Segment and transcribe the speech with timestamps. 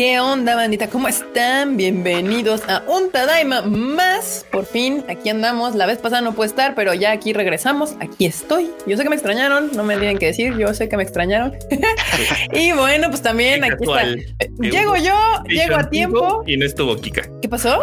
[0.00, 0.88] ¿Qué onda, bandita?
[0.88, 1.76] ¿Cómo están?
[1.76, 4.46] Bienvenidos a un Tadaima más.
[4.50, 5.74] Por fin, aquí andamos.
[5.74, 7.96] La vez pasada no pude estar, pero ya aquí regresamos.
[8.00, 8.70] Aquí estoy.
[8.86, 10.56] Yo sé que me extrañaron, no me tienen que decir.
[10.56, 11.54] Yo sé que me extrañaron.
[12.54, 14.06] y bueno, pues también aquí está.
[14.58, 15.14] Llego yo,
[15.46, 16.44] llego a tiempo.
[16.46, 17.28] Y no estuvo Kika.
[17.42, 17.78] ¿Qué pasó?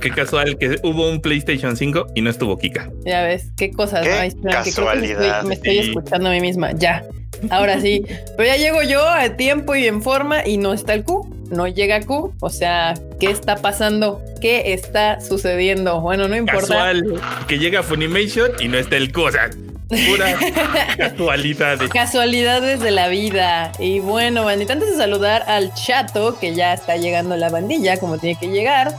[0.00, 2.92] Qué casual que hubo un PlayStation 5 y no estuvo Kika.
[3.04, 4.06] Ya ves, qué cosas.
[4.06, 4.32] ¿Qué?
[4.44, 5.42] Casualidad.
[5.42, 6.70] me estoy escuchando a mí misma.
[6.74, 7.02] Ya.
[7.50, 8.04] Ahora sí,
[8.36, 11.66] pero ya llego yo a tiempo y en forma y no está el Q, no
[11.68, 14.20] llega Q, o sea, ¿qué está pasando?
[14.40, 16.00] ¿Qué está sucediendo?
[16.00, 16.68] Bueno, no importa.
[16.68, 19.50] Casual, que llega Funimation y no está el Q, o sea,
[19.88, 20.36] pura
[20.96, 21.90] casualidades.
[21.90, 23.72] Casualidades de la vida.
[23.78, 28.18] Y bueno, bandita, antes de saludar al chato, que ya está llegando la bandilla, como
[28.18, 28.94] tiene que llegar.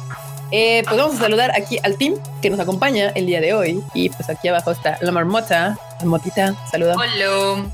[0.51, 3.81] Eh, pues vamos a saludar aquí al team que nos acompaña el día de hoy.
[3.93, 5.77] Y pues aquí abajo está la marmota.
[5.99, 6.95] Marmotita, saluda.
[6.95, 7.65] Hola.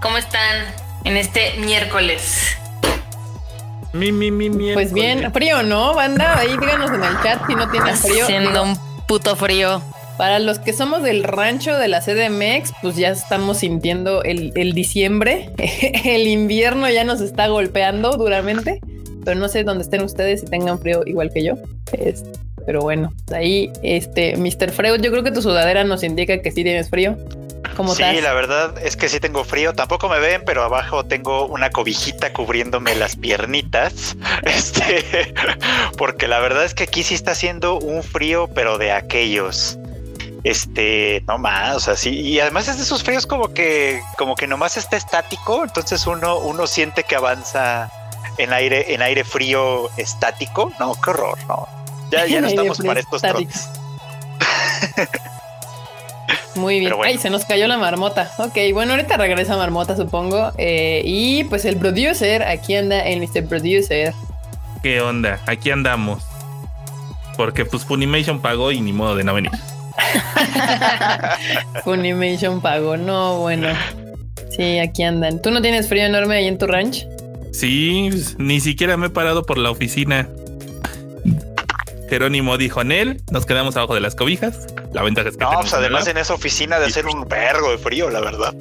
[0.00, 0.64] ¿Cómo están
[1.04, 2.56] en este miércoles?
[3.92, 4.74] Mi, mi, mi, miércoles.
[4.74, 6.38] Pues bien, frío, ¿no, banda?
[6.38, 8.24] Ahí díganos en el chat si no tienen frío.
[8.24, 9.82] Haciendo un puto frío.
[10.16, 15.50] Para los que somos del rancho de la CDMX, pues ya estamos sintiendo el, diciembre.
[16.04, 18.80] el invierno ya nos está golpeando duramente.
[19.22, 21.54] Pero no sé dónde estén ustedes si tengan frío igual que yo.
[21.92, 22.30] Este,
[22.64, 24.70] pero bueno, ahí, este, Mr.
[24.70, 27.18] Freud, yo creo que tu sudadera nos indica que sí tienes frío
[27.88, 29.74] sí, la verdad es que sí tengo frío.
[29.74, 34.16] Tampoco me ven, pero abajo tengo una cobijita cubriéndome las piernitas.
[34.42, 35.34] Este,
[35.98, 39.78] porque la verdad es que aquí sí está haciendo un frío, pero de aquellos.
[40.42, 44.34] Este, no más, o sea, sí, y además es de esos fríos como que, como
[44.36, 47.92] que nomás está estático, entonces uno, uno siente que avanza
[48.38, 50.72] en aire, en aire frío estático.
[50.78, 51.68] No, qué horror, no.
[52.10, 53.68] Ya, ya no estamos para estos trotes.
[56.54, 56.92] Muy bien.
[57.02, 58.30] Ay, se nos cayó la marmota.
[58.38, 60.52] Ok, bueno, ahorita regresa marmota, supongo.
[60.58, 63.46] Eh, y pues el producer, aquí anda el Mr.
[63.46, 64.14] Producer.
[64.82, 65.40] ¿Qué onda?
[65.46, 66.22] Aquí andamos.
[67.36, 69.52] Porque pues Funimation pagó y ni modo de no venir.
[71.84, 73.68] Funimation pagó, no, bueno.
[74.50, 75.40] Sí, aquí andan.
[75.40, 77.06] ¿Tú no tienes frío enorme ahí en tu ranch?
[77.52, 80.28] Sí, ni siquiera me he parado por la oficina.
[82.10, 84.66] Jerónimo dijo en él, nos quedamos abajo de las cobijas.
[84.92, 85.44] La ventaja es que.
[85.44, 88.54] No, pues además en esa oficina de hacer un vergo de frío, la verdad.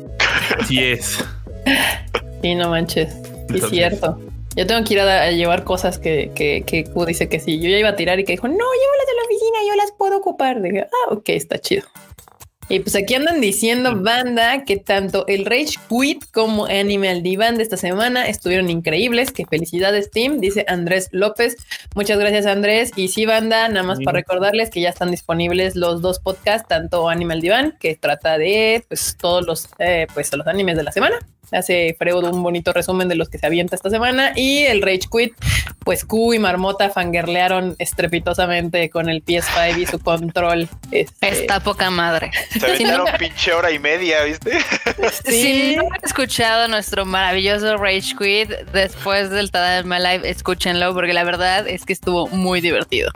[0.57, 1.25] Así es.
[2.41, 3.13] Sí, no manches.
[3.53, 4.17] es cierto.
[4.55, 7.59] Yo tengo que ir a, llevar cosas que, que, que Q dice que sí.
[7.59, 9.91] Yo ya iba a tirar y que dijo, no, llévalas de la oficina, yo las
[9.91, 10.61] puedo ocupar.
[10.61, 11.83] Dije, ah, ok, está chido.
[12.69, 17.63] Y pues aquí andan diciendo, banda, que tanto el Rage Quit como Animal Divan de
[17.63, 19.31] esta semana estuvieron increíbles.
[19.31, 21.57] Que felicidades, team, dice Andrés López.
[21.95, 22.91] Muchas gracias, Andrés.
[22.95, 27.09] Y sí, banda, nada más para recordarles que ya están disponibles los dos podcasts, tanto
[27.09, 31.17] Animal Divan, que trata de pues todos los, eh, pues, los animes de la semana,
[31.51, 35.07] hace Freud un bonito resumen de los que se avienta esta semana y el Rage
[35.11, 35.33] Quit,
[35.83, 40.69] pues Q y Marmota fangirlearon estrepitosamente con el PS5 y su control.
[40.91, 41.41] Este...
[41.41, 42.31] Está poca madre.
[42.51, 44.59] Se aventaron pinche hora y media, ¿viste?
[45.25, 51.23] Si no han escuchado nuestro maravilloso Rage Quit después del Tadalma Live, escúchenlo porque la
[51.23, 53.11] verdad es que estuvo muy divertido.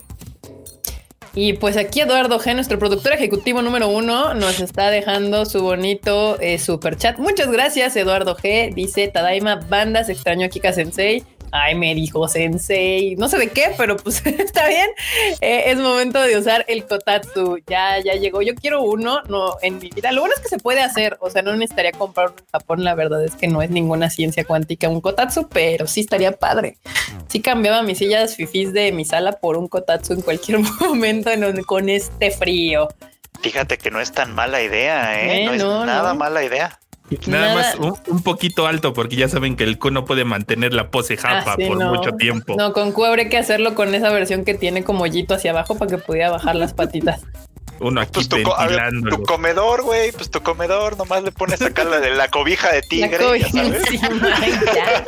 [1.35, 6.39] Y pues aquí Eduardo G, nuestro productor ejecutivo número uno, nos está dejando su bonito
[6.39, 7.17] eh, super chat.
[7.17, 8.73] Muchas gracias, Eduardo G.
[8.73, 11.23] Dice Tadaima, bandas extraño Kika Sensei.
[11.55, 13.15] Ay, me dijo Sensei.
[13.15, 14.89] No sé de qué, pero pues está bien.
[15.39, 17.59] Eh, es momento de usar el Kotatsu.
[17.67, 18.41] Ya, ya llegó.
[18.41, 20.11] Yo quiero uno, no, en mi vida.
[20.11, 21.15] Lo bueno es que se puede hacer.
[21.19, 22.83] O sea, no necesitaría comprar en Japón.
[22.83, 26.77] La verdad es que no es ninguna ciencia cuántica un Kotatsu, pero sí estaría padre.
[27.27, 31.29] Sí cambiaba mis sillas fifís de mi sala por un Kotatsu en cualquier momento
[31.67, 32.87] con este frío.
[33.41, 35.45] Fíjate que no es tan mala idea, ¿eh?
[35.45, 36.79] no es nada mala idea.
[37.27, 40.89] Nada, más un, poquito alto, porque ya saben que el Q no puede mantener la
[40.89, 42.55] pose japa ah, por mucho tiempo.
[42.57, 45.77] No, con Q habría que hacerlo con esa versión que tiene como hoyito hacia abajo
[45.77, 47.21] para que pudiera bajar las patitas.
[47.79, 51.99] Uno aquí pues tu, tu, comedor, güey, pues tu comedor, nomás le pones acá la
[51.99, 53.11] de la cobija de tigre.
[53.11, 54.39] La cobija encima,
[54.75, 55.05] ya.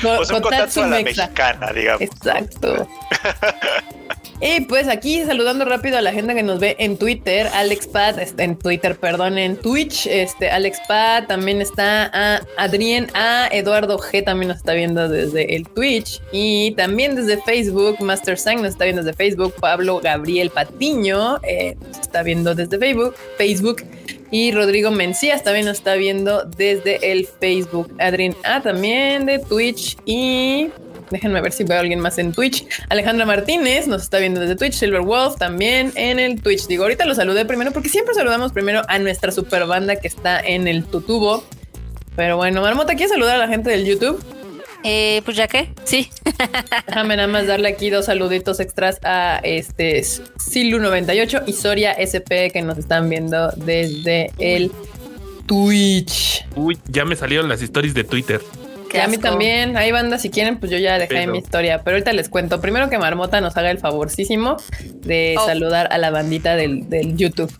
[0.00, 2.02] Pues un cotazo a la mexicana, digamos.
[2.02, 2.88] Exacto.
[4.44, 8.18] Y pues aquí saludando rápido a la gente que nos ve en Twitter, Alex Pad,
[8.18, 14.00] este, en Twitter, perdón, en Twitch, este Alex Pad, también está a Adrián A, Eduardo
[14.00, 18.72] G también nos está viendo desde el Twitch y también desde Facebook, Master Sang nos
[18.72, 23.84] está viendo desde Facebook, Pablo Gabriel Patiño eh, nos está viendo desde Facebook, Facebook
[24.32, 29.96] y Rodrigo Mencías también nos está viendo desde el Facebook, Adrián A también de Twitch
[30.04, 30.70] y
[31.10, 32.66] Déjenme ver si veo a alguien más en Twitch.
[32.88, 34.72] Alejandra Martínez nos está viendo desde Twitch.
[34.72, 36.66] Silver Wolf también en el Twitch.
[36.66, 40.40] Digo, ahorita lo saludé primero porque siempre saludamos primero a nuestra super banda que está
[40.40, 41.44] en el tutubo.
[42.16, 44.24] Pero bueno, Marmota, ¿quieres saludar a la gente del YouTube?
[44.84, 46.10] Eh, pues ya que, sí.
[46.86, 52.62] Déjame nada más darle aquí dos saluditos extras a este Silu98 y Soria SP que
[52.62, 54.72] nos están viendo desde el
[55.46, 56.46] Twitch.
[56.56, 58.40] Uy, ya me salieron las stories de Twitter.
[58.90, 61.96] Que a mí también, hay banda si quieren, pues yo ya dejé mi historia, pero
[61.96, 62.60] ahorita les cuento.
[62.60, 64.58] Primero que Marmota nos haga el favorcísimo
[64.96, 65.46] de oh.
[65.46, 67.50] saludar a la bandita del, del YouTube.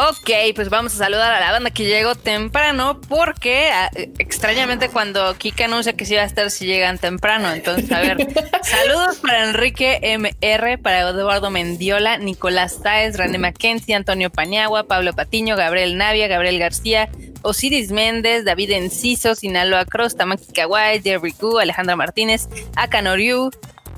[0.00, 3.90] Ok, pues vamos a saludar a la banda que llegó temprano porque ah,
[4.20, 7.50] extrañamente cuando Kika anuncia que sí va a estar si llegan temprano.
[7.52, 8.16] Entonces, a ver,
[8.62, 15.56] saludos para Enrique MR, para Eduardo Mendiola, Nicolás Sáez, René Mackenzie, Antonio Pañagua, Pablo Patiño,
[15.56, 17.08] Gabriel Navia, Gabriel García,
[17.42, 23.50] Osiris Méndez, David Enciso, Sinaloa Cross, Tamaki Kawai, Jerry Gu, Alejandra Martínez, Akanoriu,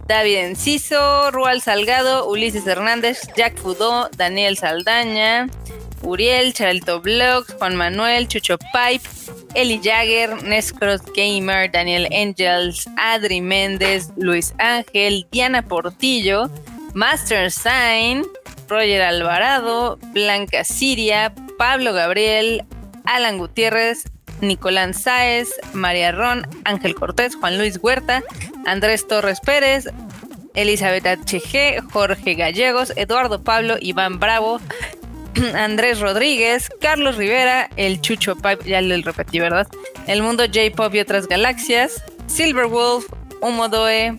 [0.08, 5.46] David Enciso, Rual Salgado, Ulises Hernández, Jack Fudó, Daniel Saldaña,
[6.02, 9.08] Uriel, Charalto Vlogs, Juan Manuel, Chucho Pipe,
[9.54, 16.50] Eli Jagger, Nescross Gamer, Daniel Angels, Adri Méndez, Luis Ángel, Diana Portillo,
[16.94, 18.24] Master Sign,
[18.68, 22.64] Roger Alvarado, Blanca Siria, Pablo Gabriel,
[23.04, 24.04] Alan Gutiérrez,
[24.40, 28.22] Nicolás Sáez, María Ron, Ángel Cortés, Juan Luis Huerta,
[28.66, 29.88] Andrés Torres Pérez,
[30.54, 34.60] Elizabeth HG, Jorge Gallegos, Eduardo Pablo, Iván Bravo,
[35.54, 39.66] Andrés Rodríguez, Carlos Rivera, el Chucho Pipe, ya le repetí, ¿verdad?
[40.06, 43.06] El Mundo J-Pop y otras galaxias, Silverwolf,
[43.40, 44.18] Humodoe,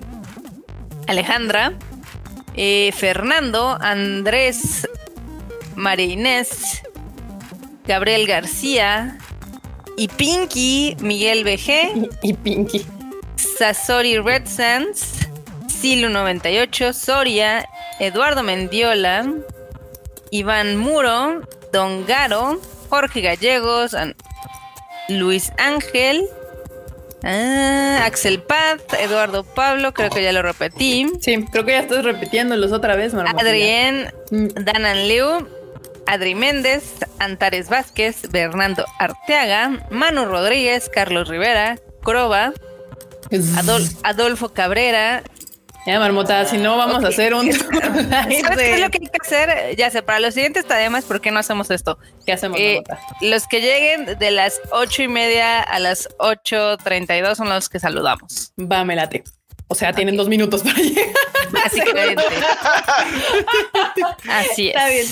[1.08, 1.74] Alejandra,
[2.56, 4.88] eh, Fernando, Andrés,
[5.76, 6.82] María Inés,
[7.86, 9.18] Gabriel García
[9.98, 12.86] y Pinky, Miguel BG y Pinky,
[13.36, 15.28] Sasori Red Sands,
[15.68, 17.68] Silu98, Soria,
[18.00, 19.26] Eduardo Mendiola,
[20.32, 21.42] Iván Muro,
[21.72, 23.96] Don Garo, Jorge Gallegos,
[25.10, 26.26] Luis Ángel,
[27.24, 31.08] ah, Axel Paz, Eduardo Pablo, creo que ya lo repetí.
[31.20, 34.48] Sí, creo que ya estás repitiéndolos otra vez, Adrián, mm.
[34.64, 35.48] Danan Liu,
[36.08, 42.54] Adri Méndez, Antares Vázquez, Bernardo Arteaga, Manu Rodríguez, Carlos Rivera, Croba,
[44.04, 45.24] Adolfo Cabrera,
[45.86, 47.52] ya, Marmota, si no vamos a hacer un.
[47.54, 49.76] ¿Sabes qué es lo que hay que hacer?
[49.76, 51.98] Ya sé, para los siguientes tademas, ¿por qué no hacemos esto?
[52.26, 52.84] ¿Qué hacemos, eh,
[53.22, 57.50] Los que lleguen de las ocho y media a las ocho treinta y dos son
[57.50, 58.54] los que saludamos.
[58.60, 59.24] Va, me late.
[59.72, 61.06] O sea, tienen dos minutos para llegar.
[61.54, 62.24] Básicamente.
[64.30, 64.76] Así es.
[64.76, 65.06] Está bien.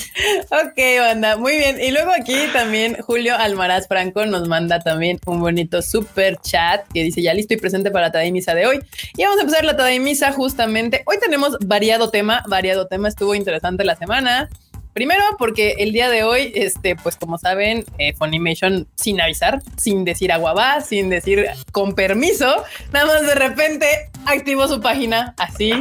[0.50, 1.36] Ok, banda.
[1.38, 1.80] Muy bien.
[1.80, 7.04] Y luego aquí también Julio Almaraz Franco nos manda también un bonito super chat que
[7.04, 8.80] dice ya listo y presente para la Tadimisa de hoy.
[9.16, 11.04] Y vamos a empezar la Tadimisa justamente.
[11.06, 13.08] Hoy tenemos variado tema, variado tema.
[13.08, 14.50] Estuvo interesante la semana.
[14.92, 20.04] Primero, porque el día de hoy, este, pues como saben, eh, Funimation sin avisar, sin
[20.04, 23.86] decir aguabá, sin decir con permiso, nada más de repente
[24.26, 25.72] activó su página así.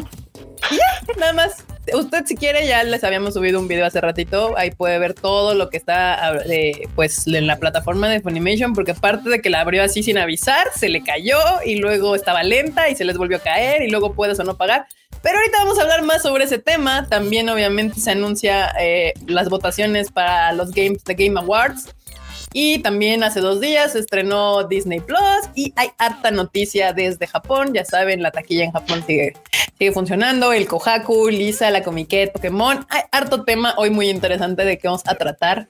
[0.71, 1.63] Y nada más.
[1.91, 5.55] Usted si quiere, ya les habíamos subido un video hace ratito, ahí puede ver todo
[5.55, 9.62] lo que está eh, pues en la plataforma de Funimation, porque aparte de que la
[9.62, 13.38] abrió así sin avisar, se le cayó y luego estaba lenta y se les volvió
[13.38, 14.85] a caer y luego puedes o no pagar.
[15.21, 17.07] Pero ahorita vamos a hablar más sobre ese tema.
[17.07, 21.94] También obviamente se anuncia eh, las votaciones para los Games The Game Awards.
[22.51, 25.19] Y también hace dos días se estrenó Disney Plus
[25.53, 27.74] y hay harta noticia desde Japón.
[27.74, 29.34] Ya saben, la taquilla en Japón sigue,
[29.77, 30.51] sigue funcionando.
[30.51, 32.88] El Kohaku, Lisa, la Comiquet, Pokémon.
[32.89, 35.67] Hay harto tema hoy muy interesante de que vamos a tratar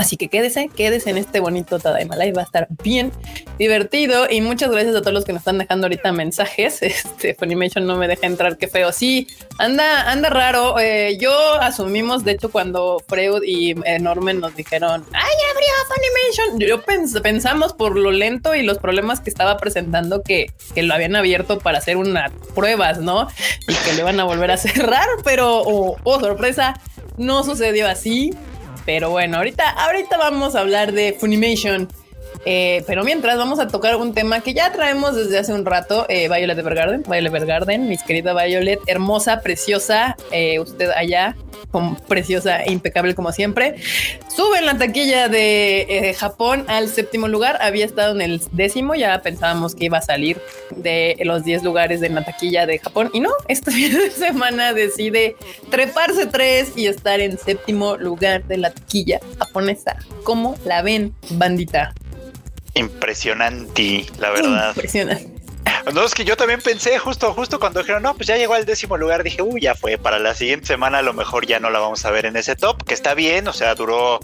[0.00, 3.12] Así que quédese, quédese en este bonito Tadaima Live, va a estar bien
[3.58, 6.80] divertido y muchas gracias a todos los que nos están dejando ahorita mensajes.
[6.90, 8.92] Este Funimation no me deja entrar, qué feo.
[8.92, 9.28] Sí,
[9.58, 10.78] anda, anda raro.
[10.78, 11.30] Eh, yo
[11.60, 17.74] asumimos, de hecho, cuando Freud y eh, Norman nos dijeron, ay, abrió Funimation, yo pensamos
[17.74, 21.76] por lo lento y los problemas que estaba presentando que, que lo habían abierto para
[21.76, 23.28] hacer unas pruebas, ¿no?
[23.68, 26.80] Y que le van a volver a cerrar, pero, oh, oh sorpresa,
[27.18, 28.32] no sucedió así.
[28.84, 31.88] Pero bueno, ahorita, ahorita vamos a hablar de Funimation.
[32.44, 36.06] Eh, pero mientras vamos a tocar un tema que ya traemos desde hace un rato,
[36.08, 41.36] eh, Violet Evergarden, Violet Evergarden, mis querida Violet, hermosa, preciosa, eh, usted allá,
[41.70, 43.76] con preciosa e impecable como siempre.
[44.28, 48.94] Sube en la taquilla de eh, Japón al séptimo lugar, había estado en el décimo,
[48.94, 50.40] ya pensábamos que iba a salir
[50.76, 53.70] de los 10 lugares de la taquilla de Japón y no, esta
[54.16, 55.36] semana decide
[55.70, 59.96] treparse tres y estar en séptimo lugar de la taquilla japonesa.
[60.24, 61.92] ¿Cómo la ven, bandita?
[62.74, 64.68] Impresionante, la verdad.
[64.74, 65.39] Impresionante.
[65.92, 68.64] No, es que yo también pensé justo, justo cuando dijeron, no, pues ya llegó al
[68.64, 71.70] décimo lugar, dije, uy, ya fue, para la siguiente semana a lo mejor ya no
[71.70, 74.20] la vamos a ver en ese top, que está bien, o sea, duró,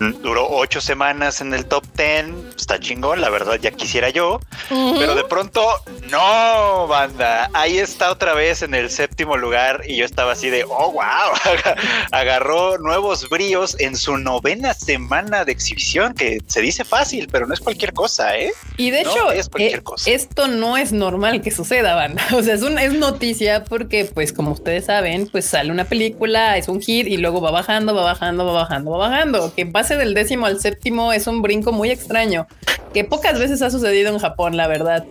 [0.00, 5.14] duró ocho semanas en el top ten, está chingón, la verdad ya quisiera yo, pero
[5.14, 5.66] de pronto,
[6.10, 10.64] no, banda, ahí está otra vez en el séptimo lugar y yo estaba así de,
[10.64, 11.54] oh, wow,
[12.12, 17.54] agarró nuevos bríos en su novena semana de exhibición, que se dice fácil, pero no
[17.54, 18.52] es cualquier cosa, ¿eh?
[18.76, 22.22] Y de hecho, eh, esto no es normal que suceda, banda.
[22.34, 26.68] O sea, es, es noticia porque, pues, como ustedes saben, pues sale una película, es
[26.68, 29.54] un hit y luego va bajando, va bajando, va bajando, va bajando.
[29.54, 32.46] Que pase del décimo al séptimo es un brinco muy extraño,
[32.92, 35.04] que pocas veces ha sucedido en Japón, la verdad.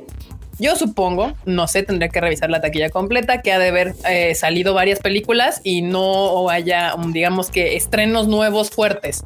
[0.58, 4.36] Yo supongo, no sé, tendría que revisar la taquilla completa, que ha de haber eh,
[4.36, 9.24] salido varias películas y no haya, digamos que, estrenos nuevos fuertes.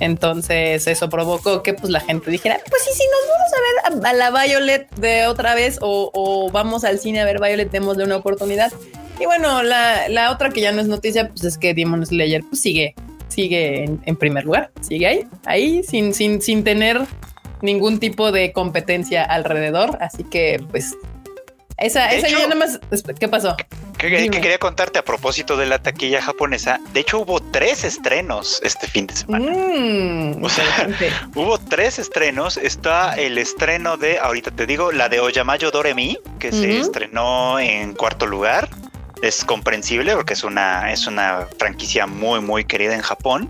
[0.00, 4.06] Entonces eso provocó que pues la gente dijera, pues sí, sí, nos vamos a ver
[4.06, 8.16] a, la Violet de otra vez o, vamos al cine a ver Violet, démosle una
[8.16, 8.72] oportunidad.
[9.20, 12.60] Y bueno, la, otra que ya no es noticia, pues es que Demon Slayer pues
[12.60, 12.96] sigue,
[13.28, 17.02] sigue en, en primer lugar, sigue ahí, ahí, sin, sin, sin tener
[17.62, 19.96] ningún tipo de competencia alrededor.
[20.00, 20.94] Así que, pues,
[21.78, 22.80] esa, esa ya nada más.
[23.18, 23.56] ¿Qué pasó?
[23.98, 26.80] Que, quería contarte a propósito de la taquilla japonesa.
[26.92, 29.50] De hecho, hubo tres estrenos este fin de semana.
[29.50, 30.88] Mm, o sea,
[31.34, 32.56] hubo tres estrenos.
[32.56, 37.94] Está el estreno de, ahorita te digo, la de Oyamayo Doremi, que se estrenó en
[37.94, 38.68] cuarto lugar.
[39.22, 43.48] Es comprensible porque es una, es una franquicia muy, muy querida en Japón.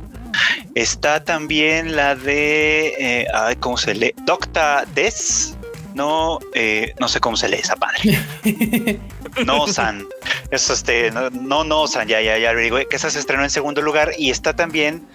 [0.74, 3.26] Está también la de, eh,
[3.60, 4.14] ¿cómo se lee?
[4.24, 5.56] Docta Des.
[5.94, 8.18] No, eh, no sé cómo se lee esa padre.
[9.44, 10.06] no San.
[10.50, 13.82] Eso este, no, no, San, ya, ya, ya digo, que esa se estrenó en segundo
[13.82, 14.12] lugar.
[14.16, 15.06] Y está también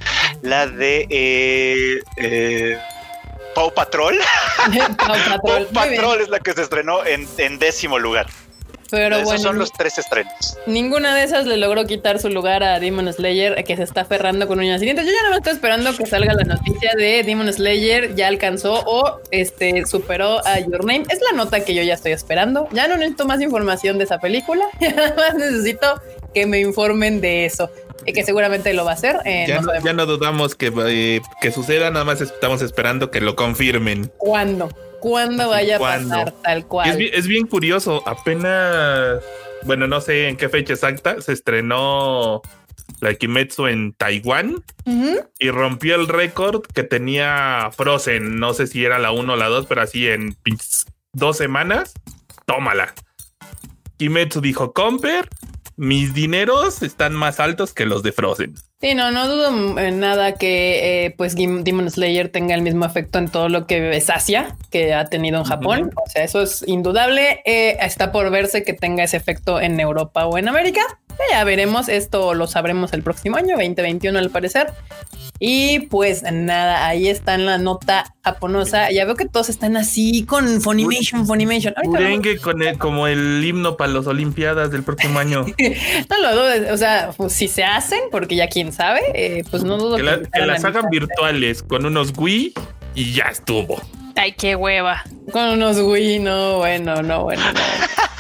[0.42, 2.78] la de eh, eh
[3.56, 4.20] Pau Patrol.
[5.42, 8.28] Pau Patrol, es la que se estrenó en décimo lugar.
[8.90, 10.58] Pero Esos son los tres estrenos.
[10.66, 14.48] Ninguna de esas le logró quitar su lugar a Demon Slayer, que se está aferrando
[14.48, 15.06] con uñas siguientes.
[15.06, 18.84] Yo ya no me estoy esperando que salga la noticia de Demon Slayer ya alcanzó
[18.86, 21.06] o este superó a Your Name.
[21.10, 22.68] Es la nota que yo ya estoy esperando.
[22.72, 24.66] Ya no necesito más información de esa película.
[24.88, 26.02] Ya más necesito
[26.34, 27.70] que me informen de eso.
[28.06, 29.18] Y que seguramente lo va a hacer.
[29.26, 34.12] Eh, ya, no, dudamos que, eh, que suceda, nada más estamos esperando que lo confirmen.
[34.18, 34.70] ¿Cuándo?
[35.00, 37.02] Cuándo vaya a pasar tal cual.
[37.02, 39.24] Es, bien curioso, apenas,
[39.64, 42.42] bueno, no sé en qué fecha exacta, se estrenó
[43.00, 44.64] la Kimetsu en Taiwán
[45.40, 49.48] y rompió el récord que tenía Frozen, no sé si era la 1 o la
[49.48, 50.36] 2, pero así en
[51.14, 51.94] dos semanas,
[52.46, 52.94] tómala.
[53.98, 55.28] Kimetsu dijo, Comper,
[55.76, 58.56] mis dineros están más altos que los de Frozen.
[58.80, 63.18] Sí, no, no dudo en nada que eh, pues Demon Slayer tenga el mismo efecto
[63.18, 65.92] en todo lo que es Asia que ha tenido en Japón.
[65.96, 67.42] O sea, eso es indudable.
[67.46, 70.82] Eh, está por verse que tenga ese efecto en Europa o en América.
[71.32, 74.74] Ya veremos, esto lo sabremos el próximo año, 2021 al parecer.
[75.40, 78.92] Y pues nada, ahí está en la nota japonosa.
[78.92, 81.76] Ya veo que todos están así con Funimation, Funimation.
[81.92, 85.46] Merengue con el, como el himno para las Olimpiadas del próximo año.
[86.10, 89.64] no lo dudes, o sea, pues, si se hacen, porque ya quién sabe, eh, pues
[89.64, 92.54] no dudo que, que, las hagan virtuales con unos Wii
[92.96, 93.82] y ya estuvo.
[94.16, 95.04] Ay, qué hueva.
[95.32, 97.44] Con unos Wii, no, bueno, no, bueno.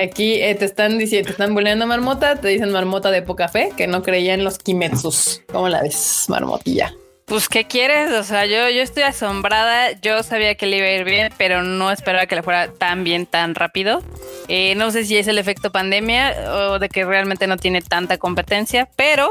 [0.00, 3.72] Aquí eh, te están diciendo, te están bulleando marmota, te dicen marmota de poca fe,
[3.76, 5.42] que no creía en los Kimetsus.
[5.52, 6.94] ¿Cómo la ves, marmotilla?
[7.30, 8.10] Pues, ¿qué quieres?
[8.10, 9.92] O sea, yo, yo estoy asombrada.
[10.00, 13.04] Yo sabía que le iba a ir bien, pero no esperaba que le fuera tan
[13.04, 14.02] bien, tan rápido.
[14.48, 18.18] Eh, no sé si es el efecto pandemia o de que realmente no tiene tanta
[18.18, 19.30] competencia, pero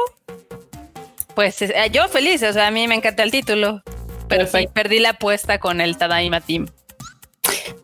[1.35, 2.41] pues eh, yo feliz.
[2.43, 3.81] O sea, a mí me encanta el título,
[4.29, 6.67] pero sí, perdí la apuesta con el Tadaima Team.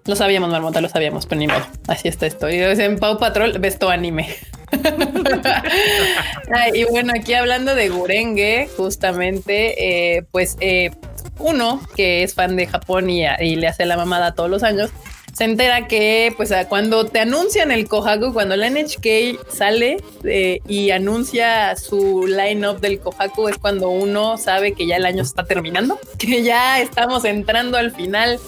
[0.07, 1.65] Lo sabíamos, Marmota, lo sabíamos, pero ni modo.
[1.87, 2.49] Así está esto.
[2.49, 4.35] Y en Pau Patrol ves tu anime.
[6.73, 10.91] y bueno, aquí hablando de Gurenge, justamente, eh, pues eh,
[11.39, 14.91] uno que es fan de Japón y, le hace la mamada todos los años,
[15.35, 20.91] se entera que pues cuando te anuncian el Kohaku, cuando la NHK sale eh, y
[20.91, 25.99] anuncia su line-up del Kohaku, es cuando uno sabe que ya el año está terminando,
[26.17, 28.39] que ya estamos entrando al final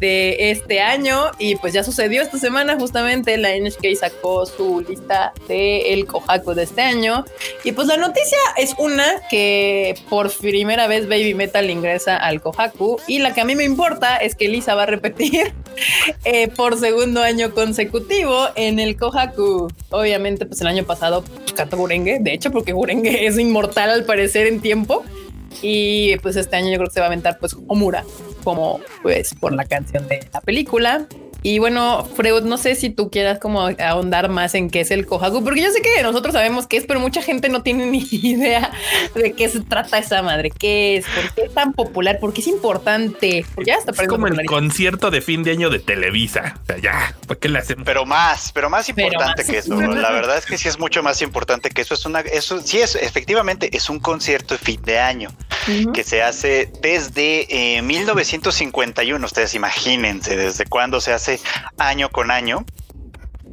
[0.00, 5.32] de este año y pues ya sucedió esta semana justamente la NHK sacó su lista
[5.46, 7.26] de el Kohaku de este año
[7.64, 12.98] y pues la noticia es una que por primera vez Baby Metal ingresa al Kohaku
[13.06, 15.52] y la que a mí me importa es que Lisa va a repetir
[16.32, 19.68] eh, por segundo año consecutivo en el Kohaku.
[19.90, 24.04] Obviamente pues el año pasado pues, cantó Gurenge, de hecho porque Gurenge es inmortal al
[24.04, 25.02] parecer en tiempo
[25.60, 28.04] y pues este año yo creo que se va a aventar pues Omura
[28.44, 31.08] como pues por la canción de la película.
[31.42, 35.06] Y bueno, Freud, no sé si tú quieras como ahondar más en qué es el
[35.06, 38.06] Kohaku, porque yo sé que nosotros sabemos qué es, pero mucha gente no tiene ni
[38.10, 38.72] idea
[39.14, 42.40] de qué se trata esa madre, qué es, por qué es tan popular, por qué
[42.40, 43.44] es importante.
[43.64, 46.58] ya está es como el concierto de fin de año de Televisa.
[46.62, 47.84] O sea, ya, ¿por qué le hacen?
[47.84, 49.80] Pero más, pero más importante que eso.
[49.80, 51.94] La verdad es que sí es mucho más importante que eso.
[51.94, 55.30] Es una, eso sí es, efectivamente, es un concierto de fin de año
[55.94, 59.24] que se hace desde eh, 1951.
[59.24, 61.29] Ustedes imagínense desde cuándo se hace
[61.78, 62.64] año con año.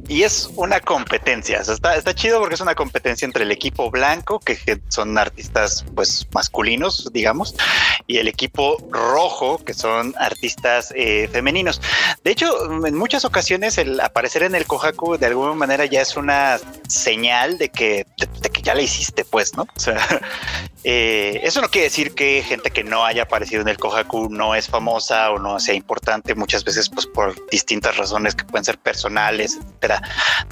[0.08, 1.60] Y es una competencia.
[1.60, 6.26] está, está chido porque es una competencia entre el equipo blanco, que, son artistas pues
[6.32, 7.54] masculinos, digamos,
[8.06, 11.82] y el equipo rojo, que son artistas eh, femeninos.
[12.24, 16.16] De hecho, en muchas ocasiones el aparecer en el Kohaku de alguna manera ya es
[16.16, 16.58] una
[16.88, 19.62] señal de que, de, que ya la hiciste, pues, ¿no?
[19.62, 19.96] O sea,
[20.84, 24.54] eh, eso no quiere decir que gente que no haya aparecido en el Kohaku no
[24.54, 26.34] es famosa o no sea importante.
[26.34, 30.02] Muchas veces, pues, por distintas razones que pueden ser personales, etcétera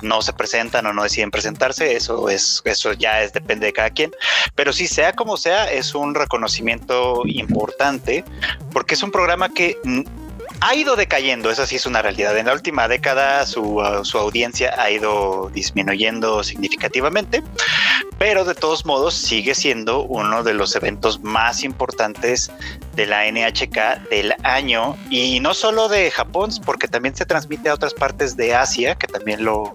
[0.00, 3.90] no se presentan o no deciden presentarse, eso es, eso ya es, depende de cada
[3.90, 4.12] quien,
[4.54, 8.24] pero sí sea como sea, es un reconocimiento importante
[8.72, 9.76] porque es un programa que
[10.60, 12.36] ha ido decayendo, eso sí es una realidad.
[12.36, 17.42] En la última década su, uh, su, audiencia ha ido disminuyendo significativamente,
[18.18, 22.50] pero de todos modos sigue siendo uno de los eventos más importantes
[22.94, 27.74] de la NHK del año y no solo de Japón, porque también se transmite a
[27.74, 29.74] otras partes de Asia que también lo,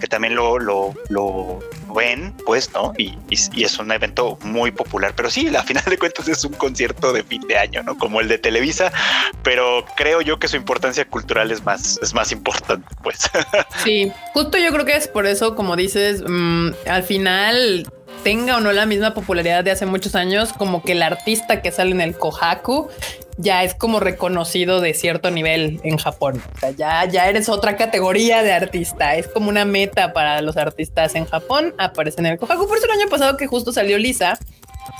[0.00, 1.60] que también lo, lo, lo
[1.94, 2.92] ven, pues, ¿no?
[2.96, 5.12] Y, es un evento muy popular.
[5.16, 7.96] Pero sí, a final de cuentas es un concierto de fin de año, ¿no?
[7.96, 8.92] Como el de Televisa,
[9.42, 13.30] pero creo yo que su importancia cultural es más, es más importante, pues.
[13.84, 17.86] Sí, justo yo creo que es por eso, como dices, mmm, al final
[18.28, 21.72] tenga o no la misma popularidad de hace muchos años, como que el artista que
[21.72, 22.90] sale en el Kohaku
[23.38, 26.42] ya es como reconocido de cierto nivel en Japón.
[26.56, 29.16] O sea, ya, ya eres otra categoría de artista.
[29.16, 31.74] Es como una meta para los artistas en Japón.
[31.78, 32.68] Aparece en el Kohaku.
[32.68, 34.38] Por eso el año pasado que justo salió Lisa,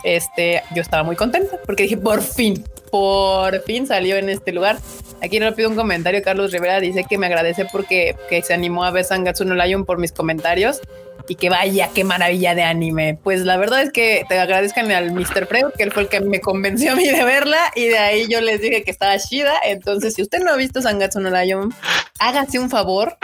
[0.04, 4.78] este, yo estaba muy contenta porque dije, por fin, por fin salió en este lugar.
[5.22, 6.22] Aquí le pido un comentario.
[6.22, 9.84] Carlos Rivera dice que me agradece porque que se animó a ver Sangatsu no Lion
[9.84, 10.80] por mis comentarios
[11.28, 13.18] y que vaya, qué maravilla de anime.
[13.22, 15.46] Pues la verdad es que te agradezcan al Mr.
[15.46, 18.40] Freud, que fue el que me convenció a mí de verla y de ahí yo
[18.40, 19.54] les dije que estaba chida.
[19.64, 21.74] Entonces, si usted no ha visto Sangatsu no Lion,
[22.18, 23.16] hágase un favor,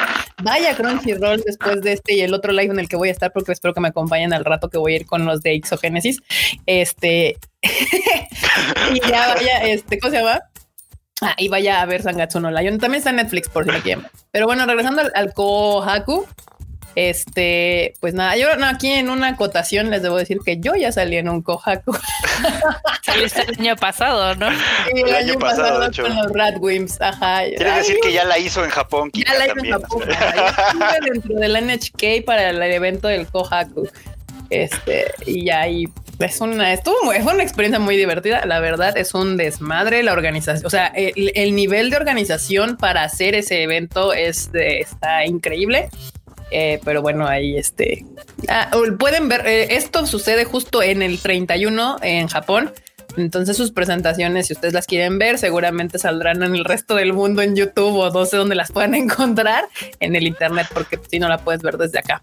[0.42, 3.12] vaya a Crunchyroll después de este y el otro live en el que voy a
[3.12, 5.54] estar porque espero que me acompañen al rato que voy a ir con los de
[5.54, 6.20] Exogénesis.
[6.66, 7.38] Este
[8.92, 10.42] y ya vaya, este, ¿cómo se llama?
[11.22, 12.78] Ah, y vaya a ver Sangatsu no Lion.
[12.78, 14.04] También está Netflix por si lo quieren.
[14.30, 16.26] Pero bueno, regresando al, al Kohaku,
[16.94, 20.92] este, pues nada, yo no, aquí en una acotación les debo decir que yo ya
[20.92, 21.96] salí en un Kohaku.
[23.02, 24.48] Saliste el año pasado, ¿no?
[24.48, 26.02] el, año, pasado, de hecho.
[26.02, 27.42] con los Radwimps, ajá.
[27.44, 29.10] Quiere decir que ya la hizo en Japón.
[29.12, 30.02] Ya la hizo en Japón.
[31.12, 33.88] dentro del NHK para el evento del Kohaku.
[34.50, 35.86] Este, y ya ahí
[36.18, 38.44] es una, estuvo, es una experiencia muy divertida.
[38.46, 40.66] La verdad es un desmadre la organización.
[40.66, 45.88] O sea, el, nivel de organización para hacer ese evento es está increíble.
[46.50, 48.04] Eh, pero bueno, ahí este
[48.48, 49.46] ah, pueden ver.
[49.46, 52.72] Eh, esto sucede justo en el 31 en Japón.
[53.16, 57.42] Entonces sus presentaciones, si ustedes las quieren ver, seguramente saldrán en el resto del mundo
[57.42, 59.68] en YouTube o no sé dónde las puedan encontrar
[60.00, 62.22] en el Internet, porque si no la puedes ver desde acá.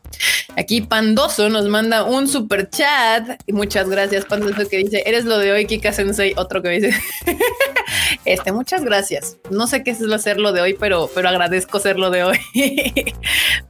[0.58, 5.38] Aquí Pandoso nos manda un super chat y muchas gracias Pandoso que dice, eres lo
[5.38, 6.34] de hoy, Kika Sensei.
[6.36, 6.94] Otro que dice,
[8.26, 9.38] este, muchas gracias.
[9.50, 12.24] No sé qué es lo hacer lo de hoy, pero, pero agradezco ser lo de
[12.24, 12.40] hoy.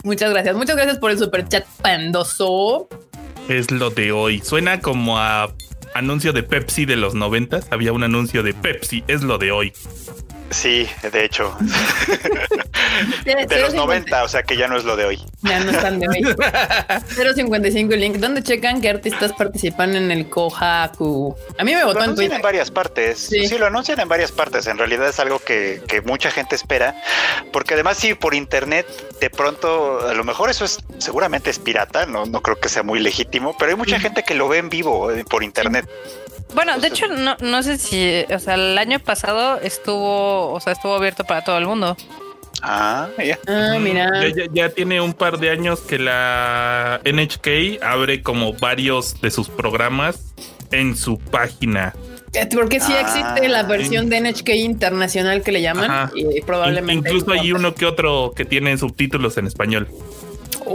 [0.03, 0.55] muchas gracias.
[0.55, 2.89] Muchas gracias por el super chat Pandoso.
[3.47, 4.39] Es lo de hoy.
[4.39, 5.51] Suena como a
[5.93, 7.67] anuncio de Pepsi de los noventas.
[7.71, 9.73] Había un anuncio de Pepsi, es lo de hoy.
[10.51, 11.57] Sí, de hecho.
[13.25, 15.25] de los 90, o sea que ya no es lo de hoy.
[15.43, 16.21] Ya no están de hoy.
[17.35, 18.17] 055 link.
[18.17, 21.35] ¿Dónde checan qué artistas participan en el Kohaku?
[21.57, 22.35] A mí me votó en Twitter.
[22.35, 23.17] en varias partes.
[23.17, 23.57] Sí.
[23.57, 24.67] lo anuncian en varias partes.
[24.67, 26.95] En realidad es algo que, mucha gente espera.
[27.53, 28.85] Porque además, si por internet,
[29.19, 32.05] de pronto, a lo mejor eso es seguramente es pirata.
[32.05, 34.69] No, no creo que sea muy legítimo, pero hay mucha gente que lo ve en
[34.69, 35.87] vivo eh, por internet.
[36.53, 40.73] Bueno, de hecho, no, no sé si, o sea, el año pasado estuvo, o sea,
[40.73, 41.95] estuvo abierto para todo el mundo.
[42.61, 43.39] Ah, ya.
[43.47, 44.09] Ah, mira.
[44.53, 50.33] Ya, tiene un par de años que la NHK abre como varios de sus programas
[50.71, 51.93] en su página.
[52.33, 57.09] Eh, porque sí existe la ah, versión de NHK internacional que le llaman y probablemente.
[57.09, 59.87] Incluso hay uno que otro que tiene subtítulos en español.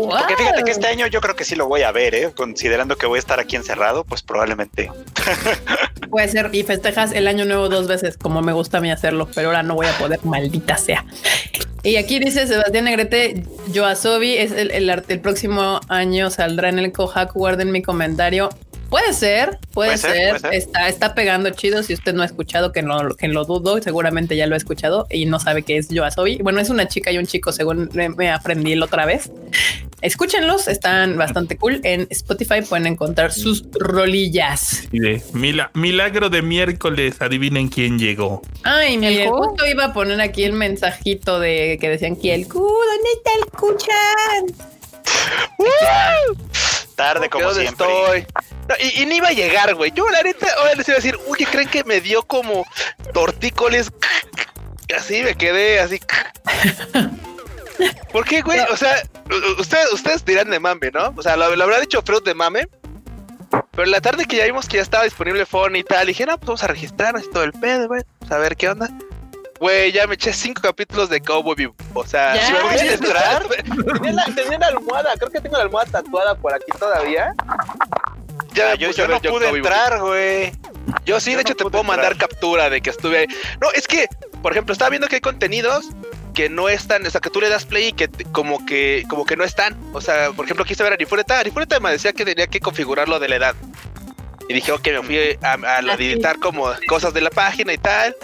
[0.02, 2.32] Porque fíjate que este año yo creo que sí lo voy a ver, ¿eh?
[2.34, 4.90] considerando que voy a estar aquí encerrado, pues probablemente.
[6.10, 9.28] Puede ser, y festejas el año nuevo dos veces, como me gusta a mí hacerlo,
[9.34, 11.04] pero ahora no voy a poder, maldita sea.
[11.82, 16.92] Y aquí dice Sebastián Negrete, Yoasobi es el, el, el próximo año saldrá en el
[16.92, 17.38] Kohaku.
[17.38, 18.50] Guarden mi comentario.
[18.88, 21.84] Puede ser, puede, ser, Está, está pegando chido.
[21.84, 25.06] Si usted no ha escuchado, que no que lo dudo, seguramente ya lo ha escuchado
[25.10, 26.38] y no sabe qué es Yoasobi.
[26.38, 29.30] Bueno, es una chica y un chico, según me aprendí la otra vez.
[30.02, 31.80] Escúchenlos, están bastante cool.
[31.82, 34.88] En Spotify pueden encontrar sus rolillas.
[34.92, 35.22] de
[35.74, 38.42] milagro de miércoles, adivinen quién llegó.
[38.62, 42.58] Ay, mi justo iba a poner aquí el mensajito de que decían que el Q,
[42.58, 44.46] ¿dónde está el Cuchan?
[46.94, 47.86] Tarde como siempre.
[47.86, 48.26] Estoy?
[48.96, 49.92] y, ni iba a llegar, güey.
[49.92, 52.64] Yo la neta, ahora les iba a decir, uy, ¿creen que me dio como
[53.12, 53.90] tortícoles?
[54.96, 56.00] Así me quedé así.
[58.12, 58.60] ¿Por qué, güey?
[58.70, 59.02] O sea,
[59.58, 61.12] ustedes, ustedes dirán de mame, ¿no?
[61.16, 62.68] O sea, lo, habrá dicho Freud de mame.
[63.70, 66.26] Pero en la tarde que ya vimos que ya estaba disponible phone y tal, dije,
[66.26, 68.02] no, pues vamos a registrarnos y todo el pedo, güey.
[68.18, 68.90] Pues a ver qué onda.
[69.60, 71.74] Güey, ya me eché cinco capítulos de Cowboy Vivo.
[71.94, 75.62] O sea, si me pudiste entrar, tenía la, tenía la almohada, creo que tengo la
[75.62, 77.32] almohada tatuada por aquí todavía.
[78.52, 80.52] Ya, yo, yo no pude entrar, güey.
[81.04, 83.26] Yo sí, de hecho, te puedo mandar captura de que estuve ahí.
[83.60, 84.08] No, es que,
[84.42, 85.88] por ejemplo, estaba viendo que hay contenidos
[86.36, 89.24] que no están, o sea, que tú le das play y que como que como
[89.24, 89.74] que no están.
[89.94, 93.18] O sea, por ejemplo, quise ver a Arifureta, Arifureta me decía que tenía que configurarlo
[93.18, 93.54] de la edad.
[94.46, 98.14] Y dije, ok, me fui a, a, editar como cosas de la página y tal.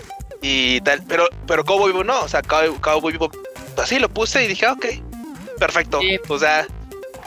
[0.43, 3.31] Y tal, pero, pero Cowboy Vivo no, o sea, Cowboy Vivo
[3.79, 4.87] así lo puse y dije, ok,
[5.59, 5.99] perfecto.
[6.29, 6.67] O sea,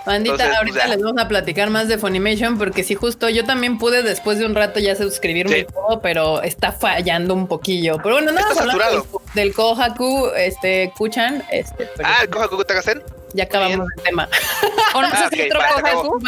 [0.06, 4.04] Bandita, ahorita les vamos a platicar más de Funimation porque si justo yo también pude
[4.04, 7.98] después de un rato ya suscribirme y todo, pero está fallando un poquillo.
[8.04, 11.90] Pero bueno, nada más del, Kohaku, este, Kuchan, este.
[12.04, 13.02] ah, el Kohaku Tagasen.
[13.34, 14.30] Ya acabamos el tema.
[14.94, 16.22] ¿Conoces ah, otro Kohaku?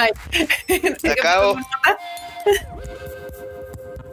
[1.00, 1.58] Se acabó.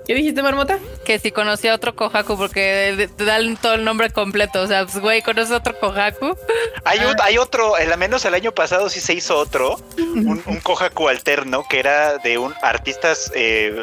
[0.07, 0.79] ¿Qué dijiste, Marmota?
[1.05, 4.61] Que si conocía otro Kohaku, porque te dan todo el nombre completo.
[4.61, 6.37] O sea, pues, güey, ¿conoces otro Kohaku?
[6.85, 7.15] Hay, ah.
[7.23, 11.65] hay otro, al menos el año pasado sí se hizo otro, un, un Kohaku alterno,
[11.69, 13.75] que era de un artistas eh,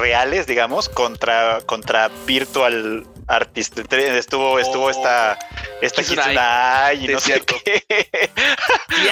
[0.00, 3.78] reales, digamos, contra, contra virtual artist.
[3.78, 4.90] Estuvo, estuvo oh.
[4.90, 5.38] esta,
[5.80, 7.84] esta Kitsuna y no sé qué.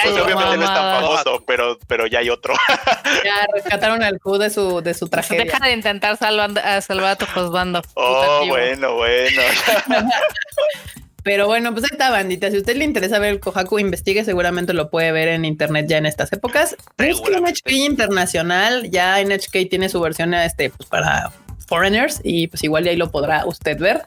[0.02, 2.54] pues obviamente no es tan famoso, pero, pero ya hay otro.
[3.24, 5.44] ya rescataron al Q de su, de su tragedia.
[5.44, 7.82] Deja de intentar salvar a, salvar a tu juzgando.
[7.98, 9.42] Oh, bueno, bueno.
[11.22, 12.50] Pero bueno, pues ahí está, bandita.
[12.50, 15.86] Si a usted le interesa ver el Kohaku, investigue, seguramente lo puede ver en internet
[15.88, 16.76] ya en estas épocas.
[16.98, 21.32] Es que NHK Internacional, ya NHK tiene su versión este, pues, para
[21.66, 24.02] foreigners y pues igual ahí lo podrá usted ver.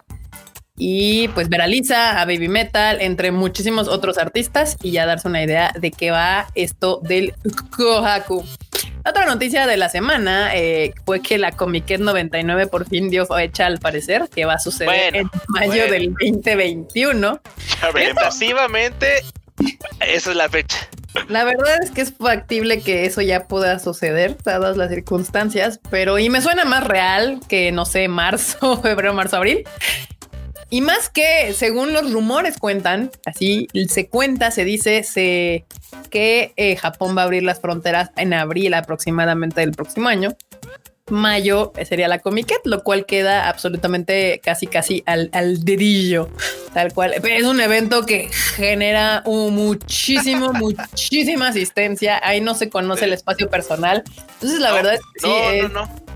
[0.77, 5.27] Y pues ver a Lisa, a Baby Metal, entre muchísimos otros artistas y ya darse
[5.27, 7.33] una idea de qué va esto del
[7.75, 8.45] Kohaku.
[9.05, 13.65] Otra noticia de la semana eh, fue que la Comiquet 99 por fin dio fecha
[13.65, 17.41] al parecer, que va a suceder en mayo del 2021.
[18.15, 19.07] Pasivamente,
[19.99, 20.77] esa es la fecha.
[21.27, 26.19] La verdad es que es factible que eso ya pueda suceder, dadas las circunstancias, pero
[26.19, 29.63] y me suena más real que, no sé, marzo, febrero, marzo, abril.
[30.71, 35.65] Y más que, según los rumores cuentan, así se cuenta, se dice se,
[36.11, 40.35] que eh, Japón va a abrir las fronteras en abril aproximadamente del próximo año.
[41.11, 46.29] Mayo sería la Comiquet, lo cual queda absolutamente casi, casi al, al dedillo,
[46.73, 47.13] tal cual.
[47.13, 52.19] Es un evento que genera muchísimo, muchísima asistencia.
[52.23, 54.03] Ahí no se conoce el espacio personal.
[54.33, 56.09] Entonces, la verdad es que sí, no, no, no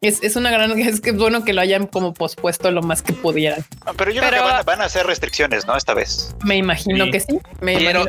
[0.00, 3.12] es, es, una gran, es que bueno que lo hayan como pospuesto lo más que
[3.12, 3.64] pudieran.
[3.84, 5.76] Ah, pero yo creo que van, a hacer restricciones, ¿no?
[5.76, 6.34] Esta vez.
[6.44, 7.38] Me imagino que sí.
[7.60, 8.00] Me mira,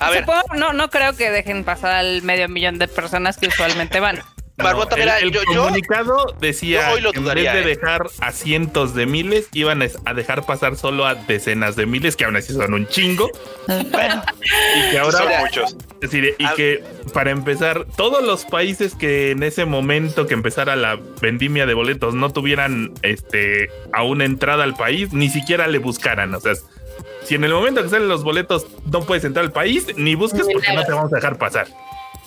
[0.00, 0.26] a ver.
[0.56, 4.20] no, no creo que dejen pasar al medio millón de personas que usualmente van
[4.58, 7.64] el, comunicado decía que en vez de ¿eh?
[7.64, 12.24] dejar a cientos de miles, iban a dejar pasar solo a decenas de miles, que
[12.24, 13.30] aún así son un chingo.
[13.68, 15.18] y que ahora.
[15.18, 15.76] Son muchos.
[16.00, 20.98] Decir, y que para empezar, todos los países que en ese momento que empezara la
[21.20, 26.34] vendimia de boletos no tuvieran este aún entrada al país, ni siquiera le buscaran.
[26.34, 26.54] O sea,
[27.24, 30.46] si en el momento que salen los boletos no puedes entrar al país, ni busques
[30.50, 31.66] porque no te vamos a dejar pasar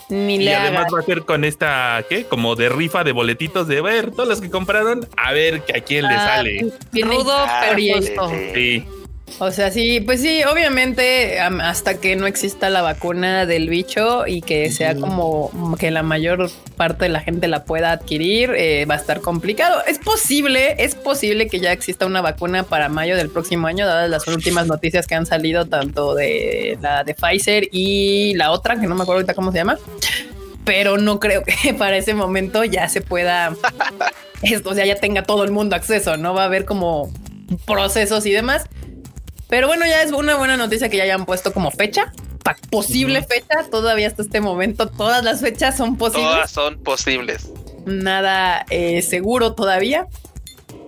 [0.10, 2.26] y además va a ser con esta, ¿qué?
[2.26, 5.82] Como de rifa de boletitos de ver, todos los que compraron, a ver que a
[5.82, 6.72] quién le ah, sale.
[6.94, 7.76] Rudo, pero
[8.54, 8.86] Sí.
[9.38, 14.42] O sea, sí, pues sí, obviamente hasta que no exista la vacuna del bicho y
[14.42, 18.96] que sea como que la mayor parte de la gente la pueda adquirir, eh, va
[18.96, 19.84] a estar complicado.
[19.88, 24.10] Es posible, es posible que ya exista una vacuna para mayo del próximo año, dadas
[24.10, 28.88] las últimas noticias que han salido tanto de la de Pfizer y la otra, que
[28.88, 29.78] no me acuerdo ahorita cómo se llama,
[30.66, 33.56] pero no creo que para ese momento ya se pueda,
[34.42, 37.12] esto, o sea, ya tenga todo el mundo acceso, no va a haber como
[37.66, 38.66] procesos y demás.
[39.50, 42.14] Pero bueno, ya es una buena noticia que ya hayan puesto como fecha,
[42.70, 46.30] posible fecha, todavía hasta este momento todas las fechas son posibles.
[46.30, 47.52] Todas son posibles.
[47.86, 50.08] Nada eh, seguro todavía.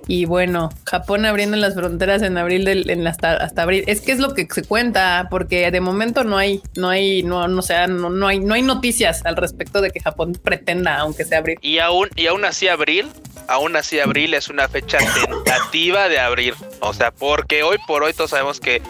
[0.08, 3.84] Y bueno, Japón abriendo las fronteras en abril del, en hasta, hasta abril.
[3.88, 7.48] Es que es lo que se cuenta, porque de momento no hay, no hay, no,
[7.48, 11.26] no sea, no, no hay, no hay noticias al respecto de que Japón pretenda, aunque
[11.26, 11.58] sea abril.
[11.62, 13.10] Y aún, y aún así abril,
[13.48, 16.56] aún así abril es una fecha tentativa de abrir.
[16.80, 18.82] O sea, porque hoy por hoy todos sabemos que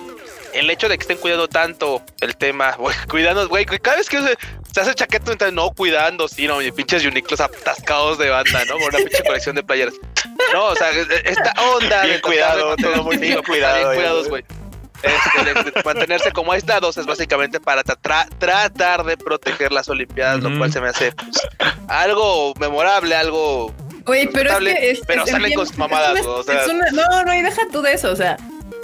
[0.54, 4.20] el hecho de que estén cuidando tanto el tema, güey, cuidando, güey, cada vez que
[4.22, 8.78] se, hace chaqueta, entonces no cuidando, sí, no, pinches uniclos atascados de banda, ¿no?
[8.78, 9.94] Por una pinche colección de playeras.
[10.54, 14.44] No, o sea, esta onda de cuidado, todo muy bien cuidado, cuidados, güey.
[15.04, 20.80] Este, mantenerse como aislados es básicamente para tratar de proteger las Olimpiadas, lo cual se
[20.80, 21.42] me hace pues,
[21.88, 23.74] algo memorable, algo.
[24.06, 26.66] Güey, pero es que es, pero salen con mamadas, o sea.
[26.92, 28.38] no, no, y deja tú de eso, o sea,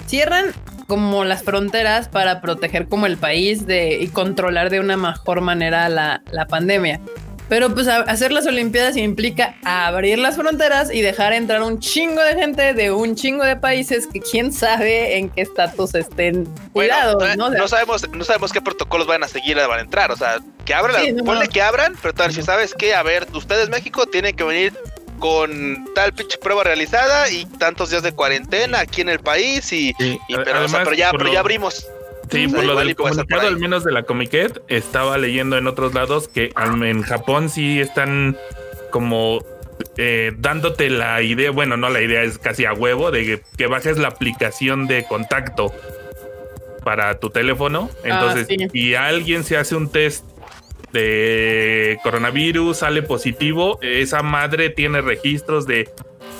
[0.06, 0.52] cierran
[0.88, 5.88] como las fronteras para proteger como el país de, y controlar de una mejor manera
[5.88, 7.00] la, la pandemia.
[7.48, 12.34] Pero pues hacer las Olimpiadas implica abrir las fronteras y dejar entrar un chingo de
[12.34, 17.36] gente de un chingo de países que quién sabe en qué estatus estén cuidados.
[17.36, 17.68] no, ¿no?
[17.68, 20.10] sabemos, no sabemos qué protocolos van a seguir van a entrar.
[20.10, 21.14] O sea, que abran, sí,
[21.50, 24.74] que abran, pero tal, si sabes que, a ver, ustedes México tienen que venir
[25.18, 29.94] con tal pinche prueba realizada y tantos días de cuarentena aquí en el país y,
[30.28, 31.86] pero, ya, abrimos.
[32.30, 36.28] Sí, por lo del comunicado, al menos de la Comiquet, estaba leyendo en otros lados
[36.28, 38.36] que en Japón sí están
[38.90, 39.44] como
[39.96, 43.98] eh, dándote la idea, bueno, no la idea es casi a huevo, de que, bajes
[43.98, 45.72] la aplicación de contacto
[46.84, 47.90] para tu teléfono.
[48.04, 50.24] Ah, Entonces, si alguien se hace un test
[50.92, 55.90] de coronavirus, sale positivo, esa madre tiene registros de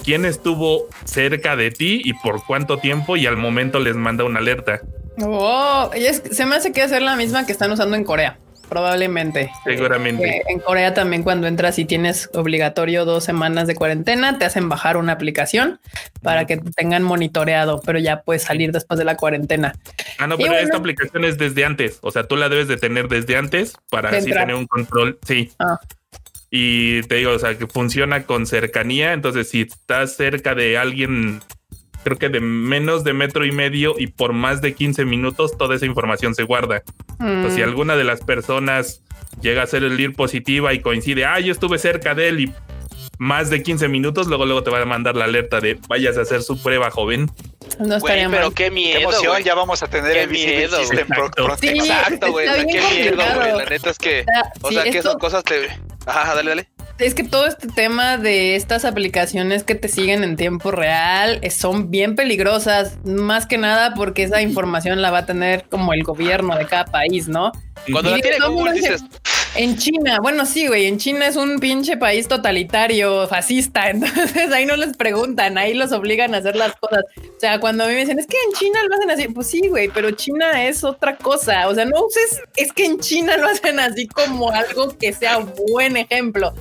[0.04, 4.38] quién estuvo cerca de ti y por cuánto tiempo y al momento les manda una
[4.38, 4.80] alerta.
[5.20, 5.90] Oh,
[6.30, 8.38] se me hace que hacer la misma que están usando en Corea.
[8.68, 9.50] Probablemente.
[9.64, 10.28] Seguramente.
[10.28, 14.68] Eh, en Corea también cuando entras y tienes obligatorio dos semanas de cuarentena, te hacen
[14.68, 15.80] bajar una aplicación
[16.22, 19.74] para que te tengan monitoreado, pero ya puedes salir después de la cuarentena.
[20.18, 21.98] Ah, no, pero esta aplicación es desde antes.
[22.02, 25.18] O sea, tú la debes de tener desde antes para así tener un control.
[25.26, 25.50] Sí.
[25.58, 25.78] Ah.
[26.50, 29.12] Y te digo, o sea, que funciona con cercanía.
[29.12, 31.40] Entonces, si estás cerca de alguien
[32.04, 35.76] creo que de menos de metro y medio y por más de 15 minutos toda
[35.76, 36.82] esa información se guarda.
[37.20, 37.64] Entonces, si mm.
[37.64, 39.02] alguna de las personas
[39.40, 42.52] llega a ser el IR positiva y coincide, ah, yo estuve cerca de él y
[43.18, 46.22] más de 15 minutos, luego luego te va a mandar la alerta de vayas a
[46.22, 47.28] hacer su prueba, joven.
[47.80, 49.00] No estaría pero qué miedo.
[49.00, 50.78] emoción, ya vamos a tener el miedo.
[50.80, 52.46] Exacto, güey.
[52.66, 53.56] qué miedo, güey.
[53.56, 54.24] La neta es que,
[54.62, 55.68] o sea, que esas cosas te.
[56.06, 60.36] Ajá, dale, dale es que todo este tema de estas aplicaciones que te siguen en
[60.36, 65.26] tiempo real eh, son bien peligrosas, más que nada porque esa información la va a
[65.26, 67.52] tener como el gobierno de cada país, ¿no?
[67.90, 69.04] Cuando la tiene Google dices...
[69.54, 74.66] En China, bueno, sí, güey, en China es un pinche país totalitario, fascista, entonces ahí
[74.66, 77.02] no les preguntan, ahí los obligan a hacer las cosas.
[77.16, 79.48] O sea, cuando a mí me dicen, es que en China lo hacen así, pues
[79.48, 83.36] sí, güey, pero China es otra cosa, o sea, no uses, es que en China
[83.38, 86.52] lo hacen así como algo que sea buen ejemplo.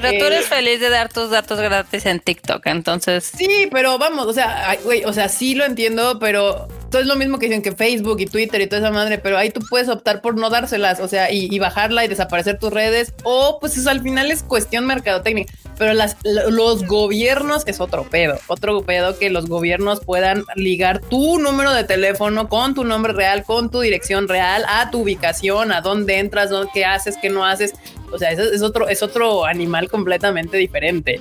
[0.00, 3.30] Pero tú eres eh, feliz de dar tus datos gratis en TikTok, entonces.
[3.36, 6.66] Sí, pero vamos, o sea, güey, o sea, sí lo entiendo, pero
[6.98, 9.50] es lo mismo que dicen que Facebook y Twitter y toda esa madre, pero ahí
[9.50, 13.58] tú puedes optar por no dárselas, o sea, y, bajarla y desaparecer tus redes, o
[13.60, 15.46] pues eso al final es cuestión mercadotecnia.
[15.76, 15.92] Pero
[16.50, 21.82] los gobiernos es otro pedo, otro pedo que los gobiernos puedan ligar tu número de
[21.82, 26.50] teléfono con tu nombre real, con tu dirección real, a tu ubicación, a dónde entras,
[26.72, 27.74] qué haces, qué no haces.
[28.12, 31.20] O sea, es, otro, es otro animal completamente diferente.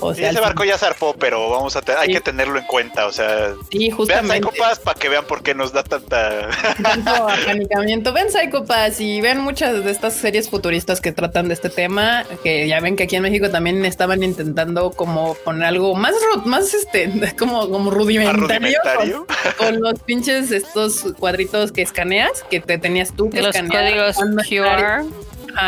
[0.00, 3.06] O sea, ese barco ya zarpó, pero vamos a hay que tenerlo en cuenta.
[3.06, 4.40] O sea, sí, justamente.
[4.40, 6.48] vean Psycho para que vean por qué nos da tanta
[6.82, 8.12] tanto apanicamiento.
[8.12, 8.64] Ven Psycho
[8.98, 12.24] y ven muchas de estas series futuristas que tratan de este tema.
[12.42, 16.74] Que ya ven que aquí en México también estaban intentando como poner algo más, más
[16.74, 18.78] este, como, como rudimentario,
[19.58, 24.16] Con, los pinches estos cuadritos que escaneas que te tenías tú que los códigos
[24.48, 25.04] QR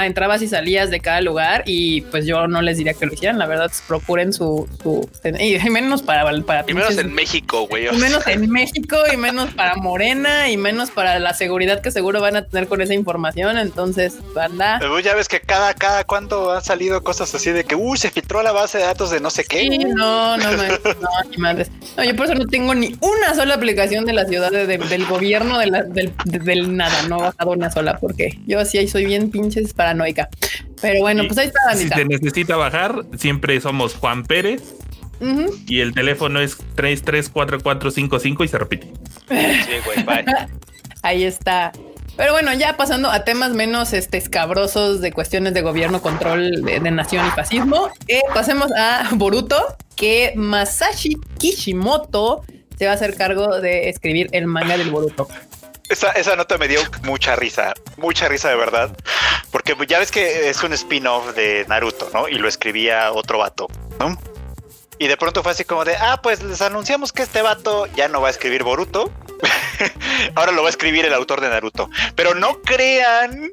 [0.04, 3.38] entrabas y salías de cada lugar y pues yo no les diría que lo hicieran,
[3.38, 7.88] la verdad, procuren su, su y menos para, para y menos en México, güey.
[7.92, 12.20] Y menos en México y menos para Morena y menos para la seguridad que seguro
[12.20, 14.80] van a tener con esa información, entonces, banda.
[15.02, 18.42] ya ves que cada, cada cuando han salido cosas así de que, uy, se filtró
[18.42, 19.60] la base de datos de no sé qué.
[19.60, 20.62] Sí, no, no, no,
[21.00, 21.70] no, ni madres.
[21.96, 25.58] No, yo por eso no tengo ni una sola aplicación de la ciudad del gobierno
[25.58, 29.30] de del, del, nada, no he bajado una sola porque yo así ahí soy bien
[29.30, 30.28] pinches paranoica.
[30.80, 31.76] Pero bueno, pues ahí está.
[31.76, 34.74] Si se necesita bajar, siempre somos Juan Pérez.
[35.68, 38.92] Y el teléfono es 334455 y se repite.
[39.28, 40.24] Sí, güey, bye.
[41.02, 41.70] Ahí está.
[42.16, 46.80] Pero bueno, ya pasando a temas menos este, escabrosos de cuestiones de gobierno, control de,
[46.80, 52.44] de nación y fascismo, eh, pasemos a Boruto, que Masashi Kishimoto
[52.76, 55.28] se va a hacer cargo de escribir el manga del Boruto.
[55.92, 58.96] Esa, esa nota me dio mucha risa, mucha risa de verdad,
[59.50, 62.28] porque ya ves que es un spin-off de Naruto, ¿no?
[62.28, 64.16] Y lo escribía otro vato, ¿no?
[64.98, 68.08] Y de pronto fue así como de, ah, pues les anunciamos que este vato ya
[68.08, 69.12] no va a escribir Boruto,
[70.34, 71.90] ahora lo va a escribir el autor de Naruto.
[72.14, 73.50] Pero no crean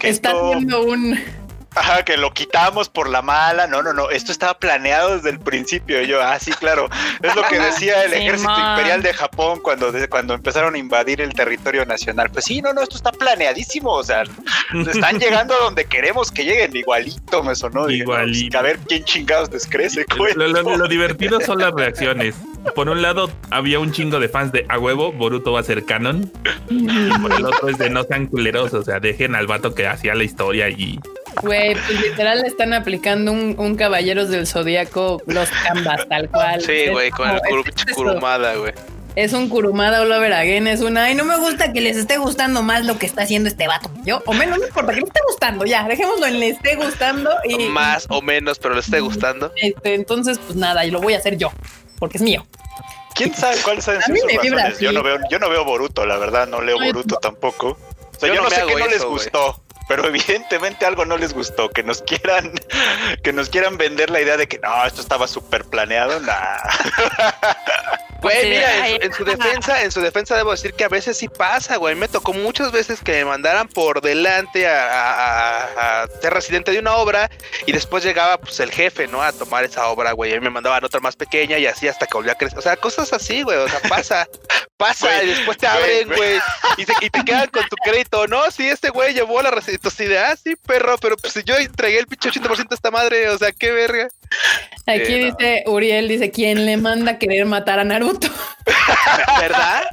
[0.00, 1.45] que Está esto- haciendo un...
[1.76, 3.66] Ajá, que lo quitamos por la mala.
[3.66, 4.08] No, no, no.
[4.10, 6.00] Esto estaba planeado desde el principio.
[6.02, 6.88] Y yo, ah, sí, claro.
[7.22, 11.20] Es lo que decía el ejército imperial de Japón cuando, de- cuando empezaron a invadir
[11.20, 12.30] el territorio nacional.
[12.30, 13.90] Pues sí, no, no, esto está planeadísimo.
[13.92, 14.22] O sea,
[14.90, 16.74] están llegando a donde queremos que lleguen.
[16.74, 17.86] Igualito me sonó.
[17.86, 18.58] Dije, no, pues, Igualito.
[18.58, 20.06] a ver quién chingados les crece.
[20.34, 22.34] Lo, lo- lo divertido son las reacciones.
[22.74, 25.84] Por un lado, había un chingo de fans de a huevo, Boruto va a ser
[25.84, 26.32] canon.
[26.70, 29.86] Y por el otro es de no sean culeros, o sea, dejen al vato que
[29.86, 30.98] hacía la historia y
[31.42, 36.60] Güey, pues literal le están aplicando un, un Caballeros del Zodíaco, los canvas, tal cual.
[36.62, 38.72] Sí, güey, con el es curumada, güey.
[39.16, 42.18] Es un Kurumada all over again, es una, ay, no me gusta que les esté
[42.18, 43.90] gustando más lo que está haciendo este vato.
[44.04, 47.30] Yo, o menos, no importa, que le esté gustando, ya, dejémoslo en le esté gustando
[47.44, 47.70] y...
[47.70, 49.50] Más o menos, pero le esté gustando.
[49.56, 51.50] Este, entonces, pues nada, y lo voy a hacer yo,
[51.98, 52.46] porque es mío.
[53.14, 54.80] ¿Quién sabe cuáles son A mí sus me vibra razones?
[54.80, 57.68] Yo no veo, yo no veo Boruto, la verdad, no leo Boruto tampoco.
[57.68, 61.16] O sea, Yo yo, no sé qué no les eso, gustó, pero evidentemente algo no
[61.16, 62.52] les gustó, que nos quieran,
[63.22, 66.56] que nos quieran vender la idea de que no, esto estaba súper planeado, nah.
[68.22, 70.88] Güey, Sí, mira, en su, en su defensa, en su defensa debo decir que a
[70.88, 71.94] veces sí pasa, güey.
[71.94, 76.72] Me tocó muchas veces que me mandaran por delante a, a- a- a ser residente
[76.72, 77.30] de una obra
[77.66, 79.22] y después llegaba pues el jefe, ¿no?
[79.22, 80.34] A tomar esa obra, güey.
[80.34, 82.58] Y me mandaban otra más pequeña y así hasta que volvía a crecer.
[82.58, 83.58] O sea, cosas así, güey.
[83.58, 84.26] O sea, pasa,
[84.78, 86.18] pasa Güey, y después te güey, abren, güey.
[86.18, 86.40] güey.
[86.78, 88.26] Y, se- y te quedan con tu crédito.
[88.26, 89.75] No, sí, este güey llevó la residencia.
[89.76, 92.90] Entonces, de, ah, sí, perro, pero pues si yo entregué el pinche 80% a esta
[92.90, 94.08] madre, o sea, qué verga.
[94.86, 95.26] Aquí no.
[95.26, 98.28] dice Uriel, dice, ¿quién le manda a querer matar a Naruto?
[99.40, 99.84] ¿Verdad?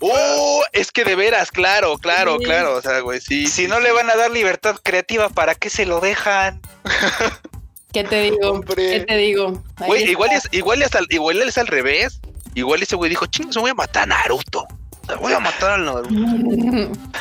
[0.00, 2.44] Oh, es que de veras, claro, claro, Sí.
[2.44, 2.76] claro.
[2.76, 3.46] O sea, güey, sí.
[3.48, 6.60] Si no le van a dar libertad creativa, ¿para qué se lo dejan?
[7.92, 8.50] ¿Qué te digo?
[8.50, 8.90] Hombre.
[8.90, 9.62] ¿Qué te digo?
[9.86, 12.20] Güey, igual es, igual es al, igual es al revés.
[12.54, 14.66] Igual ese güey dijo, chingos, voy a matar a Naruto.
[15.16, 16.08] Voy a matar al Naruto.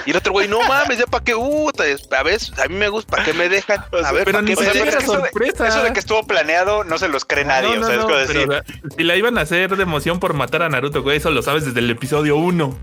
[0.06, 2.90] Y el otro güey, no mames, ya para qué, uh, a ver, a mí me
[2.90, 3.80] gusta, ¿para qué me dejan?
[4.04, 5.68] A ver, pero ¿para ni es que eso de- sorpresa.
[5.68, 7.78] Eso de que estuvo planeado no se los cree nadie.
[7.78, 8.64] No, o sea, no, es no, como decir,
[8.98, 11.66] si la iban a hacer de emoción por matar a Naruto, güey, eso lo sabes
[11.66, 12.78] desde el episodio 1.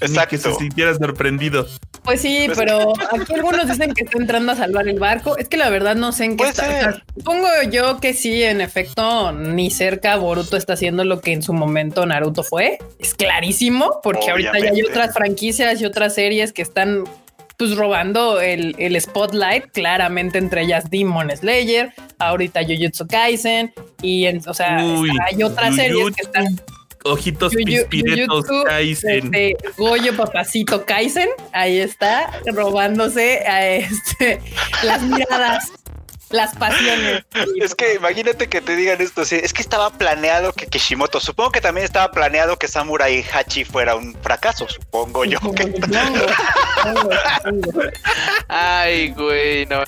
[0.00, 0.28] Exacto.
[0.30, 1.66] que se sintieras sorprendido.
[2.02, 5.38] Pues sí, pero aquí algunos dicen que está entrando a salvar el barco.
[5.38, 7.02] Es que la verdad no sé en qué está.
[7.16, 11.54] supongo yo que sí, en efecto, ni cerca Boruto está haciendo lo que en su
[11.54, 12.78] momento Naruto fue.
[12.98, 17.04] Es clarísimo, porque ahorita ya hay otras franquicias y otras series que están
[17.56, 24.42] pues robando el, el spotlight, claramente entre ellas Demon Slayer, ahorita Jujutsu Kaisen, y en,
[24.48, 26.46] o sea, Uy, está- hay otras series que están
[27.06, 29.26] Ojitos pispiretos Kaisen.
[29.26, 34.40] este, Goyo Papacito Kaisen, ahí está, robándose a este,
[34.82, 35.70] las miradas,
[36.34, 37.24] las pasiones.
[37.60, 41.52] Es que imagínate que te digan esto, sí, es que estaba planeado que Kishimoto, supongo
[41.52, 45.38] que también estaba planeado que Samurai Hachi fuera un fracaso, supongo yo.
[45.54, 45.74] que-.
[48.48, 49.84] Ay, güey, no.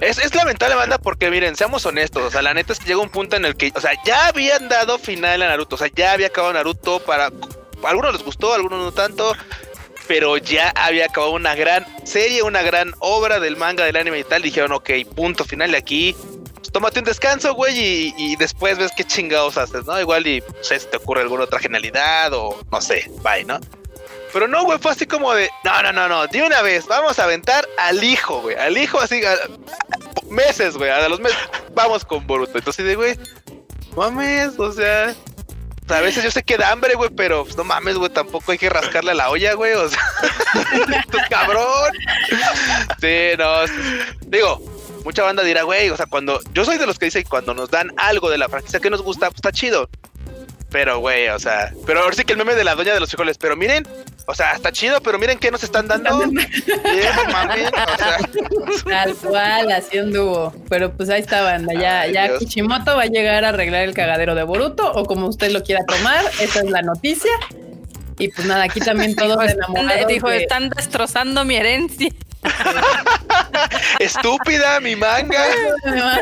[0.00, 2.22] Es, es lamentable, banda, porque miren, seamos honestos.
[2.22, 4.28] O sea, la neta es que llega un punto en el que, o sea, ya
[4.28, 5.74] habían dado final a Naruto.
[5.74, 7.26] O sea, ya había acabado Naruto para.
[7.26, 9.34] A algunos les gustó, a algunos no tanto.
[10.08, 14.24] Pero ya había acabado una gran serie, una gran obra del manga, del anime y
[14.24, 14.42] tal.
[14.42, 16.16] Dijeron, ok, punto final de aquí.
[16.54, 19.98] Pues tómate un descanso, güey, y, después ves qué chingados haces, ¿no?
[20.00, 23.58] Igual y no sé si te ocurre alguna otra genialidad o no sé, bye, ¿no?
[24.32, 27.18] Pero no, güey, fue así como de, no, no, no, no, de una vez, vamos
[27.18, 29.38] a aventar al hijo, güey, al hijo así, a- a-
[30.30, 31.36] meses, güey, a los meses,
[31.74, 32.56] vamos con Boruto.
[32.56, 33.18] Entonces, güey,
[33.96, 35.14] mames, o sea,
[35.88, 38.58] a veces yo sé que da hambre, güey, pero pues, no mames, güey, tampoco hay
[38.58, 40.00] que rascarle a la olla, güey, o sea,
[41.30, 41.92] cabrón.
[43.00, 43.52] Sí, no,
[44.26, 44.62] digo,
[45.04, 47.70] mucha banda dirá, güey, o sea, cuando, yo soy de los que dicen cuando nos
[47.70, 49.88] dan algo de la franquicia que nos gusta, pues está chido.
[50.70, 53.10] Pero, güey, o sea, pero ahora sí que el meme de la doña de los
[53.10, 53.86] frijoles, pero miren,
[54.26, 56.10] o sea, está chido, pero miren qué nos están dando.
[57.32, 58.18] Mames, o sea,
[58.88, 60.52] Tal cual, así anduvo.
[60.68, 61.72] Pero pues ahí está, banda.
[61.74, 62.38] Ya, Ay, ya Dios.
[62.40, 65.84] Kishimoto va a llegar a arreglar el cagadero de Boruto, o como usted lo quiera
[65.86, 67.30] tomar, esa es la noticia.
[68.18, 69.90] Y pues nada, aquí también todos Dijo, enamorados.
[69.92, 72.08] están, dijo, de- están destrozando mi herencia.
[73.98, 75.44] Estúpida, mi manga.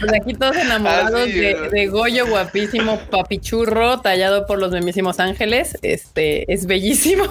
[0.00, 5.78] pues aquí todos enamorados de, de Goyo guapísimo, papichurro, tallado por los mismísimos ángeles.
[5.82, 7.24] Este es bellísimo.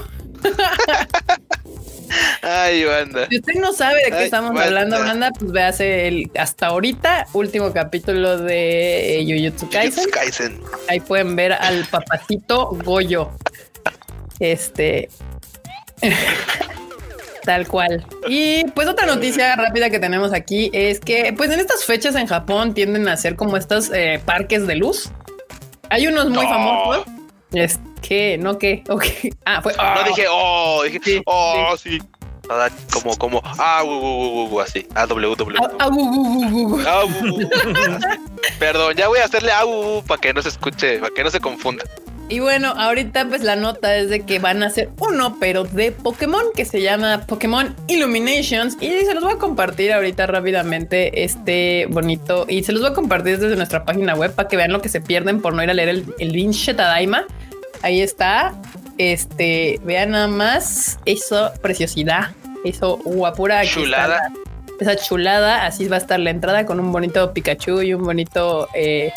[2.41, 3.27] Ay, banda.
[3.29, 4.65] Si usted no sabe de qué Ay, estamos banda.
[4.65, 10.09] hablando, banda, pues véase el hasta ahorita último capítulo de eh, Jujutsu Kaisen.
[10.11, 10.61] Kaisen.
[10.89, 13.31] Ahí pueden ver al papacito Goyo.
[14.39, 15.09] Este.
[17.43, 18.05] Tal cual.
[18.29, 22.25] Y pues otra noticia rápida que tenemos aquí es que pues en estas fechas en
[22.27, 25.11] Japón tienden a ser como estos eh, parques de luz.
[25.89, 26.49] Hay unos muy No.
[26.49, 27.05] famosos.
[27.51, 29.03] Es que, no que, ok.
[29.45, 29.73] Ah, fue.
[29.73, 31.99] No ah, dije, oh, dije, Sí, oh, sí.
[32.49, 35.93] Nada, Como, como, ah, uh, uh, uh, uh, así, ah, w, w, ah, ah, uh,
[35.93, 36.83] uh, uh, uh.
[36.85, 37.99] Ah, uh, uh, uh.
[38.59, 41.23] Perdón, ya voy a hacerle ah, uh, uh, para que no se escuche, para que
[41.23, 41.85] no se confunda.
[42.33, 45.91] Y bueno, ahorita pues la nota es de que van a hacer uno, pero de
[45.91, 48.75] Pokémon, que se llama Pokémon Illuminations.
[48.81, 52.45] Y se los voy a compartir ahorita rápidamente este bonito.
[52.49, 54.89] Y se los voy a compartir desde nuestra página web para que vean lo que
[54.89, 57.23] se pierden por no ir a leer el, el Vinche Tadaima.
[57.83, 58.55] Ahí está.
[58.97, 62.31] Este, vean nada más eso, preciosidad.
[62.65, 63.59] Eso, guapura.
[63.59, 64.07] aquí está Chulada.
[64.07, 64.31] la-
[64.79, 65.65] esa chulada.
[65.67, 69.11] Así va a estar la entrada con un bonito Pikachu y un bonito eh,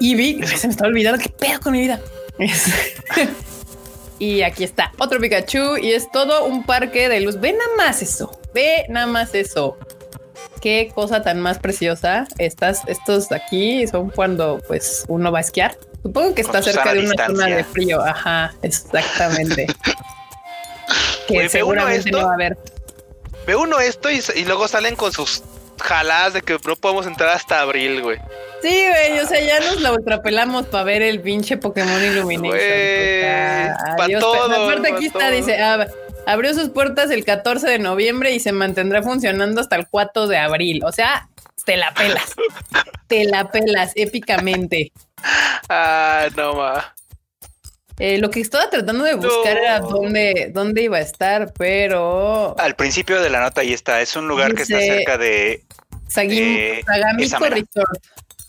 [0.00, 0.46] Eevee.
[0.46, 2.00] Se me está olvidando qué pedo con mi vida.
[4.22, 7.40] Y aquí está otro Pikachu y es todo un parque de luz.
[7.40, 8.30] Ve nada más eso.
[8.54, 9.76] Ve nada más eso.
[10.60, 12.28] Qué cosa tan más preciosa.
[12.38, 15.76] Estas, estos de aquí son cuando pues uno va a esquiar.
[16.04, 18.00] Supongo que está cerca de una zona de frío.
[18.00, 19.66] Ajá, exactamente.
[21.26, 22.20] que uno seguramente esto.
[22.20, 22.56] no va a haber.
[23.44, 25.42] Ve uno esto y, y luego salen con sus
[25.80, 28.20] jaladas de que no podemos entrar hasta abril, güey.
[28.62, 32.48] Sí, güey, o sea, ya nos la ultrapelamos para ver el pinche Pokémon Illumination.
[32.50, 34.20] Güey, O sea, pa' adiós.
[34.20, 35.30] todo, Pero Aparte pa' aquí está, todo.
[35.32, 35.86] dice, ah,
[36.26, 40.38] abrió sus puertas el 14 de noviembre y se mantendrá funcionando hasta el 4 de
[40.38, 40.82] abril.
[40.84, 41.28] O sea,
[41.64, 42.34] te la pelas.
[43.08, 44.92] te la pelas épicamente.
[45.68, 46.94] Ah, no ma.
[47.98, 49.60] Eh, lo que estaba tratando de buscar No.
[49.62, 54.00] era dónde, dónde iba a estar, pero Al principio de la nota ahí está.
[54.00, 55.62] Es un lugar que está cerca de.
[56.08, 57.38] Sagim- Eh, Sagamiko.
[57.48, 57.98] Resort.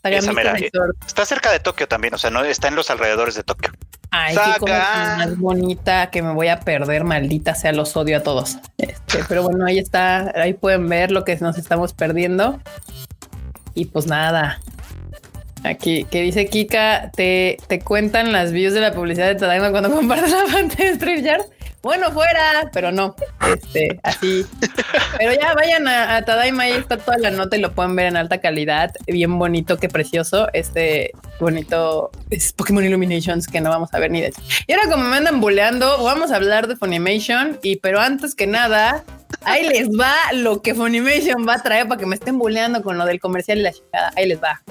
[0.03, 0.53] Mera.
[0.53, 0.97] Resort.
[1.05, 2.13] Está cerca de Tokio también.
[2.13, 3.71] O sea, no está en los alrededores de Tokio.
[4.11, 8.19] Ay, qué cosa más bonita que me voy a perder, maldita sea, los odio a
[8.21, 8.57] todos.
[8.77, 12.59] Este, pero bueno, ahí está, ahí pueden ver lo que nos estamos perdiendo.
[13.73, 14.59] Y pues nada.
[15.63, 19.91] Aquí, que dice Kika, te, te cuentan las views de la publicidad de Tadaima cuando
[19.95, 21.41] compartes la pantalla de StreamYard.
[21.83, 23.13] Bueno, fuera, pero no.
[23.53, 24.45] Este, así.
[25.17, 28.07] Pero ya vayan a, a Tadaima, ahí está toda la nota y lo pueden ver
[28.07, 28.91] en alta calidad.
[29.05, 30.47] Bien bonito, qué precioso.
[30.53, 31.11] Este
[31.41, 34.41] bonito es Pokémon Illuminations que no vamos a ver ni de hecho.
[34.65, 37.59] Y ahora, como me andan buleando, vamos a hablar de Funimation.
[37.61, 39.03] Y pero antes que nada,
[39.43, 42.97] ahí les va lo que Funimation va a traer para que me estén buleando con
[42.97, 44.13] lo del comercial y la chingada.
[44.15, 44.61] Ahí les va.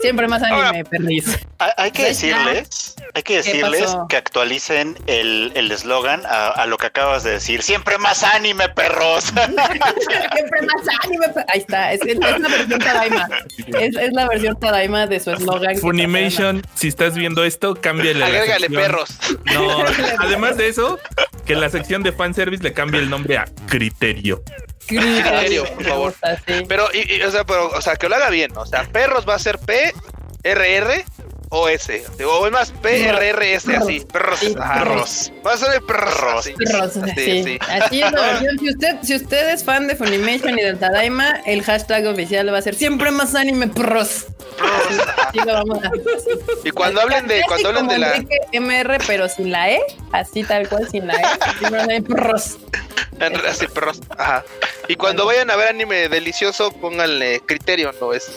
[0.00, 1.38] Siempre más anime, Ahora- perris.
[1.76, 6.78] Hay, que decirles, hay que ¿Qué decirles que actualicen el el eslogan a, a lo
[6.78, 7.62] que acabas de decir.
[7.62, 9.24] Siempre más anime, perros.
[9.34, 11.26] Siempre más anime.
[11.52, 13.28] Ahí está, es, es la versión Tadaima.
[13.78, 15.76] Es, es la versión Tadaima de su eslogan.
[15.78, 19.10] Funimation, si estás viendo esto, cámbiale Agrégale perros.
[19.52, 19.84] No,
[20.18, 20.98] además de eso,
[21.44, 24.42] que la sección de fanservice le cambie el nombre a Criterio.
[24.98, 26.14] Criterio, Criterio, por favor.
[26.68, 28.56] Pero, y- y, o sea, pero, o sea, que lo haga bien.
[28.56, 29.92] O sea, perros va a ser P,
[30.42, 31.04] R, R
[31.52, 32.04] o S.
[32.24, 34.00] O es más P, R, R, S, así.
[34.00, 34.40] Perros.
[34.40, 35.32] Perros.
[35.44, 36.12] Va a ser perros.
[36.14, 36.46] Perros.
[36.46, 36.54] así.
[36.54, 37.42] Perros, sí.
[37.44, 37.58] sí.
[37.68, 38.58] Así es la versión.
[38.58, 42.58] Si usted, si usted es fan de Funimation y del Tadaima, el hashtag oficial va
[42.58, 44.26] a ser siempre más anime pros.
[45.26, 45.90] Así lo vamos a
[46.64, 49.80] Y cuando hablen de, cuando hablen de la, MR, pero sin la E,
[50.12, 51.22] así tal cual, sin la E.
[51.58, 52.58] Siempre más anime pros.
[53.48, 54.00] así, perros.
[54.16, 54.44] Ajá.
[54.88, 58.30] Y cuando vayan a ver anime delicioso, pónganle criterio, no es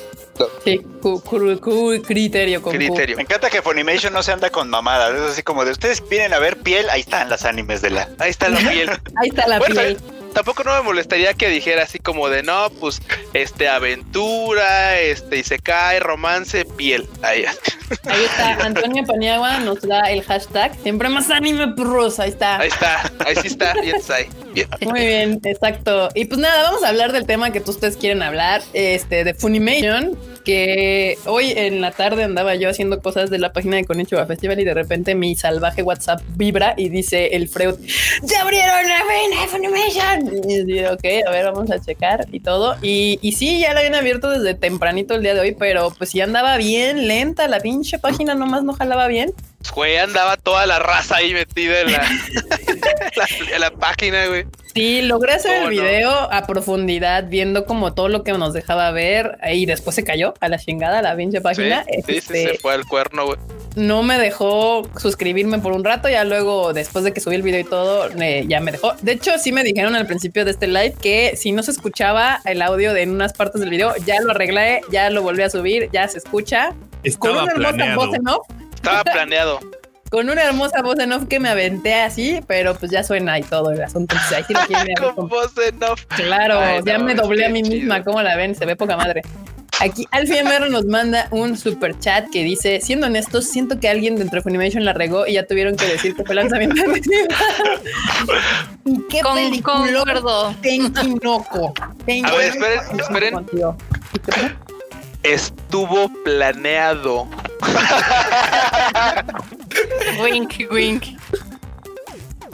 [0.63, 3.15] Sí, cu- cu- cu- criterio con criterio.
[3.17, 5.13] Me encanta que Funimation no se anda con mamadas.
[5.13, 8.09] Es así como de ustedes vienen a ver piel, ahí están las animes de la.
[8.17, 8.89] Ahí está la piel.
[9.17, 9.97] Ahí está la Bueno, piel.
[10.33, 13.01] Tampoco no me molestaría que dijera así como de no, pues
[13.33, 17.07] este aventura, este y se cae, romance, piel.
[17.21, 17.45] Ahí
[18.05, 18.53] Ahí está.
[18.65, 22.19] Antonio Paniagua nos da el hashtag siempre más anime pros.
[22.19, 22.57] Ahí está.
[22.57, 24.27] Ahí está, ahí sí está, bien está ahí.
[24.53, 24.67] Bien.
[24.81, 26.09] Muy bien, exacto.
[26.15, 29.33] Y pues nada, vamos a hablar del tema que tú ustedes quieren hablar, este, de
[29.33, 34.25] Funimation, que hoy en la tarde andaba yo haciendo cosas de la página de Konichiwa
[34.25, 37.75] Festival y de repente mi salvaje WhatsApp vibra y dice el Freud,
[38.23, 40.49] ¡Ya abrieron la de Funimation!
[40.49, 42.75] Y digo, ok, a ver, vamos a checar y todo.
[42.81, 46.11] Y, y sí, ya la habían abierto desde tempranito el día de hoy, pero pues
[46.11, 49.33] sí andaba bien lenta la pinche página, nomás no jalaba bien.
[49.71, 52.03] Güey, andaba toda la raza ahí metida en la,
[53.15, 54.45] la, en la página, güey.
[54.75, 59.37] Sí, logré hacer el video a profundidad, viendo como todo lo que nos dejaba ver
[59.51, 61.83] y después se cayó a la chingada la pinche página.
[61.85, 63.37] Sí, sí, se Este, fue al cuerno, güey.
[63.75, 67.59] no me dejó suscribirme por un rato, ya luego, después de que subí el video
[67.59, 68.93] y todo, eh, ya me dejó.
[69.01, 72.41] De hecho, sí me dijeron al principio de este live que si no se escuchaba
[72.45, 75.49] el audio de en unas partes del video, ya lo arreglé, ya lo volví a
[75.51, 76.69] subir, ya se escucha.
[76.69, 77.95] con Estaba una hermosa planeado.
[78.07, 78.47] voz en off,
[78.83, 79.59] Estaba planeado.
[80.11, 83.43] con una hermosa voz en off que me aventé así, pero pues ya suena y
[83.43, 84.15] todo el asunto.
[84.15, 86.03] Entonces, ahí sí lo Con voz en off.
[86.15, 87.75] Claro, Ay, ya no, me doblé a mí chido.
[87.75, 88.53] misma, ¿cómo la ven?
[88.55, 89.21] Se ve poca madre.
[89.79, 94.15] Aquí Alfie MR nos manda un super chat que dice, siendo honestos, siento que alguien
[94.17, 96.75] dentro de Funimation la regó y ya tuvieron que decir que fue lanzamiento.
[98.85, 99.73] ¿Y qué Con, película?
[99.79, 100.55] concuerdo.
[100.61, 101.73] Tenki Noko.
[102.05, 104.55] Tenki A ver, esperen, esperen.
[105.23, 107.27] Estuvo planeado.
[110.21, 111.03] Wink, wink.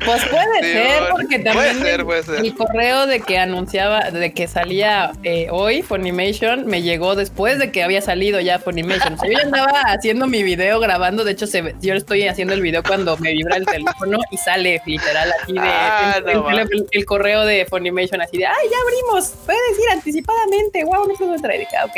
[0.06, 2.36] Pues puede Sí, ser, porque también puede ser, el- puede ser.
[2.46, 7.70] el correo de que anunciaba, de que salía eh, hoy Funimation, me llegó después de
[7.74, 9.16] que había salido ya Funimation.
[9.16, 11.26] O sea, yo ya andaba haciendo mi video, grabando.
[11.26, 14.82] De hecho, se, yo estoy haciendo el video cuando me vibra el teléfono y sale
[14.86, 18.68] literal así de Ah, el, no el- el- el correo de Funimation, así de ay,
[18.72, 20.86] ya abrimos, puedes ir anticipadamente.
[20.86, 21.36] Wow, no.
[21.36, 21.98] Y dije, "Ah, ok.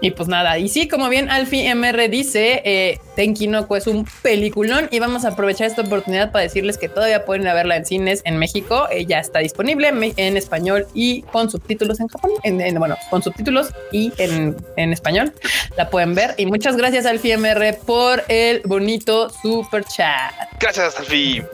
[0.00, 3.88] Y pues nada, y sí, como bien Alfie MR dice, eh, Tenki no Ko es
[3.88, 7.54] un peliculón y vamos a aprovechar esta oportunidad para decirles que todavía pueden ir a
[7.54, 8.86] verla en cines en México.
[8.92, 12.30] Eh, ya está disponible en español y con subtítulos en Japón.
[12.44, 15.32] En, en- bueno, con subtítulos y en, en español
[15.76, 16.34] la pueden ver.
[16.36, 20.32] Y muchas gracias Alfie MR por el bonito super chat.
[20.60, 21.44] Gracias, Alfie.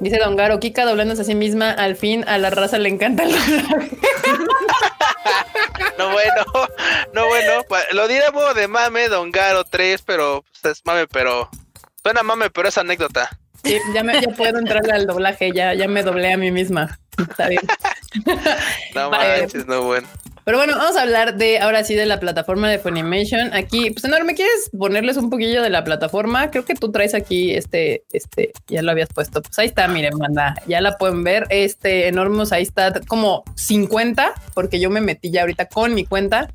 [0.00, 1.70] Dice Don Garo, Kika doblándose a sí misma.
[1.72, 3.90] Al fin a la raza le encanta el doblaje.
[5.96, 6.44] No bueno,
[7.12, 7.64] no bueno.
[7.92, 11.50] Lo diríamos de mame, Don Garo 3, pero pues, es mame, pero
[12.02, 13.28] suena mame, pero es anécdota.
[13.64, 16.98] Sí, ya, me, ya puedo entrarle al doblaje, ya, ya me doblé a mí misma.
[17.18, 17.62] Está bien.
[18.94, 20.08] No manches, no bueno.
[20.48, 23.52] Pero bueno, vamos a hablar de ahora sí de la plataforma de Funimation.
[23.52, 26.50] Aquí, pues enorme, ¿quieres ponerles un poquillo de la plataforma?
[26.50, 29.42] Creo que tú traes aquí este, este, ya lo habías puesto.
[29.42, 31.44] Pues ahí está, miren, manda, ya la pueden ver.
[31.50, 36.48] Este enormos, ahí está como 50, porque yo me metí ya ahorita con mi cuenta.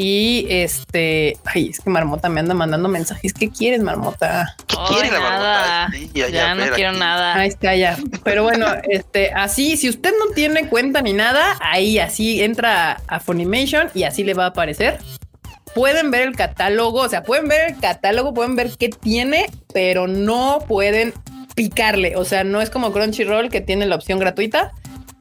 [0.00, 3.32] Y este, ay, es que Marmota me anda mandando mensajes.
[3.34, 4.54] ¿Qué quieres, Marmota?
[4.68, 5.88] ¿Qué Ay, quiere la nada.
[5.88, 5.98] marmota?
[5.98, 6.98] Sí, ya, Ya, ya, no quiero aquí.
[7.00, 7.34] nada.
[7.34, 7.96] Ahí está ya.
[8.22, 13.18] Pero bueno, este, así, si usted no tiene cuenta ni nada, ahí así entra a
[13.18, 14.98] Funimation y así le va a aparecer.
[15.74, 20.06] Pueden ver el catálogo, o sea, pueden ver el catálogo, pueden ver qué tiene, pero
[20.06, 21.12] no pueden
[21.56, 22.14] picarle.
[22.14, 24.70] O sea, no es como Crunchyroll que tiene la opción gratuita.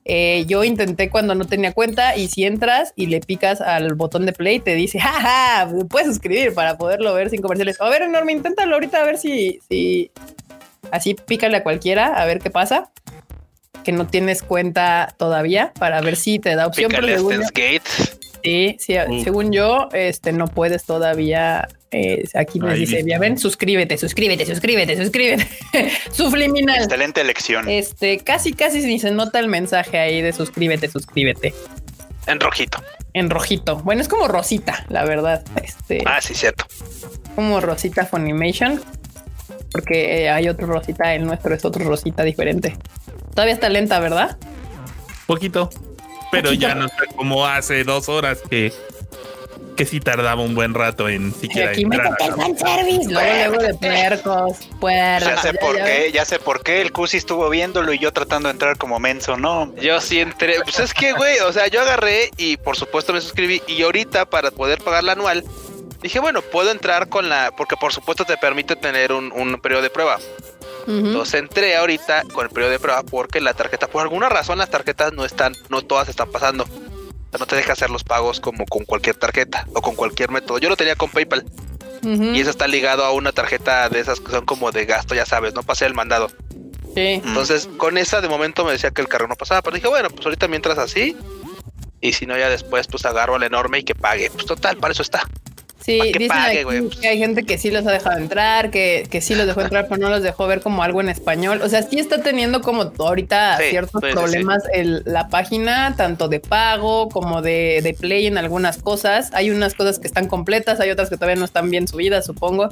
[0.09, 4.25] Eh, yo intenté cuando no tenía cuenta y si entras y le picas al botón
[4.25, 7.79] de play, te dice, jaja, puedes suscribir para poderlo ver sin comerciales.
[7.81, 10.11] A ver, enorme, inténtalo ahorita a ver si, si
[10.91, 12.89] así pícale a cualquiera a ver qué pasa.
[13.83, 16.89] Que no tienes cuenta todavía para ver si te da opción.
[16.89, 17.47] Pícale pero según yo-.
[18.43, 19.23] Sí, sí, Mm.
[19.23, 21.67] según yo, este no puedes todavía.
[21.91, 25.47] Eh, aquí me Ahí dice, ya ven, suscríbete, suscríbete, suscríbete, suscríbete.
[26.11, 26.83] Subliminal.
[26.83, 27.67] Excelente elección.
[27.69, 31.53] Este, casi, casi ni se nota el mensaje ahí de suscríbete, suscríbete.
[32.25, 32.83] En rojito.
[33.13, 33.77] En rojito.
[33.77, 35.43] Bueno, es como Rosita, la verdad.
[35.63, 36.65] Este, Ah, sí, cierto.
[37.35, 38.81] como Rosita Funimation.
[39.71, 42.75] Porque eh, hay otro Rosita, el nuestro es otro Rosita diferente.
[43.33, 44.37] Todavía está lenta, ¿verdad?
[45.25, 45.69] Poquito.
[46.31, 46.53] Pero Poquito.
[46.67, 48.73] ya no está como hace dos horas que,
[49.77, 52.17] que sí tardaba un buen rato en siquiera aquí me entrar.
[52.17, 53.09] toca el fanservice.
[53.09, 54.57] Luego, luego de puercos.
[54.81, 55.29] Puercos.
[55.29, 56.81] Ya sé por ya qué, ya sé por qué.
[56.81, 59.73] El Cusi estuvo viéndolo y yo tratando de entrar como menso, no.
[59.75, 60.55] Yo sí entré.
[60.63, 63.61] Pues es que, güey, o sea, yo agarré y por supuesto me suscribí.
[63.67, 65.45] Y ahorita, para poder pagar la anual,
[66.01, 67.51] dije, bueno, puedo entrar con la.
[67.55, 70.17] Porque por supuesto te permite tener un, un periodo de prueba.
[70.87, 74.69] Entonces entré ahorita con el periodo de prueba porque la tarjeta, por alguna razón, las
[74.69, 76.65] tarjetas no están, no todas están pasando.
[77.37, 80.57] No te deja hacer los pagos como con cualquier tarjeta o con cualquier método.
[80.59, 81.45] Yo lo tenía con PayPal
[82.03, 85.25] y eso está ligado a una tarjeta de esas que son como de gasto, ya
[85.25, 86.29] sabes, no pasé el mandado.
[86.95, 87.21] Sí.
[87.23, 90.09] Entonces, con esa de momento me decía que el carro no pasaba, pero dije, bueno,
[90.09, 91.17] pues ahorita mientras así,
[91.99, 94.29] y si no, ya después, pues agarro al enorme y que pague.
[94.31, 95.27] Pues total, para eso está.
[95.87, 99.21] Sí, dicen pague, aquí que hay gente que sí los ha dejado entrar, que, que
[99.21, 101.61] sí los dejó entrar, pero no los dejó ver como algo en español.
[101.63, 106.27] O sea, sí está teniendo como ahorita Sí, ciertos sí, problemas el- la página, tanto
[106.27, 109.29] de pago como de, de play en algunas cosas.
[109.33, 112.67] Hay unas cosas que están completas, hay otras que todavía no están bien subidas, supongo.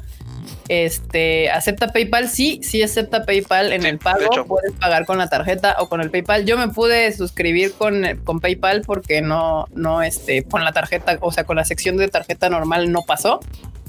[0.67, 4.45] Este acepta PayPal, sí, sí acepta PayPal en Sí, el pago.
[4.47, 6.45] Puedes pagar con la tarjeta o con el PayPal.
[6.45, 11.31] Yo me pude suscribir con, con PayPal porque no, no, este, con la tarjeta, o
[11.31, 13.39] sea, con la sección de tarjeta normal no pasó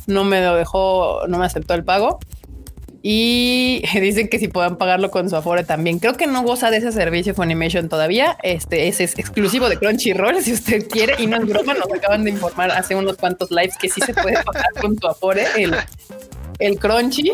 [0.07, 2.19] no me lo dejó, no me aceptó el pago.
[3.03, 5.99] Y dicen que si puedan pagarlo con su Afore también.
[5.99, 8.37] Creo que no goza de ese servicio Funimation todavía.
[8.43, 10.37] Este ese es exclusivo de Crunchyroll.
[10.43, 13.77] Si usted quiere, y no es broma, nos acaban de informar hace unos cuantos lives
[13.81, 15.75] que sí se puede pagar con su Afore el,
[16.59, 17.33] el Crunchy.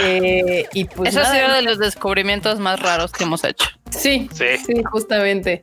[0.00, 3.66] Eh, y pues Eso ha sido de los descubrimientos más raros que hemos hecho.
[3.90, 5.62] Sí, sí, sí, justamente.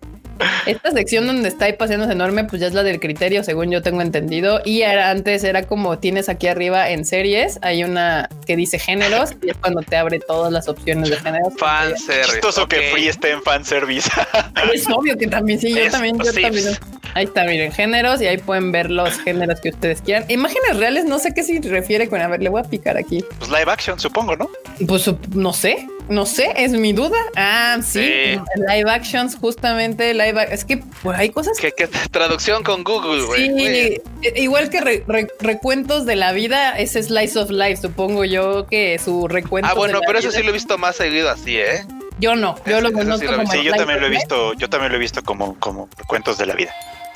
[0.65, 3.81] Esta sección donde está ahí paseándose enorme, pues ya es la del criterio, según yo
[3.81, 4.61] tengo entendido.
[4.65, 9.31] Y era, antes era como tienes aquí arriba en series, hay una que dice géneros
[9.41, 11.53] y es cuando te abre todas las opciones de géneros.
[11.57, 12.31] Fanservice.
[12.31, 14.09] Chistoso que Free esté en fanservice.
[14.73, 16.65] Es obvio que también, sí, yo también, yo también.
[17.13, 20.29] Ahí está, miren, géneros y ahí pueden ver los géneros que ustedes quieran.
[20.29, 23.23] Imágenes reales, no sé qué se refiere con, a ver, le voy a picar aquí.
[23.37, 24.49] Pues live action, supongo, ¿no?
[24.85, 27.17] Pues no sé, no sé, es mi duda.
[27.35, 30.24] Ah, sí, live actions, justamente live.
[30.25, 31.57] Es que pues, hay cosas.
[31.57, 31.71] Que,
[32.11, 33.45] traducción con Google, güey.
[33.47, 35.03] Sí, e, igual que
[35.39, 39.69] recuentos de la vida, ese Slice of Life, supongo yo que su recuento.
[39.69, 41.85] Ah, bueno, pero eso sí lo he visto más seguido así, ¿eh?
[42.19, 43.51] Yo no, yo lo conozco como.
[43.51, 46.45] Sí, yo también lo he visto, yo también lo he visto como, como recuentos de
[46.45, 46.73] la vida.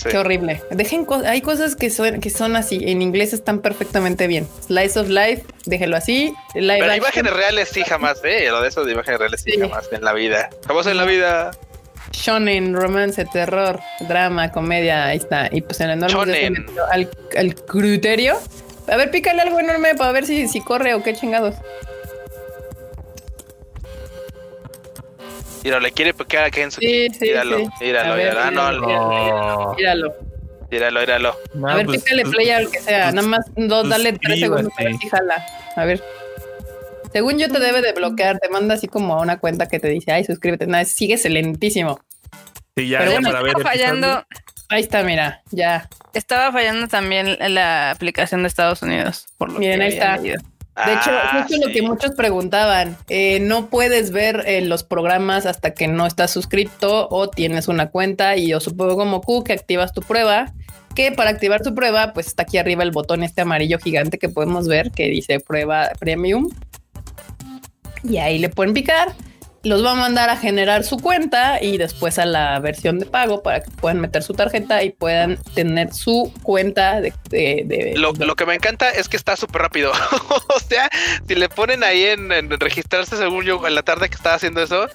[0.07, 0.61] Qué horrible.
[0.71, 2.79] Dejen hay cosas que son, que son así.
[2.85, 4.47] En inglés están perfectamente bien.
[4.65, 6.33] Slice of life, déjelo así.
[6.53, 8.49] Pero imágenes reales sí jamás ve.
[8.49, 10.49] Lo de eso de imágenes reales sí, jamás en la vida.
[10.65, 11.51] Jamás en la vida.
[12.11, 15.49] Shonen, romance, terror, drama, comedia, ahí está.
[15.51, 18.37] Y pues en el enorme al, al criterio.
[18.87, 21.55] A ver, pícale algo enorme para ver si, si corre o qué chingados.
[25.63, 26.79] Mira, le quiere picar a Kenzo.
[26.79, 27.69] Sí, sí, míralo, sí.
[27.81, 28.39] míralo, míralo.
[28.39, 29.75] Ah, no, míralo.
[29.75, 30.15] Míralo.
[30.71, 31.35] Míralo, míralo.
[31.67, 33.11] a ver, pues, pícale play a lo que sea.
[33.11, 35.45] Nada más no, dale tres segundos a ver si jala.
[35.75, 36.03] A ver.
[37.11, 39.89] Según yo te debe de bloquear, te manda así como a una cuenta que te
[39.89, 40.67] dice, ay, suscríbete.
[40.67, 41.99] Nada, sigue excelentísimo.
[42.75, 44.25] Sí, ya, Pero bueno, para ver fallando.
[44.69, 45.89] Ahí está, mira, ya.
[46.13, 49.25] Estaba fallando también la aplicación de Estados Unidos.
[49.37, 50.19] Por lo Miren, ahí está.
[50.85, 55.45] De hecho, ah, justo lo que muchos preguntaban, eh, no puedes ver eh, los programas
[55.45, 59.51] hasta que no estás suscrito o tienes una cuenta y yo supongo como Q que
[59.51, 60.53] activas tu prueba,
[60.95, 64.29] que para activar tu prueba, pues está aquí arriba el botón este amarillo gigante que
[64.29, 66.47] podemos ver que dice prueba premium.
[68.03, 69.15] Y ahí le pueden picar
[69.63, 73.43] los va a mandar a generar su cuenta y después a la versión de pago
[73.43, 77.93] para que puedan meter su tarjeta y puedan tener su cuenta de...
[77.95, 79.91] lo, que me encanta es que está súper rápido.
[80.55, 80.89] o sea,
[81.27, 84.87] si le ponen ahí en, registrarse, según yo, en la tarde que estaba haciendo eso,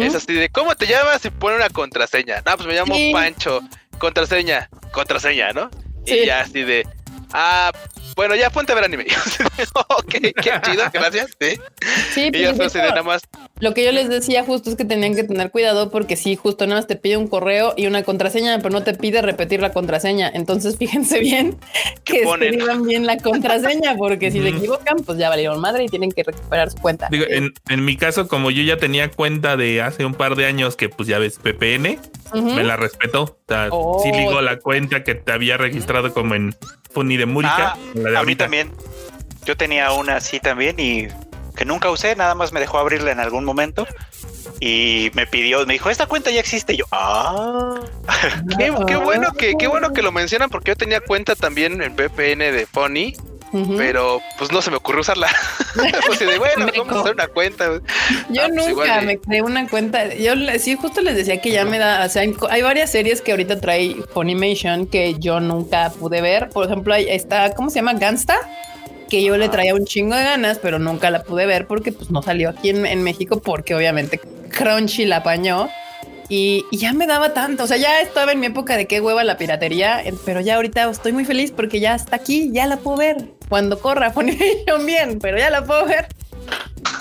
[0.00, 1.24] es así de, ¿cómo te llamas?
[1.24, 2.42] Y pone una contraseña.
[2.44, 3.60] No, pues me llamo Pancho.
[3.98, 5.70] Contraseña, contraseña, ¿no?
[6.06, 6.86] Y ya así de,
[7.32, 7.72] ah,
[8.16, 9.04] bueno, ya ponte a ver anime.
[9.74, 11.36] ok, qué chido, gracias.
[12.12, 13.22] Sí, y pues, nada más.
[13.60, 16.66] Lo que yo les decía justo es que tenían que tener cuidado porque sí, justo
[16.66, 19.72] nada más te pide un correo y una contraseña, pero no te pide repetir la
[19.72, 20.30] contraseña.
[20.32, 21.58] Entonces fíjense bien
[22.04, 26.10] que escriban bien la contraseña, porque si se equivocan, pues ya valieron madre y tienen
[26.10, 27.08] que recuperar su cuenta.
[27.10, 30.46] Digo, en, en, mi caso, como yo ya tenía cuenta de hace un par de
[30.46, 31.98] años que pues ya ves PPN,
[32.34, 33.22] me la respeto.
[33.22, 33.70] O sea,
[34.02, 34.42] sí digo oh.
[34.42, 36.54] la cuenta que te había registrado como en
[36.90, 37.76] Funny de Múrica.
[38.14, 38.72] Ah, a mí también.
[39.44, 41.08] Yo tenía una así también y
[41.56, 43.86] que nunca usé, nada más me dejó abrirla en algún momento
[44.60, 46.76] y me pidió, me dijo, esta cuenta ya existe.
[46.76, 47.80] yo, ah,
[48.58, 52.38] qué, bueno que, qué bueno que lo mencionan porque yo tenía cuenta también en VPN
[52.38, 53.12] de Pony.
[53.76, 55.28] Pero pues no se me ocurrió usarla.
[56.06, 57.80] pues de, bueno, vamos a hacer una cuenta.
[58.28, 60.14] Yo ah, pues, nunca me creé una cuenta.
[60.14, 62.04] Yo sí, justo les decía que ya me da.
[62.04, 66.50] O sea, hay varias series que ahorita trae Funimation que yo nunca pude ver.
[66.50, 67.94] Por ejemplo, ahí está, ¿cómo se llama?
[67.94, 68.38] Gangsta
[69.08, 72.10] que yo le traía un chingo de ganas, pero nunca la pude ver porque pues
[72.10, 74.20] no salió aquí en, México porque obviamente
[74.50, 75.68] Crunchy la apañó
[76.28, 79.24] y, ya me daba tanto, o sea, ya estaba en mi época de qué hueva
[79.24, 82.98] la piratería, pero ya ahorita estoy muy feliz porque ya está aquí, ya la puedo
[82.98, 83.16] ver
[83.48, 86.06] cuando corra Funimation bien, pero ya la puedo ver.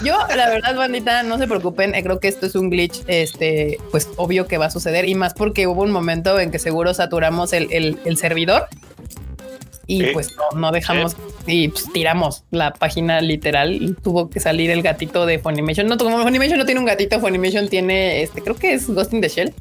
[0.03, 1.95] Yo, la verdad, bandita, no se preocupen.
[1.95, 5.15] Eh, creo que esto es un glitch, este, pues obvio que va a suceder y
[5.15, 8.67] más porque hubo un momento en que seguro saturamos el, servidor
[9.87, 11.15] y pues no, dejamos
[11.47, 15.87] y pues, tiramos la página literal y tuvo que salir el gatito de Funimation.
[15.87, 19.21] No, como Funimation no tiene un gatito, Funimation tiene este, creo que es Ghost in
[19.21, 19.53] the Shell.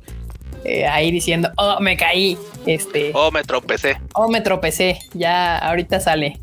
[0.65, 2.37] Eh, ahí diciendo, oh, me caí.
[2.67, 3.99] Este, oh, me tropecé.
[4.15, 4.99] Oh, me tropecé.
[5.15, 6.41] Ya ahorita sale.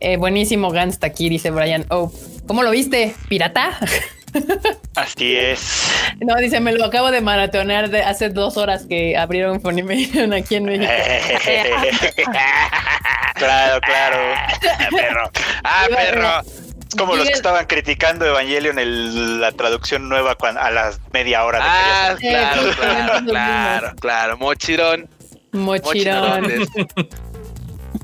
[0.00, 1.84] Eh, buenísimo Gans aquí, dice Brian.
[1.90, 2.10] Oh,
[2.46, 3.14] ¿cómo lo viste?
[3.28, 3.78] ¿Pirata?
[4.96, 5.90] Así es.
[6.20, 10.56] No, dice, me lo acabo de maratonear de hace dos horas que abrieron Funimation aquí
[10.56, 10.90] en México.
[13.34, 14.16] claro, claro.
[14.78, 15.30] Ah, perro.
[15.64, 16.40] Ah, perro.
[16.88, 21.58] Es como los que estaban criticando Evangelion en la traducción nueva a las media hora.
[21.58, 24.38] De ah, claro, claro, claro, claro.
[24.38, 25.08] Mochirón.
[25.52, 26.68] Mochirón.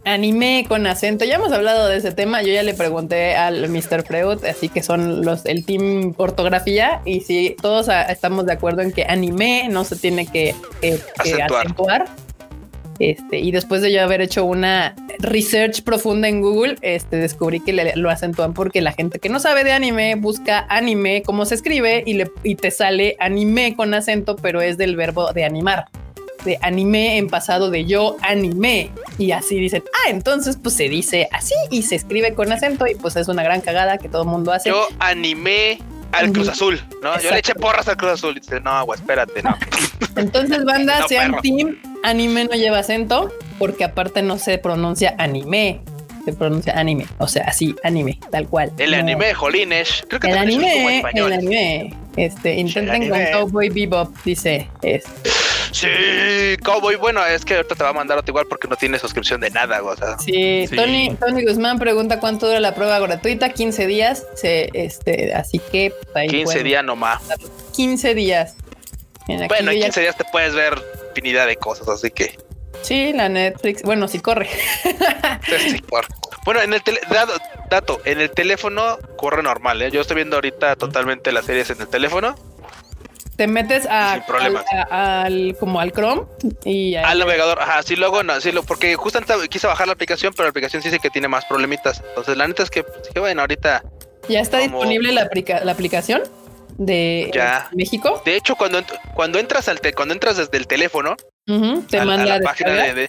[0.05, 1.25] Anime con acento.
[1.25, 2.43] Ya hemos hablado de ese tema.
[2.43, 4.03] Yo ya le pregunté al Mr.
[4.05, 7.03] Freud, así que son los el team ortografía.
[7.05, 10.55] Y si todos estamos de acuerdo en que anime no se tiene que,
[11.19, 12.07] acentuar.
[12.99, 17.73] Este, y después de yo haber hecho una research profunda en Google, este, descubrí que
[17.73, 22.03] lo acentúan porque la gente que no sabe de anime busca anime, cómo se escribe,
[22.05, 25.87] y, le, y te sale anime con acento, pero es del verbo de animar
[26.45, 31.29] de anime en pasado de yo animé y así dicen, ah, entonces pues se dice
[31.33, 34.29] así y se escribe con acento y pues es una gran cagada que todo el
[34.29, 34.71] mundo hace.
[34.71, 35.79] Yo animé
[36.13, 37.19] al Cruz Azul, ¿no?
[37.21, 39.57] Yo le eché porras al Cruz Azul y dice, no, agua, espérate, no.
[40.17, 45.81] Entonces, banda, sean team, anime no lleva acento porque aparte no se pronuncia anime,
[46.25, 48.73] se pronuncia anime, o sea, así, anime, tal cual.
[48.79, 50.05] El anime, jolines.
[50.09, 51.95] Creo que el anime, el anime.
[52.17, 54.69] Este, intenten con Cowboy Bebop, dice.
[54.83, 55.31] Este.
[55.73, 56.97] Sí, Cowboy.
[56.97, 59.51] Bueno, es que ahorita te va a mandar otro igual porque no tiene suscripción de
[59.51, 60.19] nada, o sea.
[60.19, 63.51] Sí, Tony, Tony Guzmán pregunta cuánto dura la prueba gratuita.
[63.51, 64.27] 15 días.
[64.35, 65.95] Se, este, así que.
[66.15, 67.23] Ahí 15 días nomás.
[67.75, 68.57] 15 días.
[69.27, 72.39] bueno, en 15 días te puedes ver infinidad de cosas, así que.
[72.83, 73.83] Sí, la Netflix.
[73.83, 74.49] Bueno, sí corre.
[75.59, 76.09] sí, corre.
[76.45, 76.83] Bueno, en el
[77.69, 79.91] dato, en el teléfono corre normal, ¿eh?
[79.91, 82.35] Yo estoy viendo ahorita totalmente las series en el teléfono
[83.41, 84.23] te metes a,
[85.23, 86.25] al, como al Chrome
[86.63, 87.59] y al navegador.
[87.59, 90.83] Ajá, sí, luego no, sí, lo, porque justamente quise bajar la aplicación, pero la aplicación
[90.83, 92.03] sí dice que tiene más problemitas.
[92.07, 92.85] Entonces, la neta es que,
[93.19, 93.83] bueno, ahorita.
[94.29, 95.31] ¿Ya está disponible la,
[95.65, 96.21] la aplicación
[96.77, 97.33] de
[97.73, 98.21] México?
[98.27, 98.83] De hecho, cuando,
[99.15, 101.17] cuando entras al cuando entras desde el teléfono,
[101.47, 103.09] te manda a la página de,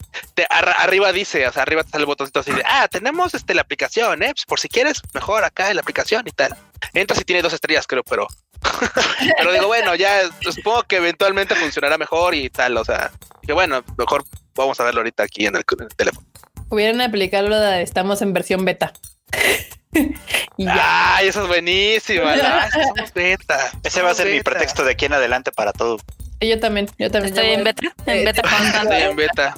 [0.79, 3.63] arriba dice, o sea, arriba te sale el botoncito así de, ah, tenemos este la
[3.63, 6.55] aplicación, eh, pues por si quieres, mejor acá en la aplicación y tal.
[6.93, 8.29] Entras y tiene dos estrellas, creo, pero
[9.37, 12.77] pero digo, bueno, ya supongo que eventualmente funcionará mejor y tal.
[12.77, 14.23] O sea, que bueno, mejor
[14.55, 16.25] vamos a verlo ahorita aquí en el, teléfono.
[16.69, 18.93] Hubieran aplicado lo de estamos en versión beta.
[19.93, 22.23] Ay, eso es buenísimo.
[23.15, 23.71] beta.
[23.83, 25.97] Ese va a ser mi pretexto de aquí en adelante para todo.
[26.39, 27.33] Yo también, yo también.
[27.33, 27.83] Estoy en beta.
[28.05, 28.41] En beta.
[28.41, 29.55] Estoy en beta.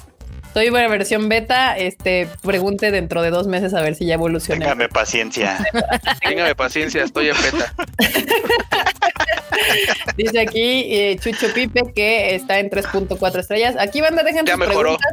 [0.54, 1.76] Estoy en versión beta.
[1.76, 4.60] Este, pregunte dentro de dos meses a ver si ya evolucionó.
[4.60, 5.58] Téngame paciencia.
[6.24, 7.74] Téngame paciencia, estoy en beta.
[10.16, 13.74] Dice aquí eh, Chucho Pipe que está en 3.4 estrellas.
[13.80, 15.12] Aquí van a dejar sus preguntas.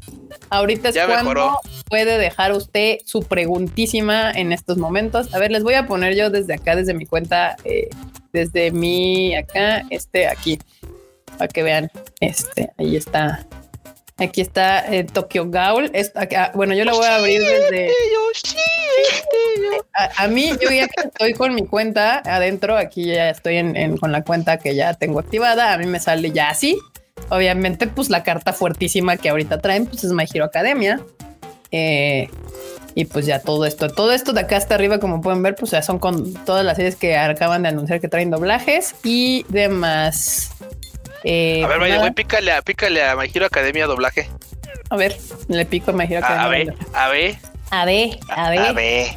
[0.51, 1.57] Ahorita es cuando
[1.89, 5.33] puede dejar usted su preguntísima en estos momentos.
[5.33, 7.89] A ver, les voy a poner yo desde acá, desde mi cuenta, eh,
[8.31, 10.59] desde mi acá, este aquí,
[11.39, 11.89] para que vean.
[12.19, 13.47] Este, ahí está
[14.21, 15.91] Aquí está eh, Tokyo Gaul.
[16.15, 17.89] Ah, bueno, yo lo voy a abrir desde.
[20.17, 24.11] A, mí, yo ya que estoy con mi cuenta adentro, aquí ya estoy en, con
[24.11, 25.73] la cuenta que ya tengo activada.
[25.73, 26.77] A mí me sale ya así.
[27.29, 30.99] Obviamente, pues la carta fuertísima que ahorita traen, pues es My Hero Academia.
[31.71, 32.29] Eh,
[32.93, 35.71] y pues ya todo esto, todo esto de acá hasta arriba, como pueden ver, pues
[35.71, 40.51] ya son con todas las series que acaban de anunciar que traen doblajes y demás.
[41.23, 44.29] Eh, a ver, vaya, voy, pícale, a, pícale a My Hero Academia doblaje.
[44.89, 45.15] A ver,
[45.47, 46.43] le pico a My Hero Academia.
[46.43, 47.37] A ver, a ver.
[47.69, 48.59] A ver, a ver.
[48.59, 49.07] A ver.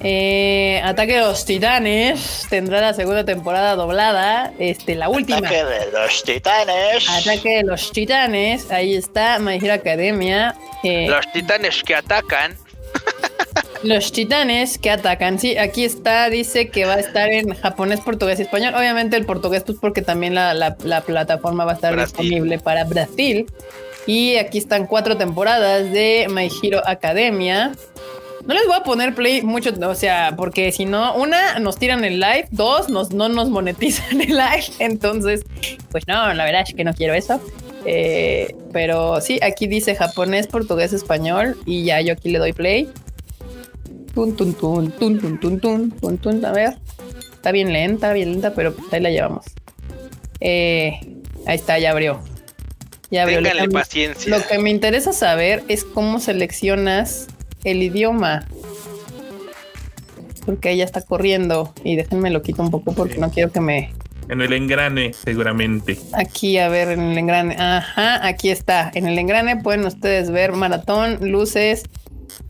[0.00, 4.52] Eh, Ataque de los Titanes tendrá la segunda temporada doblada.
[4.58, 5.38] Este, la última.
[5.38, 7.10] Ataque de los Titanes.
[7.10, 8.70] Ataque de los Titanes.
[8.70, 10.54] Ahí está My Hero Academia.
[10.84, 12.56] Eh, los Titanes que atacan.
[13.82, 15.38] Los titanes que atacan.
[15.38, 18.74] Sí, aquí está, dice que va a estar en japonés, portugués y español.
[18.74, 20.76] Obviamente el portugués, pues porque también la,
[21.06, 23.46] plataforma va a estar disponible para Brasil.
[24.06, 27.72] Y aquí están cuatro temporadas de My Hero Academia.
[28.46, 32.02] No les voy a poner play mucho, o sea, porque si no, una, nos tiran
[32.02, 34.64] el live, dos, nos, no nos monetizan el live.
[34.78, 35.44] Entonces,
[35.90, 37.40] pues no, la verdad es que no quiero eso.
[37.84, 42.88] Eh, pero sí, aquí dice japonés, portugués, español y ya yo aquí le doy play.
[44.18, 46.76] Tun, tun, tun, tun, tun, tun, tun, tun, A ver.
[47.34, 49.46] Está bien lenta, bien lenta, pero ahí la llevamos.
[50.40, 50.98] Eh,
[51.46, 52.18] ahí está, ya abrió.
[53.12, 53.40] Ya abrió.
[53.40, 54.36] Ténganle paciencia.
[54.36, 57.28] Lo que me interesa saber es cómo seleccionas
[57.62, 58.48] el idioma.
[60.44, 61.72] Porque ella está corriendo.
[61.84, 63.94] Y déjenme lo quito un poco porque no quiero que me.
[64.28, 65.96] En el engrane, seguramente.
[66.12, 67.54] Aquí, a ver, en el engrane.
[67.56, 68.90] Ajá, aquí está.
[68.94, 71.84] En el engrane pueden ustedes ver maratón, luces,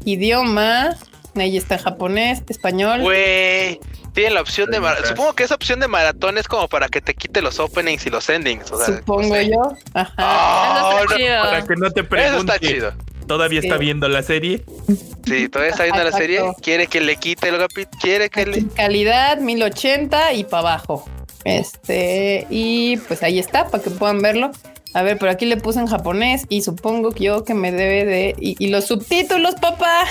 [0.06, 0.96] idioma,
[1.40, 3.02] Ahí está japonés, español.
[3.02, 3.80] Güey,
[4.12, 5.08] tiene la opción de maratón.
[5.08, 8.10] Supongo que esa opción de maratón es como para que te quite los openings y
[8.10, 8.68] los endings.
[8.68, 9.72] Supongo yo.
[9.94, 10.14] Ajá.
[10.18, 12.28] Oh, para que no te pregunte.
[12.28, 12.92] Eso está chido.
[13.26, 14.64] ¿Todavía está viendo la serie?
[15.26, 16.40] Sí, todavía está viendo la serie.
[16.62, 17.58] Quiere que le quite el
[18.00, 18.66] quiere que le.
[18.68, 21.04] Calidad 1080 y para abajo.
[21.44, 24.50] Este, y pues ahí está, para que puedan verlo.
[24.94, 28.04] A ver, pero aquí le puse en japonés y supongo que yo que me debe
[28.04, 28.34] de...
[28.38, 30.04] Y, los subtítulos, papá.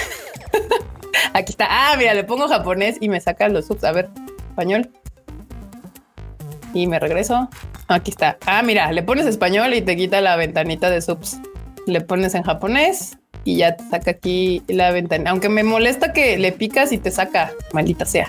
[1.33, 1.67] aquí está.
[1.69, 3.83] Ah, mira, le pongo japonés y me saca los subs.
[3.83, 4.09] A ver,
[4.49, 4.89] español.
[6.73, 7.49] Y me regreso.
[7.87, 8.37] Aquí está.
[8.45, 11.39] Ah, mira, le pones español y te quita la ventanita de subs.
[11.85, 15.31] Le pones en japonés y ya saca aquí la ventana.
[15.31, 18.27] Aunque me molesta que le picas y te saca, maldita sea.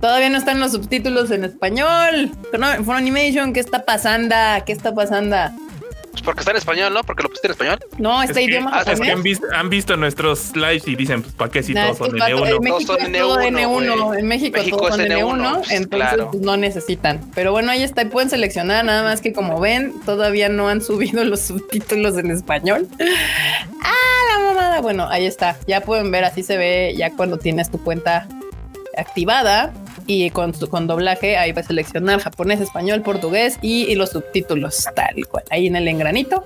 [0.00, 2.32] Todavía no están los subtítulos en español.
[2.58, 4.34] No, Animation, ¿qué está pasando?
[4.66, 5.36] ¿Qué está pasando?
[6.12, 7.02] Pues porque está en español, ¿no?
[7.04, 7.78] Porque lo pusiste en español.
[7.96, 11.34] No, este idioma ah, es que han, visto, han visto, nuestros lives y dicen, pues,
[11.34, 12.56] ¿para qué si todos son N1?
[12.56, 14.18] En México son N1.
[14.18, 17.20] En México, todos son N1, pues, entonces pues, no necesitan.
[17.34, 21.24] Pero bueno, ahí está, pueden seleccionar, nada más que como ven, todavía no han subido
[21.24, 22.86] los subtítulos en español.
[23.82, 24.80] ¡Ah, la mamada!
[24.82, 25.56] Bueno, ahí está.
[25.66, 28.28] Ya pueden ver, así se ve ya cuando tienes tu cuenta
[28.98, 29.72] activada
[30.12, 35.26] y con, con doblaje ahí va a seleccionar japonés, español, portugués y, los subtítulos tal
[35.28, 36.44] cual ahí en el engranito.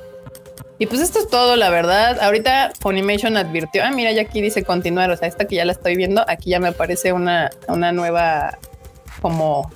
[0.78, 2.20] Y pues esto es todo, la verdad.
[2.20, 5.72] Ahorita Funimation advirtió, ah, mira, ya aquí dice continuar, o sea, esta que ya la
[5.72, 8.58] estoy viendo, aquí ya me aparece una, una nueva
[9.22, 9.70] como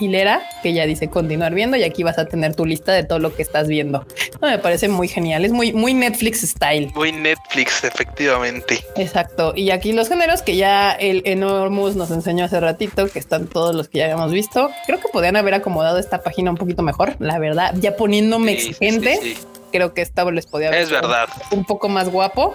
[0.00, 3.18] hilera que ya dice continuar viendo y aquí vas a tener tu lista de todo
[3.18, 4.06] lo que estás viendo.
[4.40, 6.90] me parece muy genial, es muy, muy Netflix style.
[6.94, 8.84] Muy Netflix, efectivamente.
[8.96, 9.52] Exacto.
[9.56, 13.74] Y aquí los géneros que ya el Enormous nos enseñó hace ratito, que están todos
[13.74, 14.70] los que ya habíamos visto.
[14.86, 19.36] Creo que podrían haber acomodado esta página un poquito mejor, la verdad, ya poniéndome exigente.
[19.72, 21.28] creo que esta les podía es verdad.
[21.50, 22.54] un poco más guapo.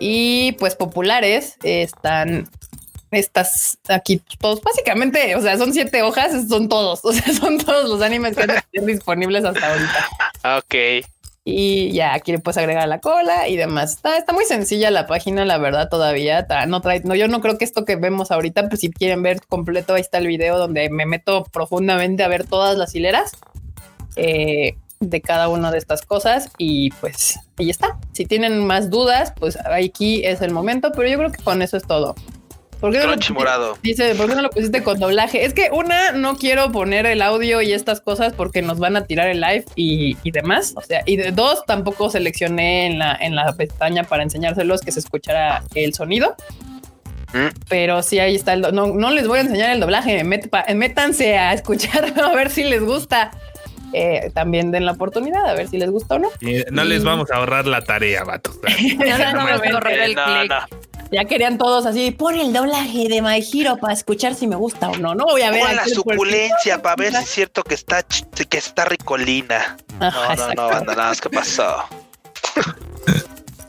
[0.00, 2.48] Y pues populares están
[3.16, 7.88] estas aquí todos básicamente, o sea, son siete hojas, son todos, o sea, son todos
[7.88, 10.58] los animes que están disponibles hasta ahorita.
[10.58, 11.04] Ok.
[11.46, 13.92] Y ya aquí le puedes agregar la cola y demás.
[13.92, 16.46] Está, está muy sencilla la página, la verdad, todavía.
[16.66, 19.42] no trae, no, yo no creo que esto que vemos ahorita, pues si quieren ver
[19.46, 23.32] completo, ahí está el video donde me meto profundamente a ver todas las hileras
[24.16, 26.48] eh, de cada una de estas cosas.
[26.56, 27.98] Y pues ahí está.
[28.12, 31.76] Si tienen más dudas, pues aquí es el momento, pero yo creo que con eso
[31.76, 32.14] es todo.
[32.84, 33.78] ¿Por qué no morado.
[33.82, 35.46] Dice, ¿por qué no lo pusiste con doblaje?
[35.46, 39.06] Es que una, no quiero poner el audio y estas cosas porque nos van a
[39.06, 40.74] tirar el live y, demás.
[40.76, 44.92] O sea, y de dos, tampoco seleccioné en la, en la pestaña para enseñárselos que
[44.92, 46.36] se escuchara el sonido.
[47.32, 47.56] Mm.
[47.70, 50.22] Pero sí, ahí está el no, no les voy a enseñar el doblaje.
[50.22, 53.30] métanse a escucharlo a ver si les gusta.
[53.94, 56.28] Eh, también den la oportunidad a ver si les gusta o no.
[56.70, 58.50] no les vamos a ahorrar la tarea, vato.
[61.14, 64.90] Ya querían todos así, pon el doblaje de My Hero para escuchar si me gusta
[64.90, 65.14] o no.
[65.14, 65.60] No voy a ver.
[65.60, 69.76] Pon la suculencia para ver si es cierto que está, que está ricolina.
[70.00, 71.84] no, no, no, anda nada, ¿qué pasó?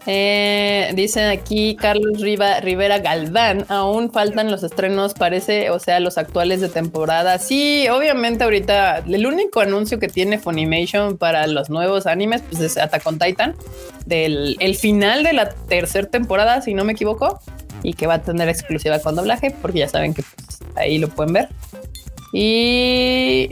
[0.08, 6.18] Eh, dicen aquí Carlos Riva, Rivera Galván, aún faltan los estrenos, parece, o sea, los
[6.18, 7.40] actuales de temporada.
[7.40, 12.78] Sí, obviamente ahorita el único anuncio que tiene Funimation para los nuevos animes pues es
[12.78, 13.56] Attack on Titan,
[14.06, 17.40] del el final de la tercera temporada, si no me equivoco,
[17.82, 21.08] y que va a tener exclusiva con doblaje, porque ya saben que pues, ahí lo
[21.10, 21.50] pueden ver.
[22.32, 23.50] Y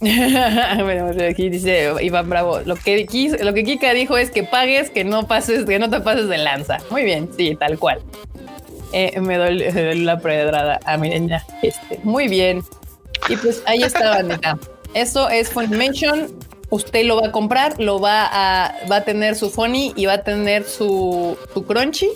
[0.00, 3.06] bueno, aquí dice Iván Bravo, lo que,
[3.40, 6.38] lo que Kika dijo es que pagues, que no pases, que no te pases de
[6.38, 6.78] lanza.
[6.90, 8.00] Muy bien, sí, tal cual.
[8.92, 9.58] Eh, me, doy,
[9.96, 10.78] la predrada.
[10.84, 12.62] Ah, miren ya, este, muy bien.
[13.28, 14.58] Y pues ahí está, bandita.
[14.94, 16.32] Eso es Funimation.
[16.70, 20.14] Usted lo va a comprar, lo va a, va a tener su Funny y va
[20.14, 22.08] a tener su, su Crunchy.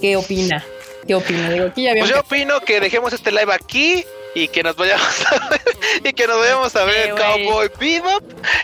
[0.00, 0.64] ¿Qué opina?
[1.06, 1.50] ¿Qué opina?
[1.50, 5.26] Digo, aquí ya pues yo opino que dejemos este live aquí y que nos vayamos
[5.30, 5.62] a ver,
[6.04, 8.22] y que nos vayamos a ver Cowboy Bebop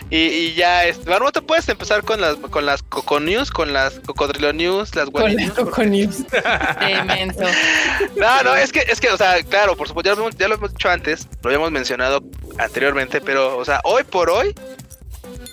[0.09, 3.73] y, y ya este, bueno, te puedes empezar con las con las Coco News, con
[3.73, 6.19] las Cocodrilo News, las Con las Coco News.
[8.15, 10.55] no, no, es que es que o sea, claro, por supuesto ya lo, ya lo
[10.55, 12.21] hemos dicho antes, lo habíamos mencionado
[12.57, 14.53] anteriormente, pero o sea, hoy por hoy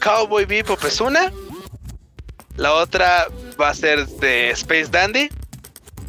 [0.02, 1.32] Cowboy Bebop es una
[2.56, 3.28] la otra
[3.60, 5.28] va a ser de Space Dandy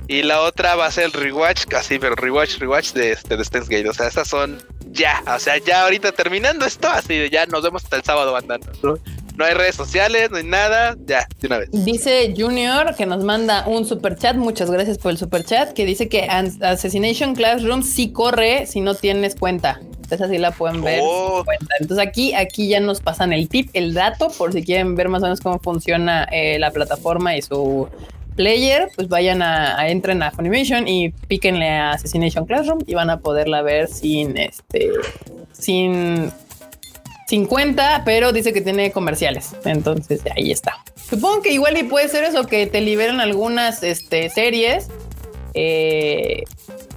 [0.10, 3.44] y la otra va a ser el rewatch, casi, pero rewatch, rewatch de, este, de
[3.44, 3.88] Gate.
[3.88, 4.58] O sea, estas son
[4.90, 5.22] ya.
[5.28, 8.72] O sea, ya ahorita terminando esto, así de ya nos vemos hasta el sábado andando.
[8.82, 9.46] ¿no?
[9.46, 11.70] hay redes sociales, no hay nada, ya, de una vez.
[11.72, 15.86] Dice Junior que nos manda un super chat, muchas gracias por el super chat, que
[15.86, 19.80] dice que Assassination Classroom sí corre si no tienes cuenta.
[19.80, 21.02] Entonces así la pueden ver.
[21.04, 21.46] Oh.
[21.80, 25.22] Entonces aquí, aquí ya nos pasan el tip, el dato, por si quieren ver más
[25.22, 27.88] o menos cómo funciona eh, la plataforma y su
[28.40, 33.20] player, pues vayan a, entren a Funimation y píquenle a Assassination Classroom y van a
[33.20, 34.92] poderla ver sin este,
[35.52, 36.32] sin,
[37.28, 39.58] sin cuenta, pero dice que tiene comerciales.
[39.66, 40.78] Entonces ahí está.
[41.10, 44.88] Supongo que igual y puede ser eso, que te liberen algunas este, series.
[45.54, 46.44] Eh,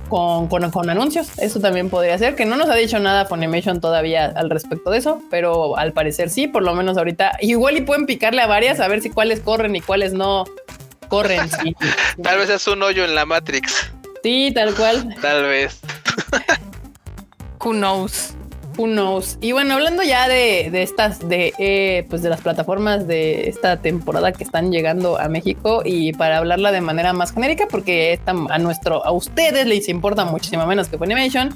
[0.09, 1.39] con, con, anuncios.
[1.39, 4.99] Eso también podría ser, que no nos ha dicho nada Funimation todavía al respecto de
[4.99, 7.39] eso, pero al parecer sí, por lo menos ahorita.
[7.41, 10.45] Igual y pueden picarle a varias a ver si cuáles corren y cuáles no
[11.13, 11.51] corren.
[12.23, 13.93] tal vez es un hoyo en la Matrix.
[14.23, 15.15] Sí, tal cual.
[15.21, 15.81] Tal vez.
[17.63, 18.35] Who knows?
[18.79, 19.37] Who knows?
[19.43, 24.33] Y bueno, hablando ya de, estas, de eh, pues de las plataformas de esta temporada
[24.33, 29.05] que están llegando a México y para hablarla de manera más genérica, porque a nuestro,
[29.05, 31.51] a ustedes les importa muchísimo menos que Funimation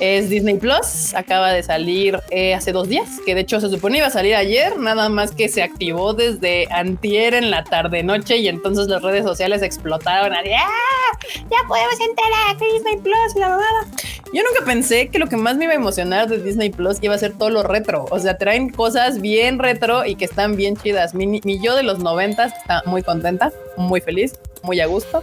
[0.00, 1.14] es Disney Plus.
[1.14, 4.34] Acaba de salir eh, hace dos días, que de hecho se supone iba a salir
[4.34, 9.02] ayer, nada más que se activó desde antier en la tarde noche y entonces las
[9.02, 10.34] redes sociales explotaron.
[10.34, 11.20] ¡Ah!
[11.50, 13.86] Ya podemos entrar a Disney Plus, la mamada.
[14.32, 17.14] Yo nunca pensé que lo que más me iba a emocionar de Disney Plus iba
[17.14, 18.06] a ser todo lo retro.
[18.10, 21.14] O sea, traen cosas bien retro y que están bien chidas.
[21.14, 25.22] Mi, mi yo de los noventas está muy contenta, muy feliz, muy a gusto.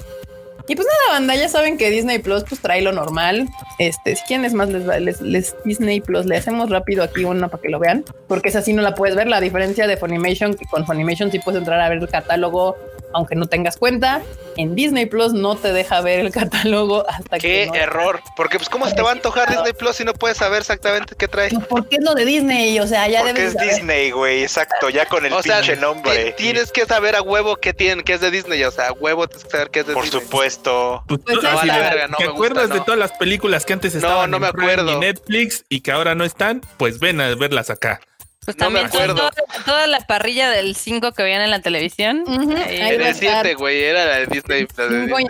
[0.68, 3.48] Y pues nada, banda, ya saben que Disney Plus pues trae lo normal.
[3.80, 7.62] Este, si quieren es más, les, les, Disney Plus, le hacemos rápido aquí uno para
[7.62, 9.28] que lo vean, porque es así no la puedes ver.
[9.28, 12.76] La diferencia de Funimation, que con Funimation sí puedes entrar a ver el catálogo
[13.14, 14.22] aunque no tengas cuenta.
[14.58, 17.70] En Disney Plus no te deja ver el catálogo hasta que.
[17.72, 18.22] Qué error.
[18.36, 21.16] Porque, pues, ¿cómo se te va a antojar Disney Plus si no puedes saber exactamente
[21.16, 21.50] qué trae?
[21.50, 22.80] Pues, porque es lo de Disney.
[22.80, 24.42] O sea, ya Porque es Disney, güey.
[24.42, 24.90] Exacto.
[24.90, 26.34] Ya con el pinche nombre.
[26.38, 28.64] Tienes que saber a huevo qué tienen, qué es de Disney.
[28.64, 30.22] O sea, a huevo tienes que saber qué es de Por Disney.
[30.22, 31.04] Por supuesto.
[31.08, 34.48] Pues, pues no, ¿Te acuerdas de todas las películas que antes estaban no, no me
[34.48, 34.94] acuerdo.
[34.94, 36.62] en Netflix y que ahora no están?
[36.78, 38.00] Pues ven a verlas acá.
[38.48, 39.30] Pues también toda,
[39.66, 42.24] toda, la parrilla del 5 que veían en la televisión.
[42.70, 44.66] Era el 7, güey, era la de Disney.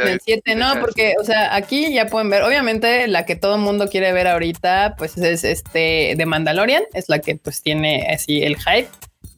[0.05, 3.61] el 7, no, porque, o sea, aquí ya pueden ver, obviamente la que todo el
[3.61, 8.43] mundo quiere ver ahorita, pues es este de Mandalorian, es la que pues tiene así
[8.43, 8.89] el hype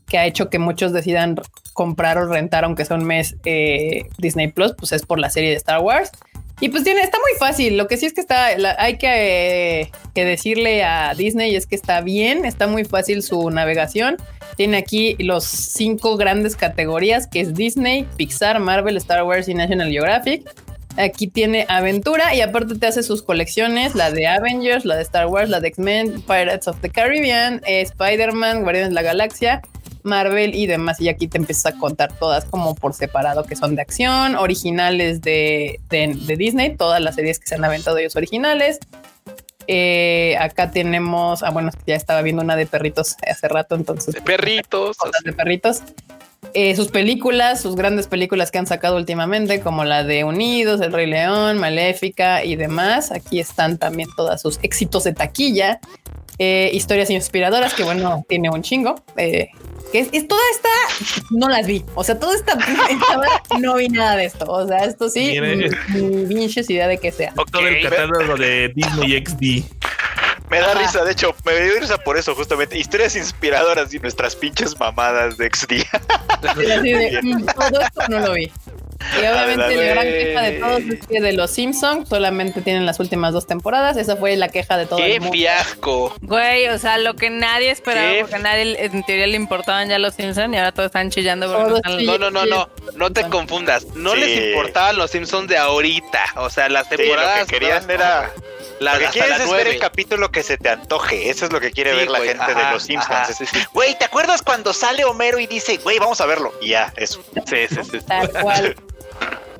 [0.09, 1.38] que ha hecho que muchos decidan
[1.71, 5.51] comprar o rentar, aunque sea un mes, eh, Disney Plus, pues es por la serie
[5.51, 6.11] de Star Wars.
[6.62, 7.78] Y pues tiene, está muy fácil.
[7.78, 8.47] Lo que sí es que está,
[8.78, 14.18] hay que, decirle a Disney es que está bien, está muy fácil su navegación.
[14.57, 19.89] Tiene aquí los cinco grandes categorías que es Disney, Pixar, Marvel, Star Wars y National
[19.89, 20.49] Geographic.
[20.97, 25.28] Aquí tiene aventura y aparte te hace sus colecciones, la de Avengers, la de Star
[25.28, 29.62] Wars, la de X-Men, Pirates of the Caribbean, Spider-Man, Guardianes de la Galaxia,
[30.04, 31.00] Marvel y demás.
[31.02, 35.22] Y aquí te empiezas a contar todas como por separado, que son de acción, originales
[35.22, 35.80] de,
[36.38, 38.80] Disney, todas las series que se han aventado ellos originales.
[39.68, 44.16] Eh, acá tenemos, ah, bueno, ya estaba viendo una de perritos hace rato, entonces.
[44.16, 44.97] De perritos.
[45.24, 45.84] de perritos.
[46.54, 50.93] Eh, sus películas, sus grandes películas que han sacado últimamente, como la de Unidos, El
[50.93, 53.12] Rey León, Maléfica y demás.
[53.12, 55.80] Aquí están también todos sus éxitos de taquilla.
[56.42, 58.96] Eh, historias inspiradoras, que bueno, tiene un chingo.
[59.18, 59.50] Eh,
[59.92, 60.70] que es, toda esta,
[61.32, 61.84] no las vi.
[61.96, 62.58] O sea, toda esta
[63.60, 64.46] no vi nada de esto.
[64.46, 67.34] O sea, esto sí, ni, ni idea de que sea.
[67.52, 69.80] Todo el catálogo de Disney XD.
[70.50, 72.78] Me da risa, de hecho, me dio risa por eso, justamente.
[72.78, 75.74] Historias inspiradoras y nuestras pinches mamadas de XD.
[76.40, 78.50] Mm, todo esto no lo vi.
[79.16, 83.00] Y obviamente la gran queja de todos es que de los Simpsons solamente tienen las
[83.00, 83.97] últimas dos temporadas.
[83.97, 85.34] Esa fue la queja de todo ¡Qué el mundo.
[85.34, 86.16] fiasco!
[86.22, 90.00] Güey, o sea, lo que nadie esperaba, porque a nadie en teoría le importaban ya
[90.00, 91.47] los Simpsons y ahora todos están chillando.
[91.47, 93.86] no, no, no, no, no te confundas.
[93.95, 96.20] No les importaban los Simpsons de ahorita.
[96.36, 97.39] O sea, las temporadas.
[97.39, 98.32] lo que querían era.
[98.80, 101.30] La, lo que quieres es ver el capítulo que se te antoje.
[101.30, 103.38] Eso es lo que quiere ver la gente de los Simpsons.
[103.74, 106.54] Güey, ¿te acuerdas cuando sale Homero y dice, güey, vamos a verlo?
[106.62, 107.22] Y ya, eso.
[107.45, 108.00] Sí, sí, sí.
[108.08, 108.76] Tal cual.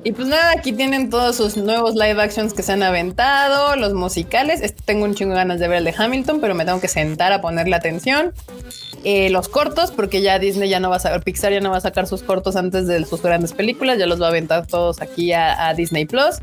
[0.02, 3.92] Y pues nada, aquí tienen todos sus nuevos live actions que se han aventado, los
[3.92, 4.62] musicales.
[4.62, 6.88] Este, tengo un chingo de ganas de ver el de Hamilton, pero me tengo que
[6.88, 8.32] sentar a ponerle atención.
[9.04, 11.76] Eh, los cortos, porque ya Disney ya no va a sacar, Pixar ya no va
[11.76, 15.02] a sacar sus cortos antes de sus grandes películas, ya los va a aventar todos
[15.02, 16.36] aquí a, Disney Plus.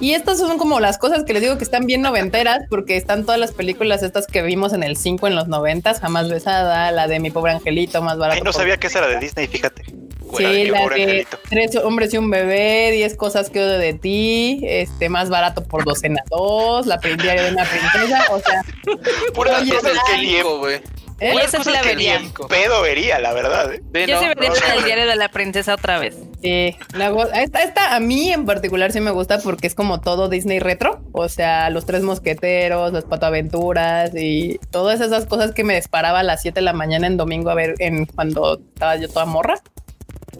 [0.00, 3.24] Y estas son como las cosas que les digo que están bien noventeras, porque están
[3.24, 7.06] todas las películas estas que vimos en el 5 en los noventas, jamás besada, la
[7.06, 8.38] de mi pobre angelito, más barato.
[8.38, 10.03] Ay, no sabía que esa era de Disney, fíjate.
[10.36, 15.08] Sí, la de tres hombres y un bebé, diez cosas que odio de ti, este,
[15.08, 18.62] más barato por docena dos, la diario de una princesa, o sea.
[19.34, 20.80] Puras cosas que liego, güey.
[21.20, 21.34] ¿Eh?
[21.44, 22.20] Esa sí la vería.
[22.48, 23.72] Pedo vería, la verdad.
[23.72, 23.80] ¿eh?
[24.06, 26.16] Yo sí vería el diario de la princesa otra vez.
[26.42, 26.76] Sí,
[27.34, 31.00] esta, esta, a mí en particular sí me gusta porque es como todo Disney retro.
[31.12, 36.24] O sea, los tres mosqueteros, las patoaventuras y todas esas cosas que me disparaba a
[36.24, 39.54] las 7 de la mañana en domingo a ver en cuando estaba yo toda morra.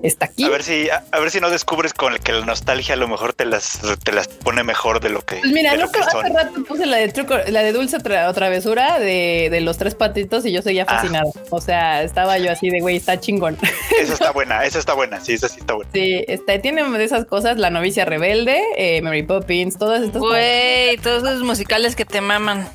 [0.06, 0.44] Está aquí.
[0.44, 3.08] A ver si, a, ver si no descubres con el que la nostalgia a lo
[3.08, 5.36] mejor te las, te las pone mejor de lo que.
[5.36, 9.48] Pues mira, no, hace rato puse la de truco, la de dulce tra travesura de,
[9.50, 10.94] de, los tres patitos y yo seguía ah.
[10.94, 11.32] fascinado.
[11.50, 13.56] O sea, estaba yo así de güey, está chingón.
[13.98, 15.90] Esa está buena, esa está buena, sí, esa sí está buena.
[15.92, 20.96] Sí, está, tiene de esas cosas, la novicia rebelde, eh, Mary Poppins, todas estas Güey,
[20.98, 22.68] todos esos musicales que te maman.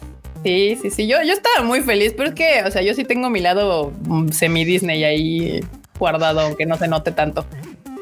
[0.44, 1.08] Sí, sí, sí.
[1.08, 3.92] Yo, yo estaba muy feliz, pero es que, o sea, yo sí tengo mi lado
[4.06, 5.62] mm, semi-Disney ahí
[6.00, 7.46] guardado, aunque no se note tanto.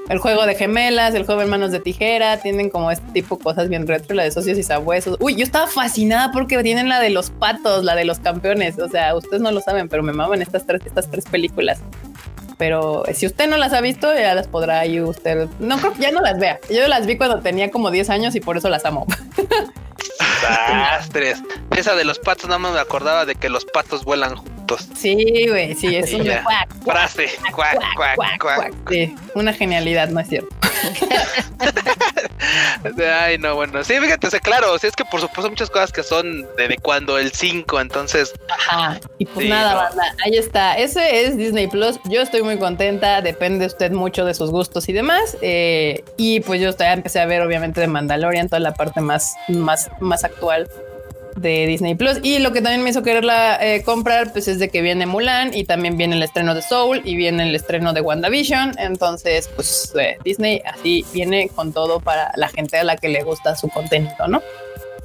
[0.09, 3.43] El juego de gemelas, el juego de manos de tijera, tienen como este tipo de
[3.43, 5.17] cosas bien retro, la de socios y sabuesos.
[5.19, 8.79] Uy, yo estaba fascinada porque tienen la de los patos, la de los campeones.
[8.79, 11.81] O sea, ustedes no lo saben, pero me maman estas tres, estas tres películas.
[12.57, 15.49] Pero si usted no las ha visto, ya las podrá y usted.
[15.59, 16.59] No creo que ya no las vea.
[16.69, 19.05] Yo las vi cuando tenía como 10 años y por eso las amo.
[21.75, 24.35] Esa de los patos, nada más me acordaba de que los patos vuelan
[24.67, 24.87] juntos.
[24.95, 26.43] Sí, güey, sí, es una
[26.85, 27.29] frase.
[27.53, 30.55] Cuac, cuac, cuac, Sí, una genialidad, no es cierto.
[33.21, 33.83] Ay, no, bueno.
[33.83, 37.31] Sí, fíjate, claro, sí, es que por supuesto muchas cosas que son de, cuando el
[37.31, 38.33] 5, entonces.
[38.49, 38.99] Ajá.
[39.17, 40.77] Y pues nada, banda, ahí está.
[40.77, 41.99] Ese es Disney Plus.
[42.05, 45.37] Yo estoy muy contenta, depende usted mucho de sus gustos y demás.
[45.41, 49.35] Eh, y pues yo ya empecé a ver, obviamente, de Mandalorian, toda la parte más,
[49.47, 50.69] más, más actual
[51.37, 52.19] de Disney Plus.
[52.23, 55.53] Y lo que también me hizo quererla eh, comprar, pues es de que viene Mulan
[55.53, 58.77] y también viene el estreno de Soul y viene el estreno de WandaVision.
[58.77, 63.23] Entonces, pues eh, Disney así viene con todo para la gente a la que le
[63.23, 64.41] gusta su contenido, ¿no?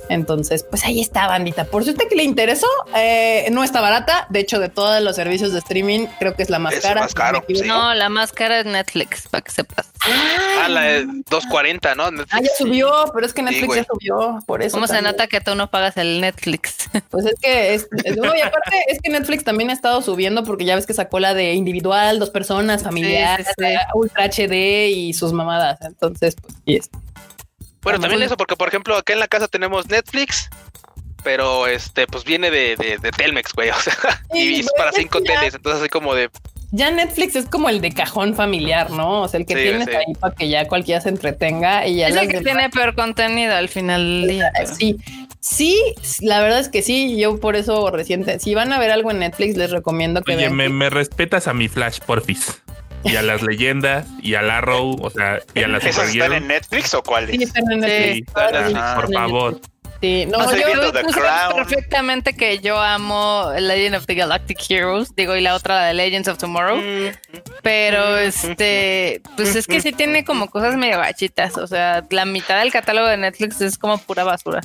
[0.08, 1.64] Entonces, pues ahí está, bandita.
[1.64, 4.26] Por si usted que le interesó, eh, no está barata.
[4.30, 7.08] De hecho, de todos los servicios de streaming, creo que es la más cara.
[7.64, 9.90] No, la más cara es Netflix, para que sepas.
[10.60, 12.04] Ah, la de 240, ¿no?
[12.30, 14.38] Ah, ya subió, pero es que Netflix ya subió.
[14.46, 14.74] Por eso.
[14.74, 16.88] ¿Cómo se nota que tú no pagas el Netflix?
[17.10, 20.64] Pues es que es, no, y aparte es que Netflix también ha estado subiendo porque
[20.64, 23.44] ya ves que sacó la de individual, dos personas, familiar,
[23.94, 25.78] Ultra HD y sus mamadas.
[25.82, 26.90] Entonces, pues, y es.
[27.82, 30.48] Bueno, también eso, porque por ejemplo, acá en la casa tenemos Netflix,
[31.24, 33.70] pero este, pues viene de, de, Telmex, güey.
[33.76, 33.94] O sea,
[34.34, 36.30] y es para cinco teles, entonces así como de.
[36.74, 39.22] Ya Netflix es como el de cajón familiar, ¿no?
[39.22, 42.08] O sea, el que tienes ahí para que ya cualquiera se entretenga y ya.
[42.08, 44.52] Es el que tiene peor contenido al final del día.
[44.70, 44.96] Sí,
[45.40, 45.78] sí,
[46.20, 47.18] la verdad es que sí.
[47.18, 50.48] Yo por eso reciente, si van a ver algo en Netflix, les recomiendo que Oye,
[50.48, 52.62] Me, me respetas a mi Flash, porfis
[53.04, 56.48] y a las leyendas y al Arrow, o sea, y a las ¿Esos están en
[56.48, 57.36] Netflix o cuáles?
[57.36, 58.32] Sí, están en Netflix.
[58.32, 59.60] por favor.
[60.00, 65.36] Sí, no, yo tú sabes perfectamente que yo amo Legend of the Galactic Heroes, digo,
[65.36, 67.40] y la otra de Legends of Tomorrow, mm.
[67.62, 72.58] pero este, pues es que sí tiene como cosas medio gachitas, o sea, la mitad
[72.58, 74.60] del catálogo de Netflix es como pura basura.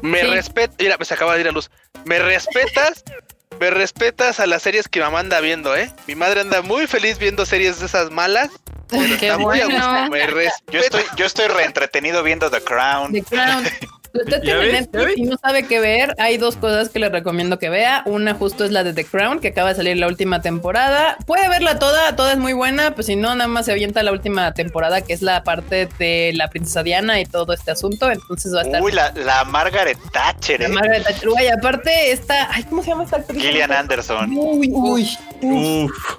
[0.00, 1.70] Me respeto, mira, me se acaba de ir a luz.
[2.06, 3.04] ¿Me respetas?
[3.60, 5.90] Me respetas a las series que mamá anda viendo, ¿eh?
[6.06, 8.50] Mi madre anda muy feliz viendo series de esas malas.
[8.88, 10.08] Qué bueno.
[10.10, 10.26] Me
[10.70, 13.12] yo estoy, yo estoy reentretenido viendo The Crown.
[13.12, 13.64] The Crown.
[14.12, 17.68] usted tiene Netflix y no sabe qué ver, hay dos cosas que le recomiendo que
[17.70, 18.02] vea.
[18.06, 21.16] Una justo es la de The Crown, que acaba de salir la última temporada.
[21.26, 24.12] Puede verla toda, toda es muy buena, pues si no, nada más se avienta la
[24.12, 28.10] última temporada, que es la parte de la princesa Diana y todo este asunto.
[28.10, 28.82] Entonces va a estar.
[28.82, 30.68] Uy, la, la Margaret Thatcher, ¿eh?
[30.68, 31.28] La Margaret Thatcher.
[31.28, 32.48] Uy, aparte esta.
[32.52, 33.42] Ay, ¿cómo se llama esta actriz?
[33.42, 34.32] Gillian Anderson.
[34.36, 35.08] Uy, uy.
[35.42, 35.88] Uf.
[35.88, 36.16] Uf,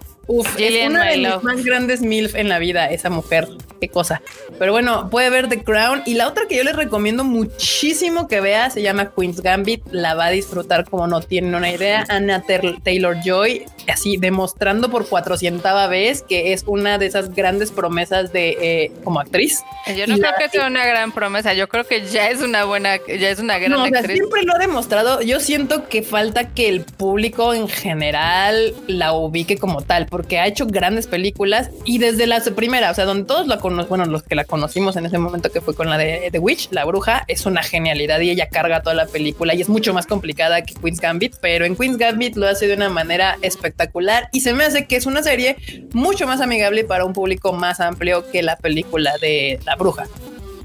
[0.58, 3.48] es una de las más grandes MILF en la vida, esa mujer.
[3.80, 4.22] Qué cosa.
[4.58, 6.04] Pero bueno, puede ver The Crown.
[6.06, 9.82] Y la otra que yo les recomiendo muchísimo que vea se llama Queen's Gambit.
[9.92, 12.06] La va a disfrutar como no tienen una idea.
[12.10, 12.44] Anna
[12.84, 18.58] Taylor Joy, así demostrando por cuatrocientava vez que es una de esas grandes promesas de
[18.62, 19.64] eh, como actriz.
[19.96, 21.54] Yo no creo que sea una gran promesa.
[21.54, 24.18] Yo creo que ya es una buena, ya es una gran no, actriz.
[24.18, 25.22] siempre lo ha demostrado.
[25.22, 30.48] Yo siento que falta que el público en general la ubique como tal porque ha
[30.48, 34.22] hecho grandes películas y desde la primera, o sea, donde todos la conocen, bueno, los
[34.22, 37.24] que la conocimos en ese momento que fue con la de The Witch, la bruja,
[37.30, 40.74] es una genialidad y ella carga toda la película y es mucho más complicada que
[40.74, 44.66] Queen's Gambit, pero en Queen's Gambit lo hace de una manera espectacular y se me
[44.66, 45.56] hace que es una serie
[45.94, 50.06] mucho más amigable para un público más amplio que la película de la bruja.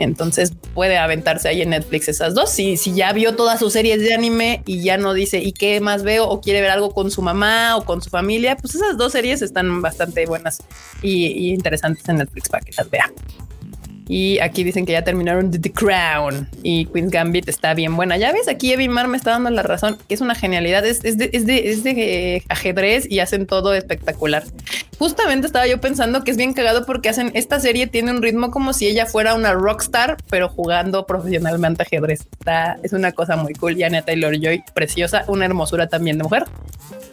[0.04, 2.50] Entonces puede aventarse ahí en Netflix esas dos.
[2.50, 5.80] Si, si ya vio todas sus series de anime y ya no dice y qué
[5.80, 8.96] más veo o quiere ver algo con su mamá o con su familia, pues esas
[8.96, 10.62] dos series están bastante buenas
[11.02, 13.10] y, y interesantes en Netflix para que las vea.
[14.06, 18.16] Y aquí dicen que ya terminaron The Crown y Queen's Gambit está bien buena.
[18.16, 21.16] Ya ves, aquí Evie Mar me está dando la razón, es una genialidad, es, de,
[21.16, 24.44] de, ajedrez y hacen todo espectacular.
[24.98, 28.50] Justamente estaba yo pensando que es bien cagado porque hacen esta serie tiene un ritmo
[28.50, 32.20] como si ella fuera una rockstar, pero jugando profesionalmente ajedrez.
[32.38, 33.72] Está, es una cosa muy cool.
[33.72, 36.44] Y Taylor Joy, preciosa, una hermosura también de mujer.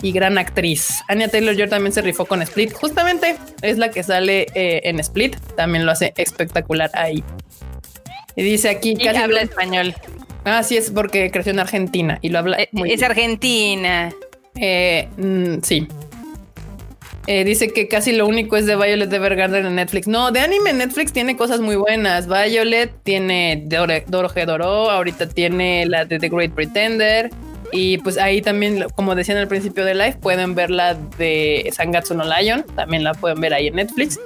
[0.01, 1.03] Y gran actriz.
[1.07, 2.73] Anya Taylor Joy también se rifó con Split.
[2.73, 5.35] Justamente es la que sale eh, en Split.
[5.55, 7.23] También lo hace espectacular ahí.
[8.35, 9.93] Y dice aquí que habla español.
[10.43, 12.59] Ah, sí, es porque creció en Argentina y lo habla.
[12.59, 14.11] Eh, es Argentina.
[14.55, 15.87] Eh, mm, sí.
[17.27, 20.07] dice que casi lo único es de Violet Evergarden en Netflix.
[20.07, 22.27] No, de anime Netflix tiene cosas muy buenas.
[22.27, 27.29] Violet tiene Doro Doro, ahorita tiene la de The Great Pretender.
[27.71, 32.13] Y pues ahí también, como decían al principio de live, pueden ver la de Sangatsu
[32.13, 34.19] no Lion, también la pueden ver ahí en Netflix.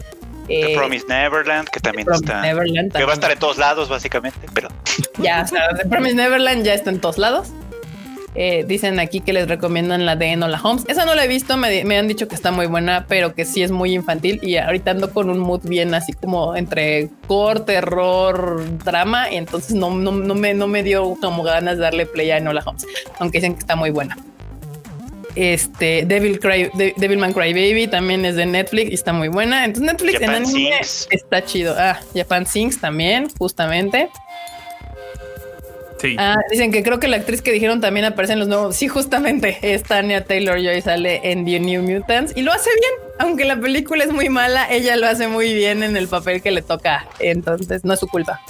[0.48, 2.42] The eh, Promise Neverland, que también está.
[2.42, 4.70] Que va a estar en todos lados, básicamente, pero.
[5.18, 7.50] Ya, o sea, The Promise Neverland ya está en todos lados.
[8.38, 10.84] Eh, dicen aquí que les recomiendan la de Enola Holmes.
[10.90, 13.64] Esa no la he visto, me, han dicho que está muy buena, pero que sí
[13.64, 14.40] es muy infantil.
[14.44, 19.32] Y ahorita ando con un mood bien así como entre core, terror, drama.
[19.32, 22.62] Y entonces no, no, me, no me dio como ganas de darle play a Enola
[22.66, 22.86] Holmes,
[23.20, 24.18] aunque dicen que está muy buena.
[25.36, 29.66] Este Devil Cry, Devilman Crybaby también es de Netflix y está muy buena.
[29.66, 31.76] Entonces Netflix en anime está chido.
[31.78, 34.10] Ah, Japan Sings también, justamente.
[36.18, 38.76] Ah, dicen que creo que la actriz que dijeron también aparece en los nuevos.
[38.76, 43.12] Sí, justamente es Tanya Taylor Joy sale en The New Mutants y lo hace bien.
[43.20, 46.52] Aunque la película es muy mala, ella lo hace muy bien en el papel que
[46.52, 47.08] le toca.
[47.20, 48.42] Entonces no es su culpa.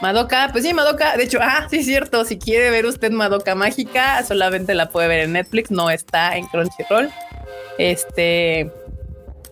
[0.00, 1.16] Madoka, pues sí, Madoka.
[1.16, 2.24] De hecho, ah, sí, es cierto.
[2.24, 6.46] Si quiere ver usted Madoka Mágica, solamente la puede ver en Netflix, no está en
[6.46, 7.10] Crunchyroll.
[7.78, 8.70] Este.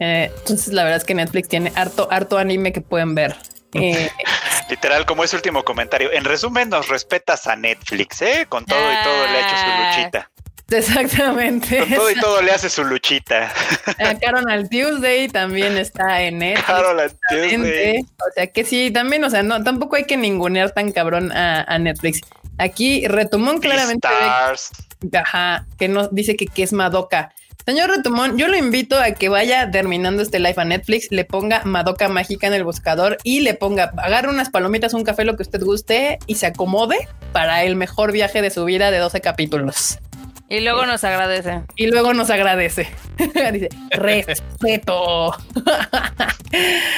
[0.00, 3.36] Eh, entonces, la verdad es que Netflix tiene harto, harto anime que pueden ver.
[3.74, 4.10] Eh,
[4.70, 6.12] Literal, como ese último comentario.
[6.12, 8.46] En resumen, nos respetas a Netflix, ¿eh?
[8.48, 9.96] Con todo y todo le ha hecho su ah.
[9.96, 10.30] luchita.
[10.70, 11.78] Exactamente.
[11.78, 13.52] Con todo y todo le hace su luchita.
[13.98, 16.66] Eh, Carol Tuesday también está en Netflix.
[16.66, 18.00] Carol Tuesday.
[18.00, 21.78] O sea que sí, también, o sea, no, tampoco hay que ningunear tan cabrón a,
[21.78, 22.20] Netflix.
[22.58, 24.08] Aquí Retomón claramente.
[25.12, 27.32] Ajá, que nos dice que, que es Madoka.
[27.66, 31.62] Señor Retumón, yo lo invito a que vaya terminando este live a Netflix, le ponga
[31.64, 35.44] Madoka Mágica en el buscador y le ponga, agarre unas palomitas, un café, lo que
[35.44, 39.98] usted guste y se acomode para el mejor viaje de su vida de 12 capítulos.
[40.50, 41.62] Y luego nos agradece.
[41.74, 42.86] Y luego nos agradece.
[43.52, 45.34] Dice, respeto.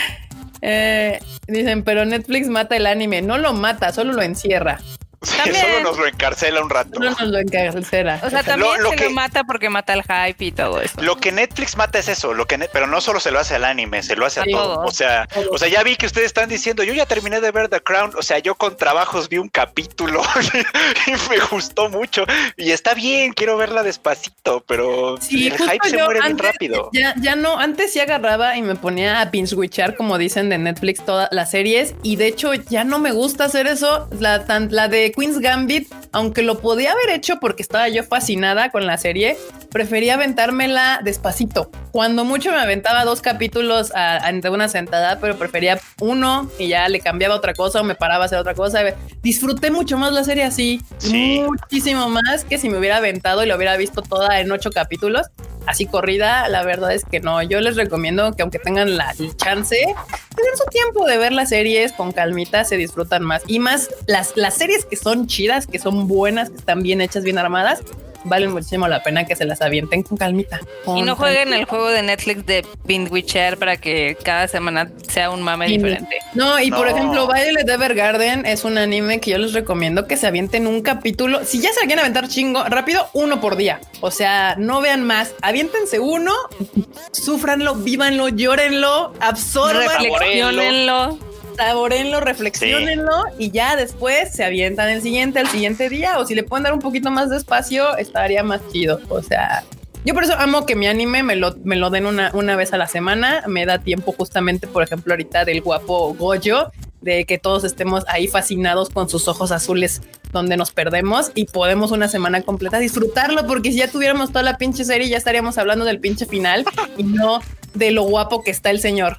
[0.62, 3.22] Eh, dicen, pero Netflix mata el anime.
[3.22, 4.80] No lo mata, solo lo encierra.
[5.60, 6.98] solo nos lo encarcela un rato.
[6.98, 8.20] No nos lo encarcela.
[8.22, 11.00] O sea, también lo, se que, lo mata porque mata el hype y todo eso.
[11.00, 13.64] Lo que Netflix mata es eso, lo que pero no solo se lo hace al
[13.64, 14.82] anime, se lo hace a, todo.
[14.84, 17.68] O sea, o sea, ya vi que ustedes están diciendo, yo ya terminé de ver
[17.68, 20.22] The Crown, o sea, yo con trabajos vi un capítulo
[21.06, 22.24] y me gustó mucho
[22.56, 26.90] y está bien, quiero verla despacito, pero el hype se muere bien rápido.
[26.92, 30.58] Ya, ya no, antes sí agarraba y me ponía a binge witchar, como dicen de
[30.58, 34.88] Netflix, todas las series y de hecho ya no me gusta hacer eso, la, la
[34.88, 39.36] de Queen's Gambit, aunque lo podía haber hecho porque estaba yo fascinada con la serie,
[39.70, 41.70] prefería aventármela despacito.
[41.96, 47.00] Cuando mucho me aventaba dos capítulos ante una sentada, pero prefería uno y ya le
[47.00, 48.80] cambiaba otra cosa o me paraba a hacer otra cosa.
[49.22, 53.56] Disfruté mucho más la serie así, muchísimo más que si me hubiera aventado y lo
[53.56, 55.28] hubiera visto toda en ocho capítulos
[55.64, 57.42] así corrida, la verdad es que no.
[57.42, 61.92] Yo les recomiendo que aunque tengan la chance, tengan su tiempo de ver las series
[61.92, 63.42] con calmita, se disfrutan más.
[63.46, 67.24] Y más las, las series que son chidas, que son buenas, que están bien hechas,
[67.24, 67.80] bien armadas,
[68.26, 70.60] valen muchísimo la pena que se las avienten con calmita.
[70.86, 72.64] y no jueguen el juego de Netflix de
[73.10, 76.18] Witcher para que cada semana sea un mame diferente.
[76.34, 80.26] No, y por ejemplo, Violet Evergarden es un anime que yo les recomiendo que se
[80.26, 81.44] avienten un capítulo.
[81.44, 83.80] Si ya se quieren aventar chingo, rápido, uno por día.
[84.00, 85.34] O sea, no vean más.
[85.42, 86.32] Aviéntense uno,
[87.12, 91.18] sufranlo, vívanlo, llórenlo, absorbanlo
[91.56, 96.18] saborenlo, reflexionenlo y ya después se avientan el siguiente, el siguiente día.
[96.18, 99.00] O si le pueden dar un poquito más de espacio, estaría más chido.
[99.08, 99.64] O sea,
[100.04, 102.72] yo por eso amo que mi anime me lo, me lo den una, una vez
[102.72, 103.42] a la semana.
[103.46, 106.70] Me da tiempo justamente, por ejemplo, ahorita del guapo Goyo,
[107.00, 110.02] de que todos estemos ahí fascinados con sus ojos azules
[110.32, 114.58] donde nos perdemos y podemos una semana completa disfrutarlo, porque si ya tuviéramos toda la
[114.58, 116.64] pinche serie, ya estaríamos hablando del pinche final
[116.96, 117.40] y no
[117.74, 119.16] de lo guapo que está el señor.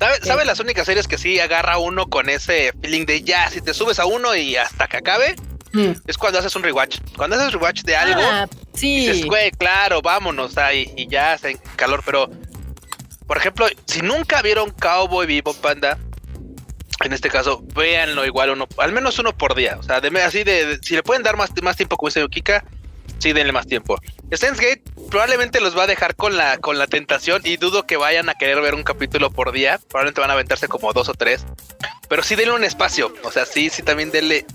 [0.00, 3.74] ¿Sabes las únicas series que sí agarra uno con ese feeling de ya, si te
[3.74, 5.36] subes a uno y hasta que acabe?
[5.72, 5.92] Mm.
[6.06, 7.00] Es cuando haces un rewatch.
[7.16, 9.06] Cuando haces rewatch de algo, ah, sí.
[9.06, 12.02] dices, güey, claro, vámonos ahí y ya está en calor.
[12.04, 12.30] Pero,
[13.26, 15.98] por ejemplo, si nunca vieron Cowboy Vivo Panda,
[17.04, 19.76] en este caso, véanlo igual uno, al menos uno por día.
[19.78, 22.64] O sea, de, así de, si le pueden dar más, más tiempo como dice Kika,
[23.18, 23.96] sí denle más tiempo.
[24.32, 27.96] Steins Gate probablemente los va a dejar con la, con la tentación y dudo que
[27.96, 29.80] vayan a querer ver un capítulo por día.
[29.88, 31.44] Probablemente van a aventarse como dos o tres.
[32.08, 33.12] Pero sí denle un espacio.
[33.24, 34.46] O sea, sí, sí también denle.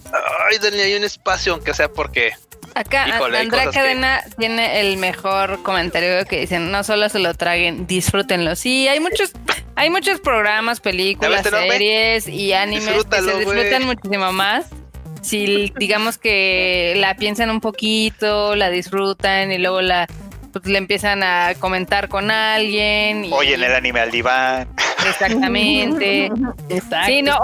[0.49, 2.33] Ay, denle ahí un espacio, aunque sea porque
[2.75, 8.57] Acá Andrea Cadena tiene el mejor comentario que dicen, no solo se lo traguen, disfrútenlo.
[8.57, 9.31] Sí, hay muchos,
[9.75, 14.65] hay muchos programas, películas, series y animes que se disfrutan muchísimo más.
[15.21, 20.05] Si digamos que la piensan un poquito, la disfrutan y luego la
[20.61, 23.25] pues, le empiezan a comentar con alguien.
[23.25, 23.33] Y...
[23.33, 24.67] en el anime al diván.
[25.05, 26.31] Exactamente.
[27.05, 27.37] Sí, no,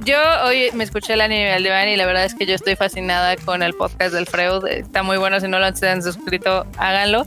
[0.00, 2.74] yo hoy me escuché el anime al diván y la verdad es que yo estoy
[2.74, 4.66] fascinada con el podcast del Freud.
[4.66, 7.26] Está muy bueno, si no lo han suscrito, háganlo.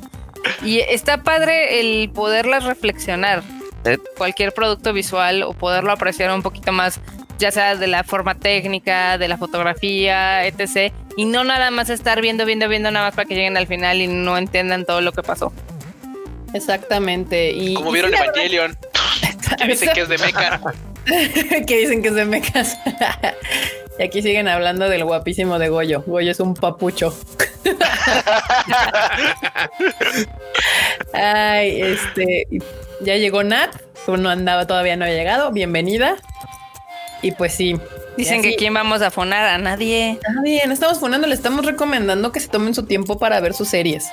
[0.63, 3.43] Y está padre el poderlas reflexionar
[3.83, 6.99] de cualquier producto visual o poderlo apreciar un poquito más
[7.37, 10.91] ya sea de la forma técnica, de la fotografía, etc.
[11.17, 13.99] Y no nada más estar viendo, viendo, viendo nada más para que lleguen al final
[13.99, 15.51] y no entiendan todo lo que pasó.
[16.53, 17.51] Exactamente.
[17.51, 18.77] Y, Como vieron Evangelion,
[19.57, 20.61] que dicen que es de mecha.
[21.65, 22.77] que dicen que es de mechas.
[23.99, 26.03] y aquí siguen hablando del guapísimo de Goyo.
[26.05, 27.17] Goyo es un papucho.
[31.13, 32.47] Ay, este,
[33.01, 33.75] ya llegó Nat,
[34.05, 35.51] no andaba todavía, no había llegado.
[35.51, 36.17] Bienvenida.
[37.23, 37.75] Y pues sí.
[38.17, 40.19] Dicen que quién vamos a fonar a nadie.
[40.35, 43.69] Nadie, no estamos fonando, le estamos recomendando que se tomen su tiempo para ver sus
[43.69, 44.07] series.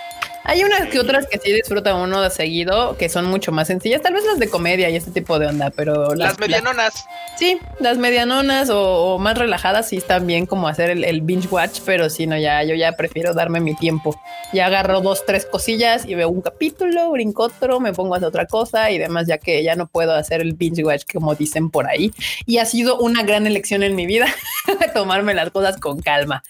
[0.46, 4.02] Hay unas que otras que sí disfruta uno de seguido, que son mucho más sencillas,
[4.02, 7.06] tal vez las de comedia y este tipo de onda, pero las, medianonas.
[7.38, 12.10] sí, las medianonas o, más relajadas sí están bien como hacer el, binge watch, pero
[12.10, 14.20] si no, ya yo ya prefiero darme mi tiempo.
[14.52, 18.28] Ya agarro dos, tres cosillas y veo un capítulo, brinco otro, me pongo a hacer
[18.28, 21.70] otra cosa y demás, ya que ya no puedo hacer el binge watch como dicen
[21.70, 22.12] por ahí.
[22.44, 24.26] Y ha sido una gran elección en mi vida
[24.92, 26.42] tomarme las cosas con calma.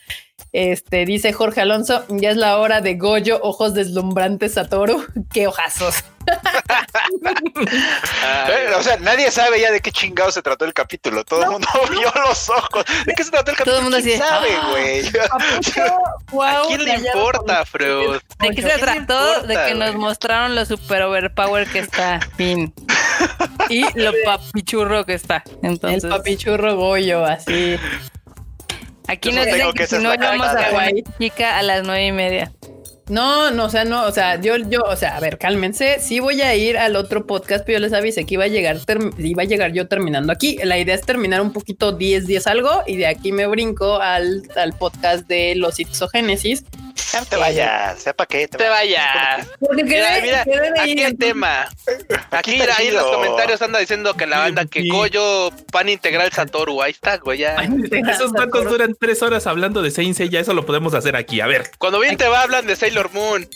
[0.54, 5.04] Este dice Jorge Alonso, ya es la hora de Goyo, ojos deslumbrantes Satoru.
[5.32, 6.04] Qué ojazos.
[8.78, 11.24] o sea, nadie sabe ya de qué chingado se trató el capítulo.
[11.24, 12.84] Todo el mundo vio los ojos.
[13.04, 13.64] ¿De qué se trató el capítulo?
[13.64, 15.02] Todo el mundo ¿Quién sabe, ah, güey?
[16.40, 18.20] ¿A quién le importa, Freud?
[18.38, 19.42] ¿De qué se trató?
[19.42, 22.20] de que nos mostraron lo super overpower que está.
[22.36, 22.72] Fin.
[23.68, 25.42] y lo papichurro que está.
[25.62, 26.04] Entonces.
[26.04, 27.76] El papichurro Goyo, así.
[29.06, 32.52] Aquí nos dicen que, si no vamos a chica a las nueve y media.
[33.08, 35.98] No, no, o sea, no, o sea, yo, yo, o sea, a ver, cálmense.
[36.00, 38.78] Sí voy a ir al otro podcast, pero yo les avisé que iba a llegar,
[39.18, 40.56] iba a llegar yo terminando aquí.
[40.64, 44.42] La idea es terminar un poquito 10, 10 algo y de aquí me brinco al,
[44.56, 45.74] al podcast de los
[47.20, 48.48] No te vayas, sepa qué.
[48.48, 49.46] Te, vayas.
[49.84, 50.44] mira, mira,
[50.80, 51.68] aquí el tema.
[52.30, 56.82] Aquí, ahí en los comentarios anda diciendo que la banda que Goyo pan integral Satoru.
[56.82, 57.38] Ahí está, güey.
[57.38, 57.56] Ya.
[58.10, 60.40] Esos tacos duran tres horas hablando de Saint Seiya.
[60.40, 61.40] Eso lo podemos hacer aquí.
[61.40, 61.70] A ver.
[61.78, 63.48] Cuando bien te va, hablan de Sailor Moon.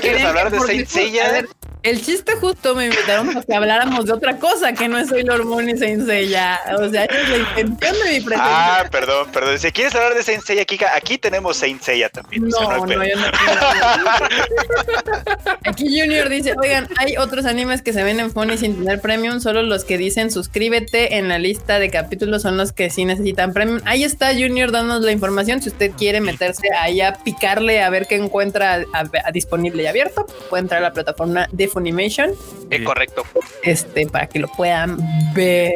[0.00, 1.44] ¿Quieres hablar de Saint Seiya?
[1.82, 5.46] El chiste justo me invitaron a que habláramos de otra cosa que no es Sailor
[5.46, 6.60] Moon y Saint Seiya.
[6.78, 8.80] O sea, es la intención de mi presencia.
[8.80, 9.58] Ah, perdón, perdón.
[9.58, 12.48] Si quieres hablar de Saint Seiya, Kika, aquí tenemos Saint Seiya también.
[12.48, 13.26] No, no, no, yo no
[15.64, 19.40] Aquí Junior dice, oigan, hay otros animes que se ven en Funny sin tener premium,
[19.40, 23.52] solo los que dicen suscríbete en la lista de capítulos son los que sí necesitan
[23.52, 23.80] premium.
[23.84, 25.62] Ahí está Junior dándonos la información.
[25.62, 28.84] Si usted quiere meterse ahí a picarle a ver qué encuentra
[29.32, 32.30] disponible y abierto, puede entrar a la plataforma de Funimation.
[32.70, 33.24] Es correcto.
[33.62, 34.98] Este, para que lo puedan
[35.34, 35.74] ver.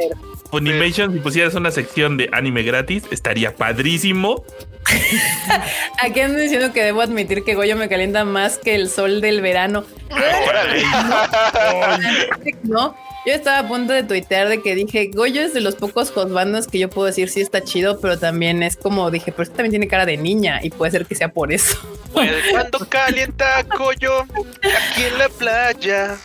[0.51, 4.45] Funimation, si pusieras una sección de anime gratis, estaría padrísimo.
[6.02, 9.40] Aquí ando diciendo que debo admitir que Goyo me calienta más que el sol del
[9.40, 9.85] verano.
[12.62, 12.94] no,
[13.27, 16.66] yo estaba a punto de tuitear de que dije, Goyo es de los pocos hostbandos
[16.66, 19.70] que yo puedo decir sí está chido, pero también es como dije, pero este también
[19.70, 21.78] tiene cara de niña y puede ser que sea por eso.
[22.12, 26.16] Pues cuando calienta Goyo aquí en la playa.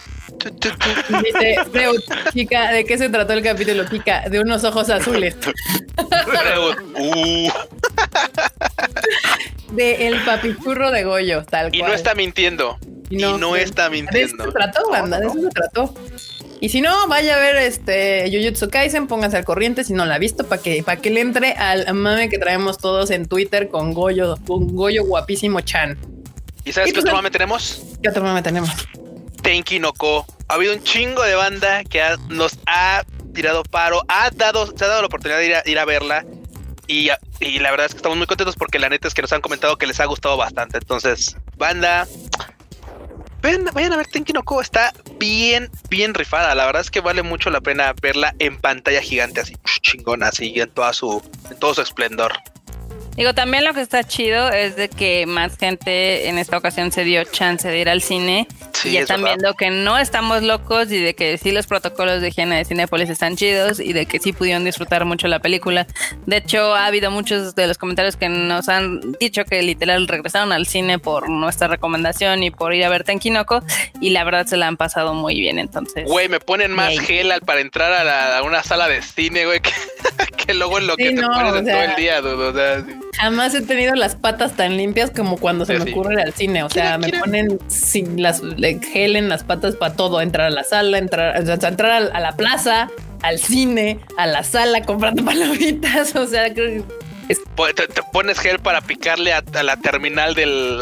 [1.23, 1.56] Dice,
[2.34, 4.23] chica, ¿de qué se trató el capítulo, chica?
[4.30, 5.36] De unos ojos azules.
[6.98, 7.49] Uh.
[9.72, 11.76] De el papichurro de Goyo, tal cual.
[11.76, 12.78] Y no está mintiendo.
[13.10, 14.18] Y no, está mintiendo.
[14.18, 15.94] De eso se trató, banda, de eso se trató.
[16.62, 20.16] Y si no, vaya a ver este Jujutsu Kaisen, pónganse al corriente si no la
[20.16, 23.70] ha visto, para que, para que le entre al mame que traemos todos en Twitter
[23.70, 25.98] con Goyo, con Goyo guapísimo Chan.
[26.66, 27.82] ¿Y sabes qué pues otro mame tenemos?
[28.04, 28.70] ¿Qué otro mame tenemos?
[29.41, 30.26] Tenki no Ko.
[30.50, 34.88] Ha habido un chingo de banda que nos ha tirado paro, ha dado, se ha
[34.88, 36.26] dado la oportunidad de ir a, verla.
[36.90, 37.11] Y,
[37.60, 39.78] la verdad es que estamos muy contentos porque la neta es que nos han comentado
[39.78, 40.80] que les ha gustado bastante.
[40.80, 42.07] Entonces, banda,
[43.44, 44.60] vayan, vayan a ver Tenki no Ko.
[44.60, 46.56] Está bien, bien rifada.
[46.56, 50.60] La verdad es que vale mucho la pena verla en pantalla gigante, así chingona, así
[50.60, 51.22] en toda su,
[51.52, 52.34] en todo su esplendor.
[53.20, 57.04] Digo, también lo que está chido es de que más gente en esta ocasión se
[57.04, 58.48] dio chance de ir al cine
[58.86, 62.30] y ya están viendo que no estamos locos y de que sí los protocolos de
[62.30, 65.86] higiene de Cinepolis están chidos y de que sí pudieron disfrutar mucho la película.
[66.28, 70.54] De hecho, ha habido muchos de los comentarios que nos han dicho que literal regresaron
[70.54, 73.62] al cine por nuestra recomendación y por ir a ver Tenkinoko
[74.00, 75.60] y la verdad se la han pasado muy bien.
[75.60, 79.60] Entonces, güey, me ponen más gel para entrar a, una sala de cine, güey,
[80.38, 82.54] que, luego en lo que te pones todo el día, dudo.
[83.20, 86.64] Jamás he tenido las patas tan limpias como cuando se me ocurre al cine.
[86.64, 88.41] O sea, me ponen sin las
[88.94, 92.90] gel en las patas para todo, entrar a la sala, entrar, entrar a, la plaza,
[93.22, 96.16] al cine, a la sala, comprando palomitas.
[96.16, 96.82] O sea, te,
[98.14, 100.80] pones gel para picarle a, la terminal del,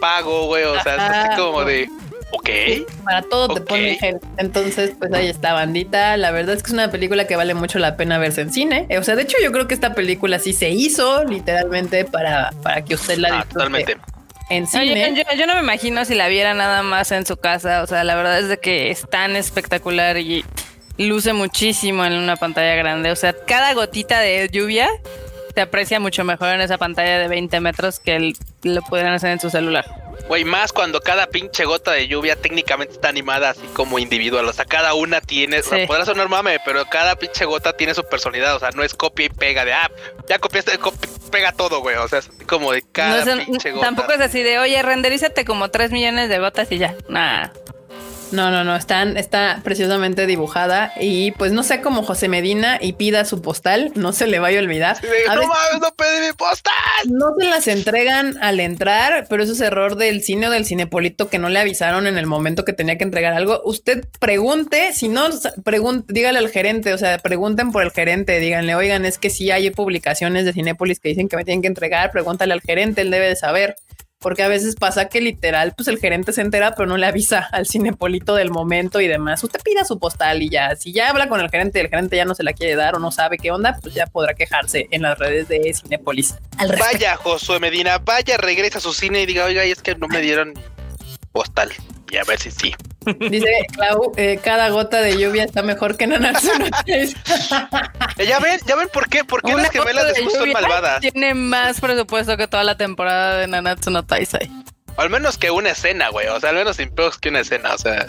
[0.00, 0.62] pago, güey.
[0.62, 1.88] O sea, es así como de.
[2.32, 2.48] Ok.
[3.04, 4.18] Para todo te pone gel.
[4.36, 6.16] Entonces, pues ahí está, bandita.
[6.16, 8.86] La verdad es que es una película que vale mucho la pena verse en cine.
[8.98, 12.84] O sea, de hecho, yo creo que esta película sí se hizo literalmente para, para
[12.84, 13.52] que usted la ah, disfrute.
[13.54, 13.96] totalmente.
[14.50, 15.24] En cine.
[15.36, 17.82] yo, no me imagino si la viera nada más en su casa.
[17.82, 20.44] O sea, la verdad es de que es tan espectacular y
[20.98, 23.10] luce muchísimo en una pantalla grande.
[23.10, 24.88] O sea, cada gotita de lluvia
[25.54, 29.40] se aprecia mucho mejor en esa pantalla de 20 metros que lo pueden hacer en
[29.40, 29.84] su celular.
[30.28, 34.46] Güey, más cuando cada pinche gota de lluvia técnicamente está animada así como individual.
[34.46, 38.54] O sea, cada una tiene, podrá sonar mame, pero cada pinche gota tiene su personalidad.
[38.56, 39.90] O sea, no es copia y pega de, ah,
[40.28, 40.72] ya copiaste,
[41.30, 41.96] pega todo, güey.
[41.96, 43.86] O sea, es como de cada pinche gota.
[43.86, 46.94] Tampoco es así de, oye, renderízate como 3 millones de gotas y ya.
[47.08, 47.52] Nada.
[48.32, 52.94] No, no, no, están, está preciosamente dibujada y pues no sé cómo José Medina y
[52.94, 54.98] pida su postal, no se le vaya a olvidar.
[55.02, 56.72] no mames, no pedí mi postal.
[57.06, 61.28] No se las entregan al entrar, pero eso es error del cine o del cinepolito
[61.28, 63.60] que no le avisaron en el momento que tenía que entregar algo.
[63.64, 65.28] Usted pregunte, si no,
[65.64, 69.50] pregunte, dígale al gerente, o sea, pregunten por el gerente, díganle, oigan, es que si
[69.50, 73.10] hay publicaciones de Cinépolis que dicen que me tienen que entregar, pregúntale al gerente, él
[73.10, 73.76] debe de saber
[74.20, 77.48] porque a veces pasa que literal, pues el gerente se entera, pero no le avisa
[77.52, 79.42] al cinepolito del momento y demás.
[79.42, 82.16] Usted pida su postal y ya, si ya habla con el gerente y el gerente
[82.16, 84.88] ya no se la quiere dar o no sabe qué onda, pues ya podrá quejarse
[84.90, 86.34] en las redes de Cinepolis.
[86.78, 90.06] vaya, Josué Medina, vaya, regresa a su cine y diga, oiga, y es que no
[90.06, 90.52] me dieron
[91.32, 91.72] postal
[92.10, 92.74] y a ver si sí.
[93.18, 96.66] Dice Clau, eh, cada gota de lluvia está mejor que Nanatsu no
[98.24, 101.00] ya ven, ya ven por qué, por qué las gemelas de son malvadas.
[101.00, 104.50] Tiene más presupuesto que toda la temporada de Nanatsu no Taisai.
[104.96, 106.26] al menos que una escena, güey.
[106.28, 108.08] O sea, al menos sin peos que una escena, o sea.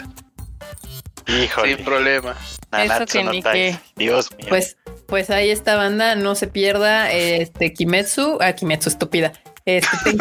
[1.26, 1.76] Híjole.
[1.76, 2.36] Sin problema.
[2.72, 3.78] Nanatsu no Taisai.
[3.96, 4.48] Dios mío.
[4.48, 4.76] Pues,
[5.06, 9.32] pues ahí esta banda, no se pierda este Kimetsu, ah, Kimetsu estúpida.
[9.64, 10.14] Este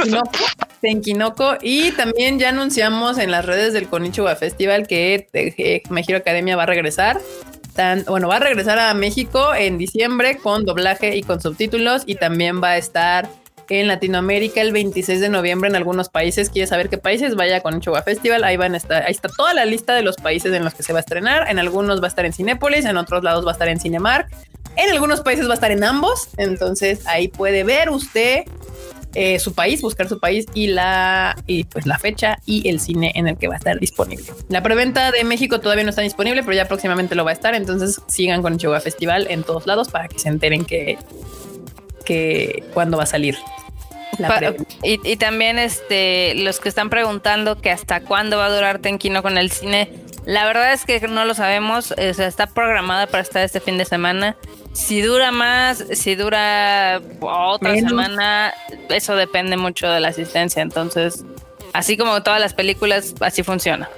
[0.82, 6.56] Tenkinoko, y también ya anunciamos en las redes del Konichiwa Festival que eh, Mejiro Academia
[6.56, 7.20] va a regresar.
[8.08, 12.62] bueno, va a regresar a México en diciembre con doblaje y con subtítulos y también
[12.62, 13.30] va a estar
[13.72, 16.50] en Latinoamérica el 26 de noviembre en algunos países.
[16.50, 17.36] ¿Quieres saber qué países?
[17.36, 18.44] Vaya con Chihuahua Festival.
[18.44, 21.00] Ahí van ahí está toda la lista de los países en los que se va
[21.00, 21.50] a estrenar.
[21.50, 24.30] En algunos va a estar en Cinépolis, en otros lados va a estar en Cinemark.
[24.76, 26.28] En algunos países va a estar en ambos.
[26.38, 28.44] Entonces ahí puede ver usted
[29.14, 33.12] eh, su país, buscar su país y la, y pues la fecha y el cine
[33.16, 34.26] en el que va a estar disponible.
[34.50, 37.54] La preventa de México todavía no está disponible, pero ya próximamente lo va a estar.
[37.54, 40.98] Entonces sigan con Chihuahua Festival en todos lados para que se enteren que,
[42.06, 43.38] que cuándo va a salir.
[44.84, 49.38] y, también este los que están preguntando que hasta cuándo va a durar Tenquino con
[49.38, 49.90] el cine,
[50.26, 51.92] la verdad es que no lo sabemos.
[51.92, 54.36] O sea, está programada para estar este fin de semana.
[54.74, 58.54] Si dura más, si dura otra semana,
[58.90, 60.62] eso depende mucho de la asistencia.
[60.62, 61.26] Entonces,
[61.74, 63.90] así como todas las películas, así funciona.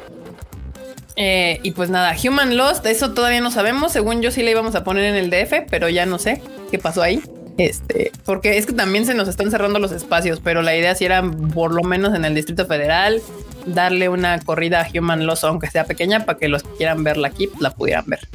[1.16, 3.92] Eh, y pues nada, Human Lost, eso todavía no sabemos.
[3.92, 6.42] Según yo sí le íbamos a poner en el DF, pero ya no sé
[6.72, 7.22] qué pasó ahí.
[7.58, 11.06] Este, porque es que también se nos están cerrando los espacios, pero la idea sí
[11.06, 11.24] era
[11.54, 13.22] por lo menos en el Distrito Federal
[13.66, 17.28] darle una corrida a Human Lost, aunque sea pequeña, para que los que quieran verla
[17.28, 18.28] aquí la pudieran ver.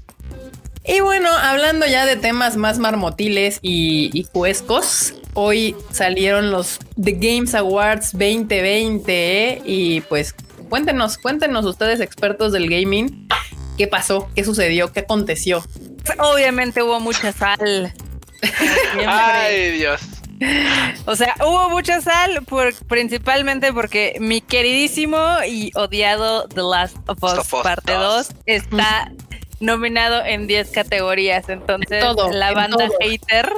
[0.85, 7.13] Y bueno, hablando ya de temas más marmotiles y, y cuescos, hoy salieron los The
[7.13, 10.35] Games Awards 2020 y pues
[10.71, 13.29] cuéntenos, cuéntenos ustedes expertos del gaming,
[13.77, 15.63] qué pasó, qué sucedió, qué aconteció.
[16.19, 17.93] Obviamente hubo mucha sal.
[19.07, 20.01] Ay, Dios.
[21.07, 27.23] O sea, hubo mucha sal, por, principalmente porque mi queridísimo y odiado The Last of
[27.23, 29.11] Us, parte 2 está
[29.61, 31.49] nominado en 10 categorías.
[31.49, 33.53] Entonces, la banda hater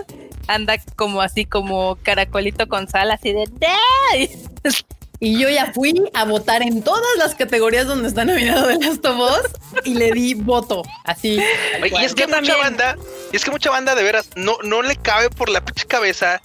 [0.46, 3.44] anda como así, como caracolito con sal, así de.
[5.22, 9.04] Y yo ya fui a votar en todas las categorías donde está nominado The Last
[9.04, 10.82] of Us y le di voto.
[11.04, 11.38] Así.
[11.84, 12.96] y es que mucha banda,
[13.30, 16.40] y es que mucha banda de veras no, no le cabe por la pinche cabeza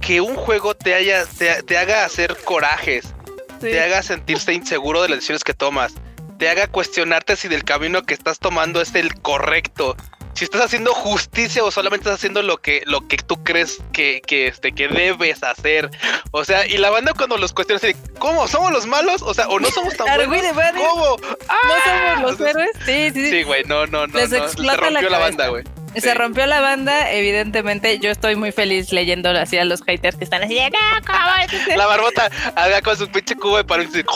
[0.00, 3.14] que un juego te haya, te, haga hacer corajes,
[3.60, 5.92] te haga sentirse inseguro de las decisiones que tomas,
[6.38, 9.94] te haga cuestionarte si del camino que estás tomando es el correcto,
[10.40, 14.22] si estás haciendo justicia o solamente estás haciendo lo que, lo que tú crees que,
[14.26, 15.90] que, este, que debes hacer.
[16.30, 17.82] O sea, y la banda cuando los cuestiona,
[18.18, 18.48] ¿cómo?
[18.48, 19.20] ¿Somos los malos?
[19.20, 20.54] O sea, o no somos tan buenos.
[20.78, 21.18] ¿Cómo?
[21.18, 22.70] ¿No somos los héroes?
[22.86, 23.28] Sí, sí.
[23.28, 24.18] Sí, güey, no, no, no.
[24.18, 24.26] no.
[24.26, 25.64] Se rompió la, banda, güey.
[25.94, 27.98] Se rompió la banda, evidentemente.
[27.98, 30.58] Yo estoy muy feliz leyendo así a los haters que están así.
[31.76, 34.06] La barbota haga con su pinche cubo de paréntesis.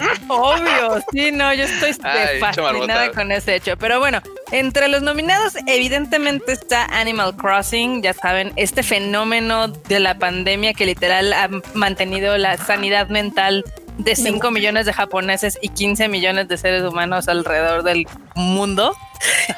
[0.28, 1.92] Obvio, sí, no, yo estoy
[2.40, 3.76] fascinada con ese hecho.
[3.76, 4.20] Pero bueno,
[4.50, 10.86] entre los nominados, evidentemente está Animal Crossing, ya saben, este fenómeno de la pandemia que
[10.86, 13.64] literal ha mantenido la sanidad mental
[13.98, 18.94] de 5 millones de japoneses y 15 millones de seres humanos alrededor del mundo.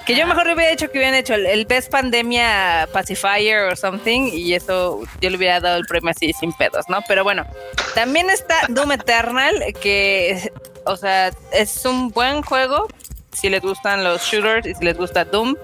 [0.06, 4.54] Que yo mejor hubiera dicho que hubieran hecho el, Best Pandemia Pacifier o something y
[4.54, 7.00] eso yo le hubiera dado el premio así sin pedos, ¿no?
[7.06, 7.46] Pero bueno,
[7.94, 10.52] también está Doom Eternal, que,
[10.84, 12.88] o sea, es un buen juego
[13.32, 15.56] si les gustan los shooters y si les gusta Doom.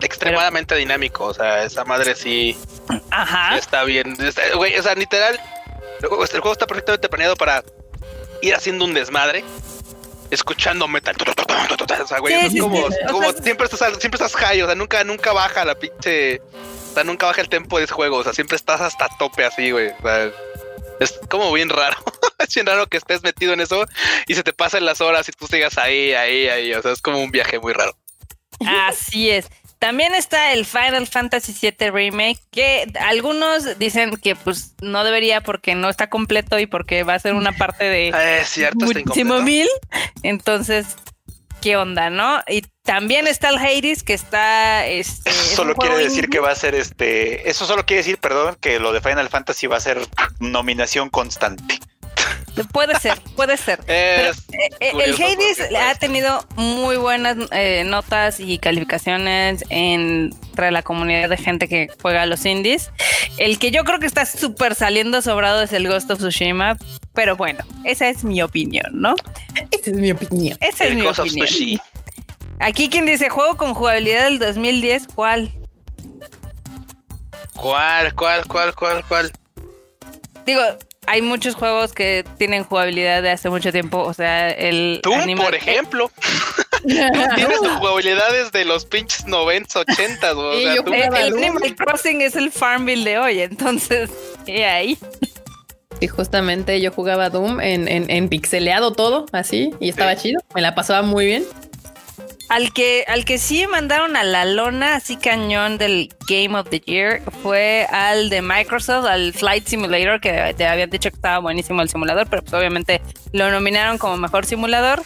[0.00, 2.56] Extremadamente dinámico, o sea, esa madre sí,
[3.10, 3.56] Ajá.
[3.56, 4.16] está bien.
[4.56, 5.38] Güey, o sea, literal,
[6.00, 7.62] el juego está perfectamente planeado para
[8.40, 9.44] ir haciendo un desmadre
[10.32, 11.14] escuchando metal.
[12.02, 12.88] O sea, güey, es como,
[13.32, 16.40] siempre estás siempre estás high, o sea, nunca nunca baja la pinche
[16.92, 19.44] o sea, nunca baja el tempo de ese juego, o sea, siempre estás hasta tope
[19.44, 19.88] así, güey.
[19.88, 20.30] O sea,
[21.00, 21.96] es como bien raro.
[22.38, 23.86] es bien raro que estés metido en eso
[24.26, 27.00] y se te pasen las horas y tú sigas ahí, ahí, ahí, o sea, es
[27.00, 27.96] como un viaje muy raro.
[28.66, 29.48] Así es.
[29.82, 35.74] También está el Final Fantasy VII Remake, que algunos dicen que pues no debería porque
[35.74, 39.66] no está completo y porque va a ser una parte de eh, cierto, muchísimo mil.
[40.22, 40.86] Entonces,
[41.60, 42.42] ¿qué onda, no?
[42.46, 44.86] Y también está el Hades que está.
[44.86, 47.50] Este, eso solo quiere decir que va a ser este.
[47.50, 49.98] Eso solo quiere decir, perdón, que lo de Final Fantasy va a ser
[50.38, 51.80] nominación constante.
[52.72, 53.80] Puede ser, puede ser.
[54.80, 61.36] Eh, el Hades ha tenido muy buenas eh, notas y calificaciones entre la comunidad de
[61.36, 62.90] gente que juega a los indies.
[63.38, 66.76] El que yo creo que está súper saliendo sobrado es el Ghost of Tsushima,
[67.14, 69.14] pero bueno, esa es mi opinión, ¿no?
[69.70, 70.58] Esa es mi opinión.
[70.60, 71.80] Esa es mi opinión.
[72.60, 75.52] Aquí quien dice juego con jugabilidad del 2010, ¿cuál?
[77.54, 79.32] ¿Cuál, cuál, cuál, cuál, cuál?
[80.44, 80.62] Digo,
[81.06, 83.98] hay muchos juegos que tienen jugabilidad de hace mucho tiempo.
[83.98, 85.00] O sea, el.
[85.02, 86.10] Tú, por ejemplo.
[86.84, 90.32] tienes jugabilidades de los pinches 90, 80.
[90.36, 93.40] O sea, el, Animal Crossing es el Farmville de hoy.
[93.40, 94.10] Entonces,
[94.46, 94.98] ¿qué ahí?
[96.00, 100.40] Y justamente yo jugaba Doom en, en, pixeleado todo, así, y estaba chido.
[100.54, 101.44] Me la pasaba muy bien.
[102.52, 106.80] Al que, al que sí mandaron a la lona así cañón del Game of the
[106.80, 111.80] Year fue al de Microsoft, al Flight Simulator, que te habían dicho que estaba buenísimo
[111.80, 113.00] el simulador, pero pues obviamente
[113.32, 115.02] lo nominaron como mejor simulador.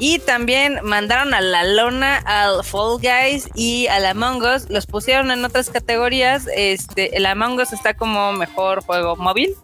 [0.00, 4.68] Y también mandaron a la lona al Fall Guys y al Among Us.
[4.68, 6.48] Los pusieron en otras categorías.
[6.52, 9.54] Este, el Among Us está como mejor juego móvil.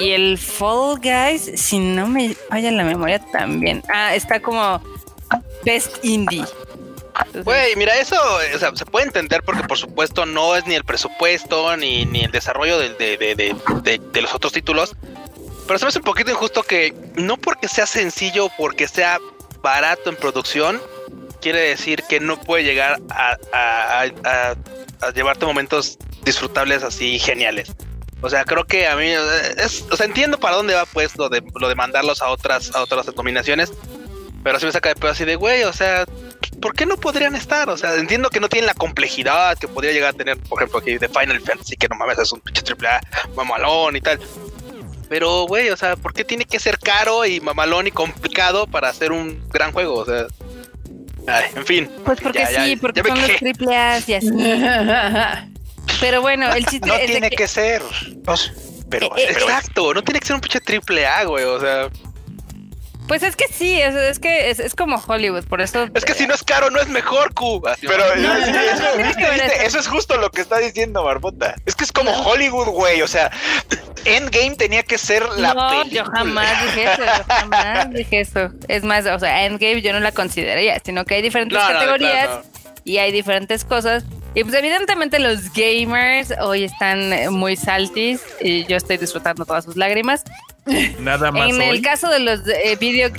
[0.00, 3.82] Y el Fall Guys, si no me falla la memoria también.
[3.92, 4.80] Ah, está como
[5.64, 6.44] Best Indie.
[7.44, 8.16] Güey, mira, eso
[8.74, 12.78] se puede entender porque por supuesto no es ni el presupuesto ni, ni el desarrollo
[12.78, 14.94] de, de, los otros títulos.
[15.66, 19.18] Pero se me hace un poquito injusto que no porque sea sencillo, porque sea
[19.62, 20.80] barato en producción,
[21.40, 27.72] quiere decir que no puede llegar a, a, llevarte momentos disfrutables así geniales.
[28.22, 29.08] O sea, creo que a mí
[29.56, 32.72] es, o sea, entiendo para dónde va pues lo de lo de mandarlos a otras
[32.74, 33.72] a otras denominaciones,
[34.42, 36.04] pero así me saca de pedo así de, güey, o sea,
[36.60, 37.68] ¿por qué no podrían estar?
[37.68, 40.80] O sea, entiendo que no tienen la complejidad que podría llegar a tener, por ejemplo,
[40.80, 43.00] aquí de Final Fantasy, que no mames, es un pinche triple A
[43.36, 44.18] mamalón y tal.
[45.08, 48.88] Pero, güey, o sea, ¿por qué tiene que ser caro y mamalón y complicado para
[48.88, 49.96] hacer un gran juego?
[49.96, 50.26] O sea,
[51.28, 51.90] ay, en fin.
[52.04, 54.30] Pues porque sí, porque son los triple A y así.
[56.00, 57.46] pero bueno, el chiste no tiene que...
[57.46, 57.82] ser.
[58.88, 61.90] pero, eh, exacto, no tiene que ser un pinche triple A, güey, o sea.
[63.12, 65.86] Pues es que sí, es, es que es, como Hollywood, por eso.
[65.92, 67.60] Es que si no es caro, no es mejor, Q.
[67.82, 68.04] Pero
[69.62, 71.54] eso, es justo lo que está diciendo Barbota.
[71.66, 73.02] Es que es como Hollywood, güey.
[73.02, 73.30] O sea,
[74.06, 78.50] Endgame tenía que ser la no, Yo jamás dije eso, yo jamás dije eso.
[78.68, 82.30] Es más, o sea, Endgame yo no la consideraría, sino que hay diferentes categorías
[82.82, 84.04] y hay diferentes cosas.
[84.34, 89.76] Y pues evidentemente los gamers hoy están muy saltis y yo estoy disfrutando todas sus
[89.76, 90.24] lágrimas.
[91.00, 91.50] Nada más.
[91.50, 93.10] En el caso de los eh, video,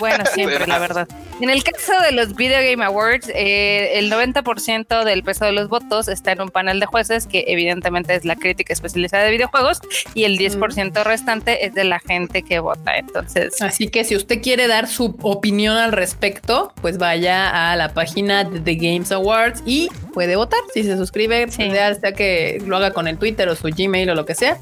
[0.00, 1.08] bueno, siempre, la verdad.
[1.40, 5.68] En el caso de los Video Game Awards, eh, el 90% del peso de los
[5.68, 9.80] votos está en un panel de jueces, que evidentemente es la crítica especializada de videojuegos,
[10.14, 12.96] y el 10% restante es de la gente que vota.
[12.96, 17.94] Entonces, así que si usted quiere dar su opinión al respecto, pues vaya a la
[17.94, 20.60] página de The Games Awards y puede votar.
[20.74, 21.70] Si se suscribe, sí.
[21.70, 24.58] sea que lo haga con el Twitter o su Gmail o lo que sea,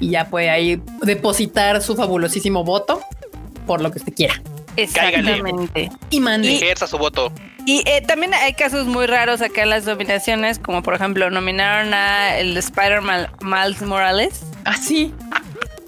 [0.00, 3.00] y ya puede ahí depositar su fabulosísimo voto
[3.66, 4.42] por lo que usted quiera.
[4.76, 5.90] Exactamente.
[6.10, 6.56] Y mande.
[6.56, 7.32] Ejerza su voto.
[7.66, 11.92] Y eh, también hay casos muy raros acá en las nominaciones, como por ejemplo nominaron
[11.92, 14.42] a el Spider-Man Miles Morales.
[14.64, 15.14] Ah, sí.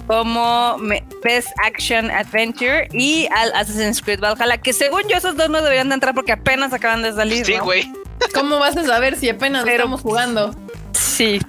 [0.07, 0.77] Como
[1.25, 5.89] Best Action Adventure y al Assassin's Creed Valhalla, que según yo esos dos no deberían
[5.89, 7.47] de entrar porque apenas acaban de salir.
[7.47, 7.91] Sí, güey.
[8.35, 10.55] ¿Cómo vas a saber si apenas estamos jugando?
[10.93, 11.41] Sí,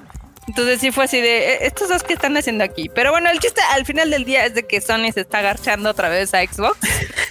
[0.47, 2.89] entonces sí fue así de e-, estos dos que están haciendo aquí.
[2.93, 5.89] Pero bueno, el chiste al final del día es de que Sony se está agarchando
[5.89, 6.77] otra vez a Xbox.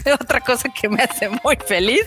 [0.21, 2.03] Otra cosa que me hace muy feliz.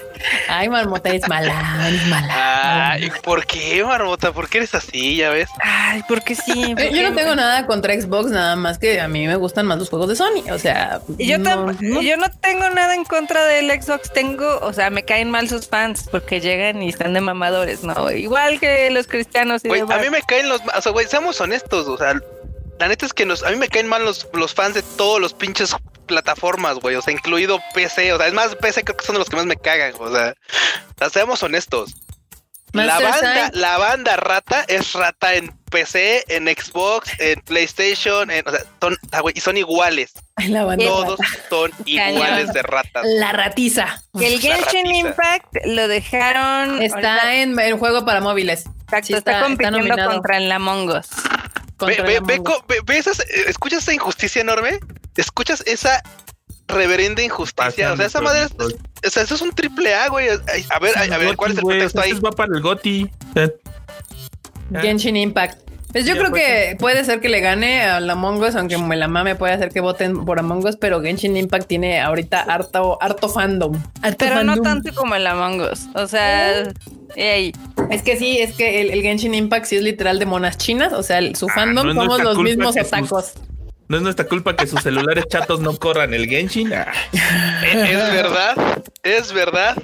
[0.49, 2.91] Ay, Marmota es mala, es mala.
[2.91, 4.33] Ay, ¿por qué, Marmota?
[4.33, 5.15] ¿Por qué eres así?
[5.15, 5.49] Ya ves.
[5.61, 6.73] Ay, porque sí.
[6.75, 9.77] Porque yo no tengo nada contra Xbox, nada más que a mí me gustan más
[9.77, 10.43] los juegos de Sony.
[10.51, 12.01] O sea, yo, no, no.
[12.01, 14.11] yo no tengo nada en contra del Xbox.
[14.11, 18.11] Tengo, o sea, me caen mal sus fans porque llegan y están de mamadores, ¿no?
[18.11, 19.63] Igual que los cristianos.
[19.63, 20.61] Y Wey, a mí me caen los.
[20.75, 22.13] O sea, güey, seamos honestos, o sea,
[22.79, 25.19] la neta es que nos, a mí me caen mal los, los fans de todos
[25.19, 29.05] los pinches plataformas, güey, o sea, incluido PC, o sea, es más, PC creo que
[29.05, 31.93] son los que más me cagan, o sea, o sea seamos honestos.
[32.71, 38.51] La banda, la banda rata es rata en PC, en Xbox, en PlayStation, en, o
[38.51, 40.13] sea, son, wey, y son iguales.
[40.47, 41.19] La banda Todos
[41.49, 43.05] son iguales de ratas.
[43.05, 44.01] La ratiza.
[44.13, 46.81] El Genshin Impact lo dejaron.
[46.81, 48.65] Está en el juego para móviles.
[48.85, 51.07] Exacto, sí está, está, compitiendo está contra el Among Us.
[51.85, 52.41] Ve, ve, ve,
[52.85, 54.79] ve, esas, ¿Escuchas esa injusticia enorme?
[55.17, 56.01] ¿Escuchas esa
[56.67, 57.91] reverenda injusticia?
[57.91, 60.29] O sea, esa madre, o sea, eso es un triple A, güey.
[60.29, 62.13] A ver, a, a ver, ¿cuál es el pretexto ahí?
[62.13, 63.11] va para el GOTI.
[64.71, 65.64] Genshin Impact.
[65.95, 68.55] Pues yo Ya, creo pues, que puede ser que le gane a la Among Us,
[68.55, 72.01] aunque me la mame puede hacer que voten por Among Us, pero Genshin Impact tiene
[72.01, 73.81] ahorita harto, harto fandom.
[74.01, 75.85] Harto Pero no tanto como el Among Us.
[75.93, 76.63] O sea,
[77.15, 77.53] ey,
[77.89, 80.91] Es que sí, es que el, el Genshin Impact sí es literal de monas chinas,
[80.91, 83.33] o sea, el- su fandom no es somos nuestra los culpa mismos que sus- otacos.
[83.87, 86.73] No es nuestra culpa que sus celulares chatos no corran el Genshin.
[86.73, 86.91] Ah,
[87.63, 89.75] Es, es verdad, es verdad.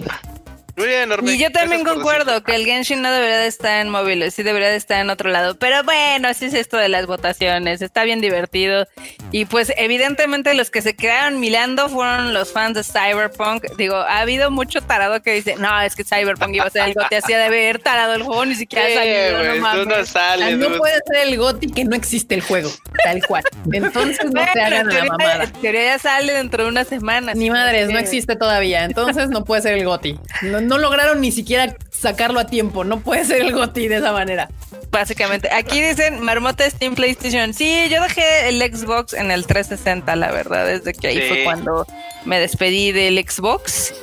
[0.77, 1.09] Muy bien.
[1.23, 4.69] Y yo también concuerdo que el Genshin no debería de estar en móviles, sí debería
[4.69, 5.55] de estar en otro lado.
[5.55, 8.87] Pero bueno, así es esto de las votaciones, está bien divertido.
[9.31, 13.65] Y pues evidentemente los que se quedaron milando fueron los fans de Cyberpunk.
[13.77, 17.01] Digo, ha habido mucho tarado que dice, no, es que Cyberpunk iba a ser algo,
[17.09, 19.87] te hacía de ver tarado el juego, ni siquiera güey, no mames.
[19.87, 22.69] no sales, no puede ser el GOTI que no existe el juego,
[23.03, 23.43] tal cual.
[23.71, 25.43] Entonces no se Bueno, hagan en la mamada.
[25.43, 27.35] en teoría ya sale dentro de unas semanas.
[27.35, 28.83] Ni madres, no existe todavía.
[28.85, 30.19] Entonces no puede ser el GOTI.
[30.43, 32.83] No, no lograron ni siquiera sacarlo a tiempo.
[32.83, 34.49] No puede ser el GOTI de esa manera.
[34.91, 37.53] Básicamente, aquí dicen Marmota Steam PlayStation.
[37.53, 41.27] Sí, yo dejé el Xbox en el 360, la verdad, desde que ahí Sí.
[41.27, 41.85] fue cuando
[42.25, 43.93] me despedí del Xbox.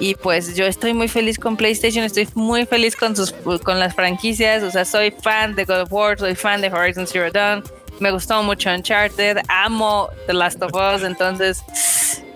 [0.00, 3.32] Y pues yo estoy muy feliz con PlayStation, estoy muy feliz con sus
[3.64, 7.04] con las franquicias, o sea, soy fan de God of War, soy fan de Horizon
[7.08, 7.64] Zero Dawn,
[7.98, 11.64] me gustó mucho Uncharted, amo The Last of Us, entonces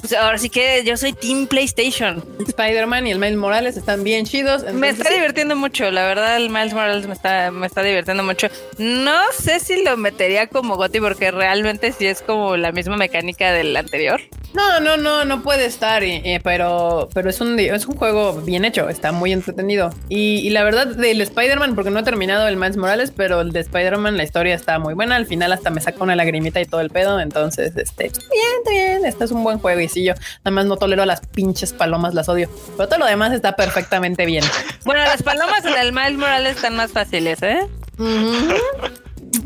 [0.03, 2.25] pues ahora sí que yo soy Team PlayStation.
[2.41, 4.65] Spider-Man y el Miles Morales están bien chidos.
[4.75, 8.49] Me está divirtiendo mucho, la verdad el Miles Morales me está, me está divirtiendo mucho.
[8.79, 13.53] No sé si lo metería como Goti porque realmente sí es como la misma mecánica
[13.53, 14.21] del anterior.
[14.55, 16.03] No, no, no, no puede estar,
[16.45, 19.95] pero, pero es un, es un juego bien hecho, está muy entretenido.
[20.11, 23.53] Y, y la verdad, del Spider-Man, porque no he terminado el Miles Morales, pero el
[23.53, 25.17] de Spider-Man, la historia está muy buena.
[25.17, 27.19] Al final hasta me saca una lagrimita y todo el pedo.
[27.19, 28.13] Entonces, este, bien,
[28.59, 29.81] está bien, este es un buen juego.
[29.81, 30.15] Y yo
[30.45, 32.49] nada más no tolero a las pinches palomas, las odio.
[32.77, 34.45] Pero todo lo demás está perfectamente bien.
[34.85, 37.67] Bueno, las palomas en el Miles Morales están más fáciles, ¿eh?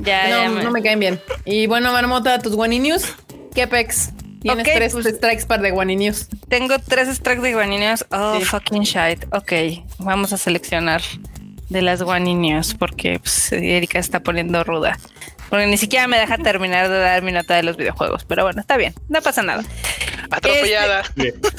[0.02, 1.20] Ya, ya No, me- no me caen bien.
[1.44, 3.04] Y bueno, Marmota, tus Wani News.
[3.54, 4.10] ¿Qué pex?
[4.42, 6.28] Tienes tres pues- strikes para de News.
[6.48, 8.04] Tengo tres strikes de guaninios.
[8.10, 8.44] Oh, Sí.
[8.44, 9.24] fucking shit.
[9.32, 9.52] Ok,
[9.98, 11.02] vamos a seleccionar
[11.68, 14.98] de las guaninios porque pues, Erika está poniendo ruda.
[15.48, 18.24] Porque ni siquiera me deja terminar de dar mi nota de los videojuegos.
[18.24, 19.62] Pero bueno, está bien, no pasa nada.
[20.30, 21.04] Atropellada.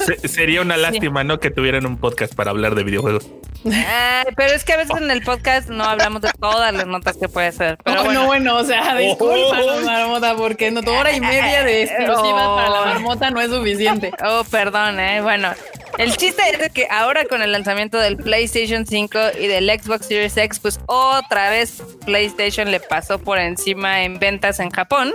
[0.06, 1.40] se- sería una lástima, ¿no?
[1.40, 3.26] Que tuvieran un podcast para hablar de videojuegos.
[3.64, 7.16] Ay, pero es que a veces en el podcast no hablamos de todas las notas
[7.16, 7.76] que puede ser.
[7.84, 11.64] Pero Oh, bueno, no, bueno, o sea, discúlpanos, marmota, porque no, tu hora y media
[11.64, 12.56] de exclusiva Oh.
[12.56, 14.12] para la marmota no es suficiente.
[14.24, 15.20] Oh, perdón, eh.
[15.22, 15.52] Bueno,
[15.98, 20.06] el chiste es de que ahora con el lanzamiento del PlayStation 5 y del Xbox
[20.06, 25.12] Series X, pues otra vez PlayStation le pasó por encima en ventas en Japón,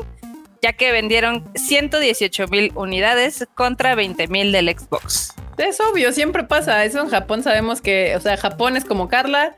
[0.61, 5.33] ya que vendieron 118 mil unidades contra 20 mil del Xbox.
[5.57, 6.83] Es obvio, siempre pasa.
[6.85, 9.55] Eso en Japón sabemos que, o sea, Japón es como Carla,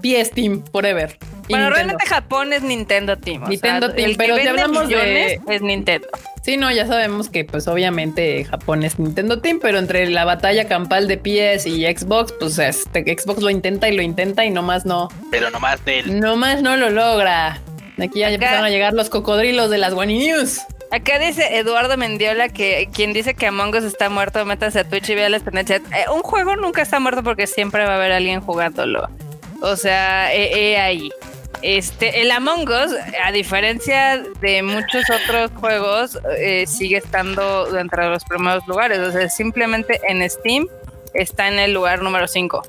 [0.00, 1.18] PS Team, forever.
[1.48, 3.48] Bueno, realmente Japón es Nintendo Team.
[3.48, 6.08] Nintendo Team, pero si hablamos de es Nintendo.
[6.42, 10.68] Sí, no, ya sabemos que pues obviamente Japón es Nintendo Team, pero entre la batalla
[10.68, 14.86] campal de PS y Xbox, pues este, Xbox lo intenta y lo intenta y nomás
[14.86, 15.08] no.
[15.30, 16.20] Pero nomás de él.
[16.20, 17.60] Nomás no lo logra.
[18.02, 20.60] Aquí ya empezaron a llegar los cocodrilos de las One News.
[20.90, 25.10] Acá dice Eduardo Mendiola que quien dice que Among Us está muerto, métase a Twitch
[25.10, 25.82] y véales en el chat.
[25.92, 29.08] Eh, un juego nunca está muerto porque siempre va a haber alguien jugándolo.
[29.62, 31.10] O sea, he, ahí.
[31.62, 38.10] Este, el Among Us, a diferencia de muchos otros juegos, eh, sigue estando dentro de
[38.10, 38.98] los primeros lugares.
[38.98, 40.66] O sea, simplemente en Steam
[41.14, 42.62] está en el lugar número 5.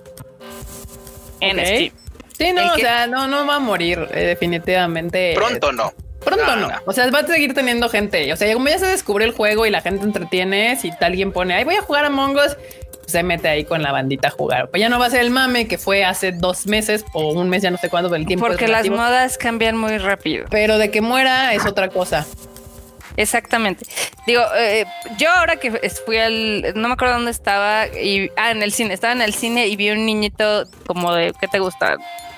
[1.39, 2.00] En Steam.
[2.41, 5.33] Sí, no, o sea, no, no va a morir, eh, definitivamente.
[5.35, 5.93] Pronto no.
[6.23, 6.69] Pronto no.
[6.85, 8.31] O sea, va a seguir teniendo gente.
[8.31, 11.55] O sea, como ya se descubre el juego y la gente entretiene, si alguien pone,
[11.55, 12.57] ay, voy a jugar a Mongos,
[13.07, 14.69] se mete ahí con la bandita a jugar.
[14.69, 17.49] Pues ya no va a ser el mame que fue hace dos meses o un
[17.49, 18.45] mes, ya no sé cuándo, el tiempo.
[18.45, 20.45] Porque las modas cambian muy rápido.
[20.49, 22.25] Pero de que muera es otra cosa.
[23.17, 23.85] Exactamente.
[24.25, 24.85] Digo, eh,
[25.17, 25.71] yo ahora que
[26.05, 29.33] fui al, no me acuerdo dónde estaba, y, ah, en el cine, estaba en el
[29.33, 31.97] cine y vi un niñito como de, ¿qué te gusta?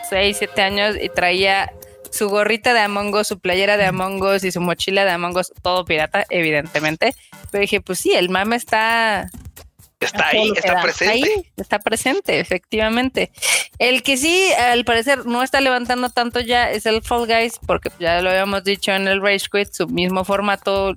[0.09, 1.71] 6, 7 años y traía
[2.11, 5.35] su gorrita de Among Us, su playera de Among Us y su mochila de Among
[5.35, 7.15] Us, todo pirata, evidentemente.
[7.51, 9.29] Pero dije, pues sí, el mame está...
[9.99, 11.51] Está ahí, está presente.
[11.55, 13.31] está presente, efectivamente.
[13.79, 17.89] El que sí, al parecer, no está levantando tanto ya es el Fall Guys, porque
[17.99, 20.93] ya lo habíamos dicho en el Rage Quit, su mismo formato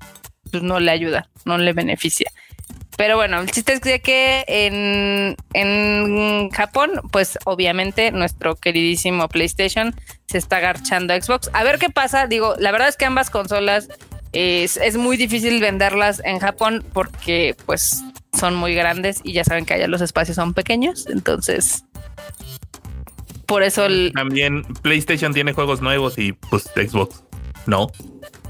[0.50, 2.30] pues no le ayuda, no le beneficia.
[2.96, 9.94] Pero bueno, el chiste es que en, en Japón, pues obviamente nuestro queridísimo PlayStation
[10.26, 11.50] se está agarchando a Xbox.
[11.52, 12.26] A ver qué pasa.
[12.26, 13.88] Digo, la verdad es que ambas consolas
[14.32, 18.02] es, es muy difícil venderlas en Japón porque pues
[18.38, 21.06] son muy grandes y ya saben que allá los espacios son pequeños.
[21.06, 21.84] Entonces,
[23.46, 24.12] por eso el...
[24.14, 27.24] También PlayStation tiene juegos nuevos y pues Xbox
[27.66, 27.90] no.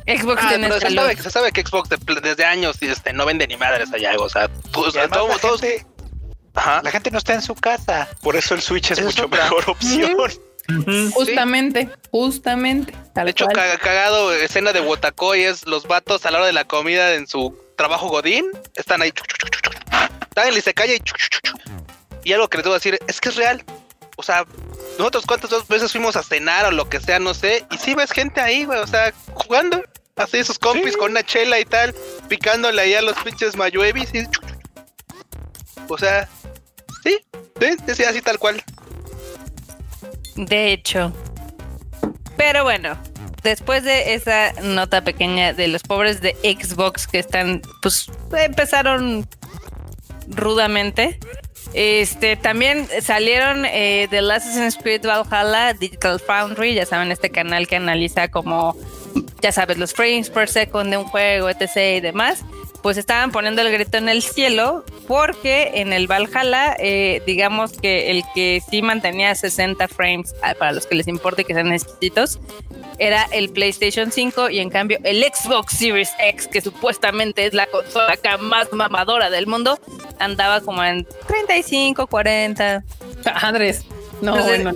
[0.07, 1.89] Xbox ah, tiene se sabe, se sabe, que Xbox
[2.23, 4.15] desde años este, no vende ni madres allá.
[4.19, 5.87] O sea, pues, todo, la, gente,
[6.55, 8.09] la gente no está en su casa.
[8.23, 10.17] Por eso el Switch es, mucho mejor opción.
[11.13, 12.95] Justamente, justamente.
[13.15, 17.15] De hecho, cagado, escena de Wotakoy es los vatos a la hora de la comida
[17.15, 18.47] en su trabajo Godín.
[18.75, 19.13] Están ahí.
[20.35, 21.03] Dale, se calla y.
[22.25, 23.65] Y algo que les debo decir es que es real.
[24.17, 24.45] O sea,
[24.99, 28.13] nosotros cuántas veces fuimos a cenar o lo que sea, no sé, y sí ves
[28.13, 29.83] gente ahí, güey, o sea, jugando,
[30.17, 31.95] así sus compis con una chela y tal,
[32.29, 34.27] picándole ahí a los pinches mayuevis y...
[35.89, 36.29] O sea,
[37.05, 37.19] sí,
[37.61, 38.63] sí, sí, así tal cual.
[40.35, 41.13] De hecho.
[42.37, 42.99] Pero bueno,
[43.43, 49.29] después de esa nota pequeña de los pobres de Xbox que están, pues empezaron
[50.29, 51.19] rudamente.
[51.75, 57.67] Este también salieron eh, The Last Assassin's Creed Valhalla, Digital Foundry, ya saben, este canal
[57.67, 58.77] que analiza como,
[59.43, 61.99] ya sabes, los frames per second de un juego, etc.
[61.99, 62.45] y demás.
[62.83, 68.11] Pues estaban poniendo el grito en el cielo porque en el Valhalla, eh, digamos que
[68.13, 72.39] el que sí mantenía 60 frames, ah, para los que les importe que sean exquisitos,
[72.99, 77.67] era el PlayStation 5 y en cambio el Xbox Series X, que supuestamente es la
[77.67, 79.79] consola más mamadora del mundo,
[80.19, 82.85] andaba como en 35, 40.
[83.43, 83.85] Andrés,
[84.21, 84.75] no, bueno.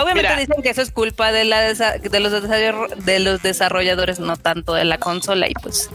[0.00, 2.32] obviamente dicen que eso es culpa de, la de, los
[3.04, 5.90] de los desarrolladores, no tanto de la consola y pues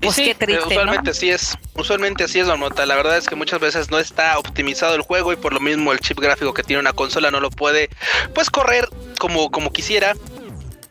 [0.00, 2.86] pues qué triste, usualmente sí es, usualmente así es la nota.
[2.86, 5.92] La verdad es que muchas veces no está optimizado el juego y por lo mismo
[5.92, 7.88] el chip gráfico que tiene una consola no lo puede
[8.34, 10.14] pues correr como, como quisiera.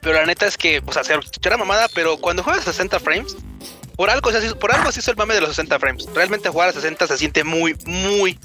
[0.05, 3.35] Pero la neta es que, o sea, será mamada, pero cuando juegas a 60 frames,
[3.95, 4.29] por algo,
[4.59, 6.07] por algo se hizo el mame de los 60 frames.
[6.13, 8.37] Realmente jugar a 60 se siente muy, muy,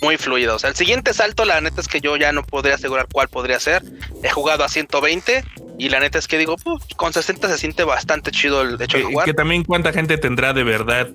[0.00, 0.56] muy fluido.
[0.56, 3.28] O sea, el siguiente salto, la neta es que yo ya no podría asegurar cuál
[3.28, 3.82] podría ser.
[4.22, 5.44] He jugado a 120
[5.78, 6.56] y la neta es que digo,
[6.96, 9.26] con 60 se siente bastante chido el hecho de jugar.
[9.26, 11.10] Que también cuánta gente tendrá de verdad,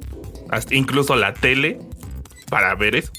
[0.69, 1.79] incluso la tele,
[2.47, 3.11] para ver eso.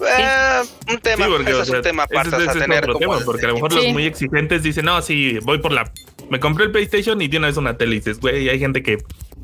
[0.00, 3.86] Eh, un tema, porque, es un tema aparte a tener porque a lo mejor los
[3.88, 5.90] muy exigentes dicen, no, sí, voy por la...
[6.30, 8.82] Me compré el PlayStation y de una vez una tele y dices, güey, hay gente
[8.82, 8.98] que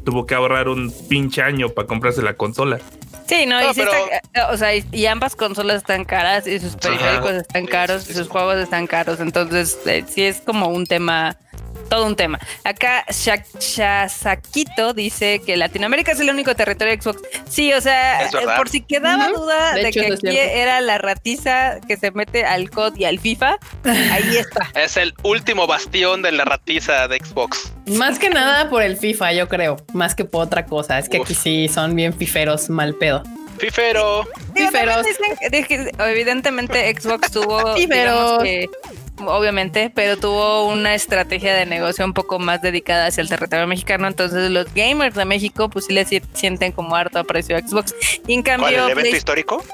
[0.05, 2.81] tuvo que ahorrar un pinche año para comprarse la consola.
[3.27, 8.11] Sí, no, y, o sea, y, ambas consolas están caras y sus periféricos están caros
[8.11, 11.37] y sus juegos están caros, entonces eh, sí es como un tema
[11.91, 12.39] todo un tema.
[12.65, 17.21] Acá Shazakito dice que Latinoamérica es el único territorio de Xbox.
[17.49, 21.99] Sí, o sea, eh, por si quedaba duda de, que aquí era la ratiza que
[21.99, 24.71] se mete al COD y al FIFA, ahí está.
[24.75, 27.73] Es el último bastión de la ratiza de Xbox.
[27.87, 30.99] Más que nada por el FIFA, yo creo, más que por otra cosa.
[30.99, 33.23] Es que aquí sí son bien fiferos mal pedo.
[33.59, 34.27] Fifero.
[34.55, 35.07] Fiferos.
[35.99, 38.71] Evidentemente Xbox tuvo, digamos que,
[39.27, 44.07] obviamente, pero tuvo una estrategia de negocio un poco más dedicada hacia el territorio mexicano.
[44.07, 47.95] Entonces los gamers de México pues sí les sienten como harto aprecio a Xbox.
[48.27, 48.69] Y en cambio...
[48.69, 49.65] ¿Cuál, el evento histórico?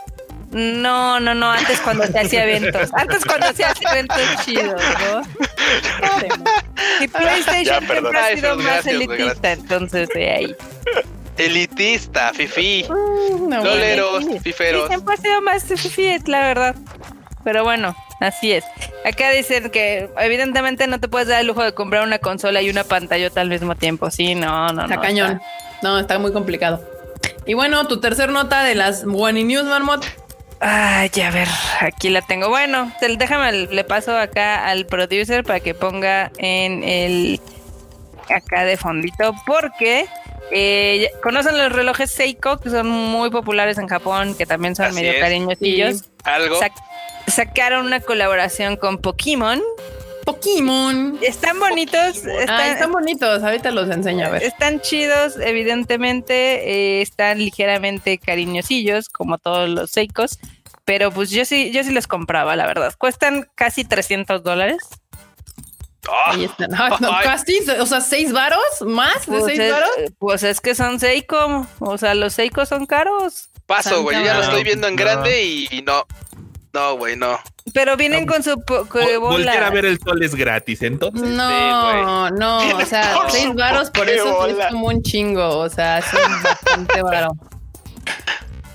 [0.53, 2.91] No, no, no, antes cuando se hacía eventos.
[2.95, 5.23] Antes cuando se hacía eventos chidos, ¿no?
[7.01, 10.57] Y PlayStation siempre ha sido más elitista, entonces de ahí.
[11.37, 12.87] Elitista, fifi.
[12.89, 14.89] Uh, Loleros, fiferos.
[14.89, 16.77] siempre ha sido más fifi, la verdad.
[17.47, 18.65] Pero bueno, así es.
[19.05, 22.69] Acá dicen que evidentemente no te puedes dar el lujo de comprar una consola y
[22.69, 24.11] una pantallota al mismo tiempo.
[24.11, 25.41] Sí, no, no, está cañón.
[25.81, 26.83] No, está muy complicado.
[27.47, 30.05] Y bueno, tu tercer nota de las One News, Marmot.
[30.59, 31.47] Ay, a ver,
[31.79, 32.49] aquí la tengo.
[32.49, 37.41] Bueno, déjame, le paso acá al producer para que ponga en el
[38.29, 40.07] acá de fondito, porque
[40.51, 45.13] eh, conocen los relojes Seiko, que son muy populares en Japón, que también son medio
[45.21, 46.11] cariñosillos.
[46.25, 46.59] algo.
[47.27, 49.63] Sacaron una colaboración con Pokémon.
[50.25, 51.19] Pokémon.
[51.23, 52.25] Están bonitos.
[52.25, 53.43] Están, bonitos.
[53.43, 54.43] Ahorita los enseño a ver.
[54.43, 56.99] Están chidos, evidentemente.
[56.99, 60.39] Eh, están ligeramente cariñosillos, como todos los Seikos.
[60.85, 62.95] Pero pues yo sí, yo sí los compraba, la verdad.
[62.99, 64.79] Cuestan casi 300 dólares.
[66.27, 66.71] Ahí están.
[67.23, 69.91] casi, o sea, seis varos más de pues seis varos.
[70.19, 73.51] Pues es que son Seiko, o sea, los Seiko son caros.
[73.67, 76.07] Paso, güey, ya lo estoy viendo en grande y, no.
[76.77, 77.41] No, güey, no.
[77.73, 78.63] Pero vienen con su
[79.19, 81.27] Volver a ver el sol es gratis, entonces.
[81.27, 86.07] No, no, o sea, seis varos por eso es como un chingo, o sea, es
[86.43, 87.35] bastante varo.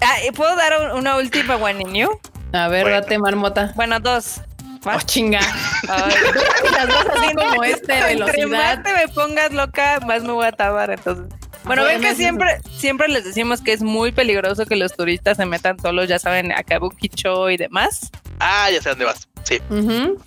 [0.02, 2.08] Ah, ¿Puedo dar una última one
[2.54, 3.72] A ver, date marmota.
[3.76, 4.42] Bueno, dos.
[4.84, 5.42] Oh, chinga.
[5.84, 8.30] las dos así como este velocidad.
[8.30, 11.28] Entre más te me pongas loca, más me voy a tabar, entonces.
[11.64, 15.46] Bueno, ven que siempre, siempre les decimos que es muy peligroso que los turistas se
[15.46, 18.10] metan solos, ya saben, a Kabukicho y demás.
[18.40, 19.28] Ah, ya sé dónde vas.
[19.44, 19.60] Sí.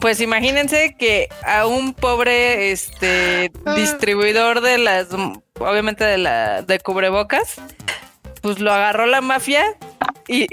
[0.00, 3.74] pues imagínense que a un pobre este ah.
[3.74, 5.08] distribuidor de las
[5.58, 7.60] obviamente de la de cubrebocas
[8.44, 9.64] pues lo agarró la mafia
[10.28, 10.46] y,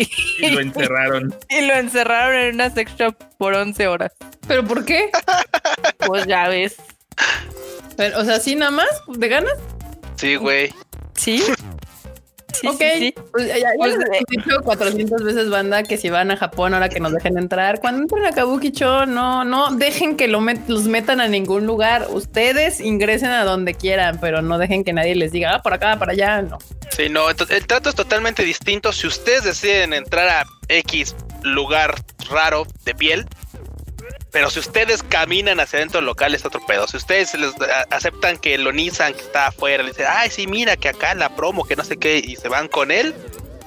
[0.49, 1.35] lo encerraron.
[1.49, 4.13] Y lo encerraron en una sex shop por 11 horas.
[4.47, 5.09] ¿Pero por qué?
[6.07, 6.77] Pues ya ves.
[8.15, 8.89] O sea, ¿sí nada más?
[9.07, 9.53] ¿De ganas?
[10.15, 10.73] Sí, güey.
[11.15, 11.43] Sí.
[12.53, 16.37] Sí, ok, sí, pues ya, pues, he dicho 400 veces banda que si van a
[16.37, 20.41] Japón ahora que nos dejen entrar, cuando entren a Kabukicho no, no dejen que lo
[20.67, 22.07] los metan a ningún lugar.
[22.09, 25.97] Ustedes ingresen a donde quieran, pero no dejen que nadie les diga, ah, por acá,
[25.97, 26.57] para allá, no.
[26.89, 28.91] Sí, no, entonces el trato es totalmente distinto.
[28.91, 31.95] Si ustedes deciden entrar a X lugar
[32.29, 33.25] raro de piel,
[34.31, 36.87] pero si ustedes caminan hacia dentro del local es otro pedo.
[36.87, 37.53] Si ustedes les
[37.89, 41.35] aceptan que lo Nissan que está afuera, le dicen, ay, sí, mira que acá la
[41.35, 43.13] promo, que no sé qué, y se van con él,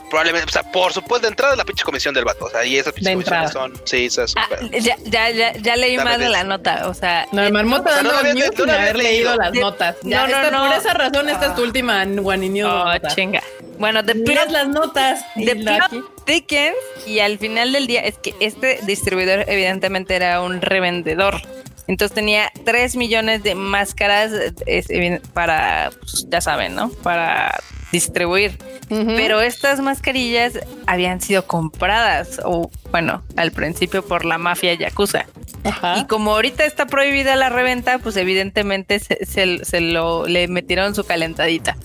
[0.08, 2.46] probablemente, o sea, por supuesto, de entrada la pinche comisión del vato.
[2.46, 5.98] O sea, y esas pinches comisiones son, sí, esas ah, ya, ya, ya, ya, leí
[5.98, 7.26] más de la nota, o sea.
[7.32, 9.96] No, el marmota dando no, news sin haber leído las notas.
[10.02, 12.70] Ya, no, no, Por esa razón, esta es tu última One News.
[12.72, 13.42] Oh, chinga.
[13.78, 14.14] Bueno, de
[14.50, 15.24] las notas.
[15.36, 15.54] De
[16.26, 16.76] Dickens
[17.06, 21.42] y al final del día es que este distribuidor evidentemente era un revendedor.
[21.86, 24.32] Entonces tenía 3 millones de máscaras
[25.34, 26.88] para, pues, ya saben, ¿no?
[26.88, 27.60] Para
[27.92, 28.58] distribuir.
[28.88, 35.26] Pero estas mascarillas habían sido compradas, o bueno, al principio por la mafia yakuza.
[35.96, 41.76] Y como ahorita está prohibida la reventa, pues evidentemente se, lo le metieron su calentadita.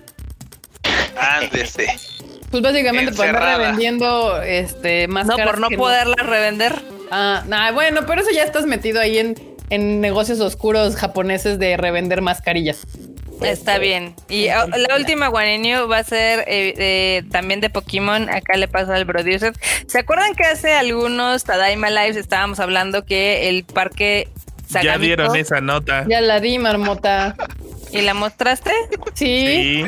[1.19, 1.87] Ándese.
[2.51, 5.45] Pues básicamente por andar revendiendo este máscaras.
[5.45, 6.81] No, por no poderlas revender.
[7.11, 9.35] Ah, nah, bueno, pero eso ya estás metido ahí en,
[9.69, 12.85] en negocios oscuros japoneses de revender mascarillas.
[13.41, 14.15] Está este, bien.
[14.27, 18.29] Y la última One va a ser eh, también de Pokémon.
[18.29, 19.53] Acá le paso al producer.
[19.87, 24.27] ¿Se acuerdan que hace algunos Tadaima Lives estábamos hablando que el parque
[24.69, 26.05] ya dieron esa nota.
[26.07, 27.35] Ya la di, marmota.
[27.91, 28.71] ¿Y la mostraste?
[29.13, 29.83] Sí.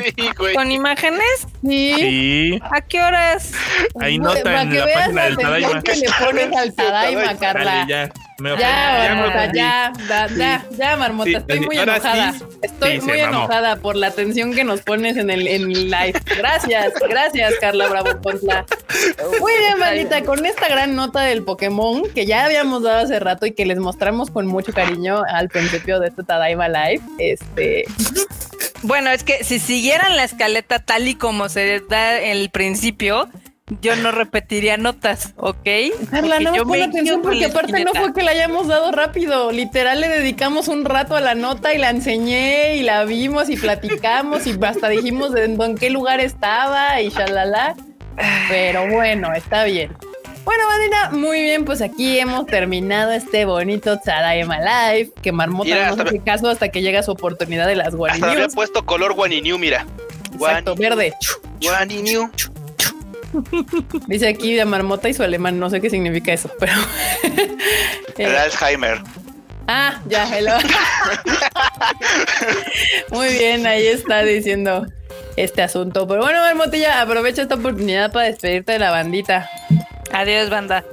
[0.54, 1.46] ¿Con imágenes?
[1.66, 2.58] Sí.
[2.62, 3.52] ¿A qué horas?
[4.00, 5.82] Hay nota en la página del Tadaima.
[5.82, 7.86] que le pones al Tadaima, Carla.
[7.88, 8.12] ya.
[8.42, 9.92] Ya, marmota, ya,
[10.36, 12.34] ya, ya, marmota, estoy muy enojada.
[12.62, 16.14] estoy muy enojada por la atención que nos pones en el en live.
[16.36, 18.64] Gracias, gracias, Carla Bravo Pontla.
[19.40, 23.46] Muy bien, manita, con esta gran nota del Pokémon que ya habíamos dado hace rato
[23.46, 27.02] y que les mostramos con mucho cariño al principio de este Tadaima Live.
[27.18, 27.84] Este.
[28.82, 33.28] Bueno, es que si siguieran la escaleta tal y como se da en el principio,
[33.80, 35.68] yo no repetiría notas, ¿ok?
[36.10, 39.52] Carla, no me pone atención porque aparte no fue que la hayamos dado rápido.
[39.52, 43.56] Literal le dedicamos un rato a la nota y la enseñé y la vimos y
[43.56, 47.76] platicamos y hasta dijimos en, en qué lugar estaba y shalala.
[48.48, 49.96] Pero bueno, está bien.
[50.44, 56.02] Bueno, bandita, muy bien, pues aquí hemos terminado este bonito Tadaima Live, que Marmota no
[56.02, 58.28] hace caso hasta que llega su oportunidad de las Guaninius.
[58.28, 59.86] Hasta había puesto color Guaniniu, mira.
[60.34, 61.14] Exacto, verde.
[61.60, 62.28] Guaniniu.
[64.06, 66.72] Dice aquí de Marmota y su alemán, no sé qué significa eso, pero...
[68.18, 69.00] El Alzheimer.
[69.66, 70.52] Ah, ya, hello.
[73.10, 74.86] Muy bien, ahí está diciendo
[75.36, 76.06] este asunto.
[76.06, 79.48] Pero bueno, Marmotilla, aprovecha esta oportunidad para despedirte de la bandita.
[80.12, 80.84] Adiós, banda.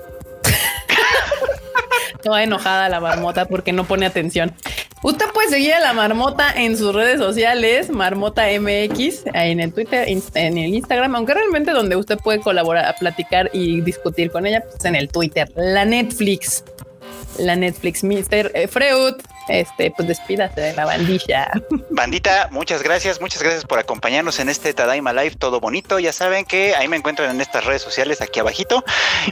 [2.24, 4.54] Toda enojada la marmota porque no pone atención.
[5.02, 10.06] Usted puede seguir a la marmota en sus redes sociales, Marmota MX, en el Twitter,
[10.10, 14.84] en el Instagram, aunque realmente donde usted puede colaborar, platicar y discutir con ella, pues
[14.84, 16.66] en el Twitter, la Netflix,
[17.38, 19.16] la Netflix Mister eh, Freud
[19.50, 21.52] este, pues despídase de la bandilla.
[21.90, 26.00] Bandita, muchas gracias, muchas gracias por acompañarnos en este Tadaima Live, todo bonito.
[26.00, 28.84] Ya saben que ahí me encuentran en estas redes sociales aquí abajito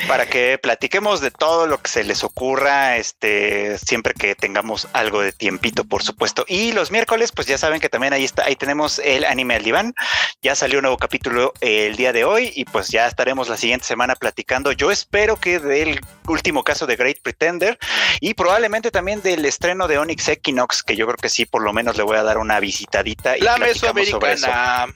[0.08, 5.22] para que platiquemos de todo lo que se les ocurra, este, siempre que tengamos algo
[5.22, 6.46] de tiempito, por supuesto.
[6.48, 9.64] Y los miércoles, pues ya saben que también ahí está, ahí tenemos el anime al
[9.64, 9.94] diván.
[10.42, 13.86] Ya salió un nuevo capítulo el día de hoy y pues ya estaremos la siguiente
[13.86, 14.72] semana platicando.
[14.72, 17.78] Yo espero que del último caso de Great Pretender
[18.20, 21.74] y probablemente también del estreno de Onyx Equinox, que yo creo que sí, por lo
[21.74, 23.38] menos le voy a dar una visitadita.
[23.38, 24.88] Y la mesoamericana.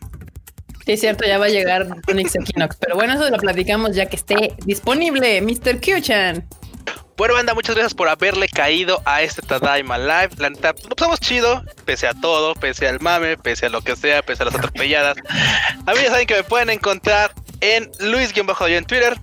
[0.86, 4.06] Sí, es cierto, ya va a llegar Onyx Equinox, pero bueno, eso lo platicamos ya
[4.06, 5.82] que esté disponible, Mr.
[5.82, 6.48] Q-Chan.
[7.18, 10.30] Bueno, banda, muchas gracias por haberle caído a este Tadaima Live.
[10.38, 13.96] La neta, lo pasamos chido, pese a todo, pese al mame, pese a lo que
[13.96, 15.18] sea, pese a las atropelladas.
[15.86, 19.20] A mí ya saben que me pueden encontrar en Luis-Yo en Twitter,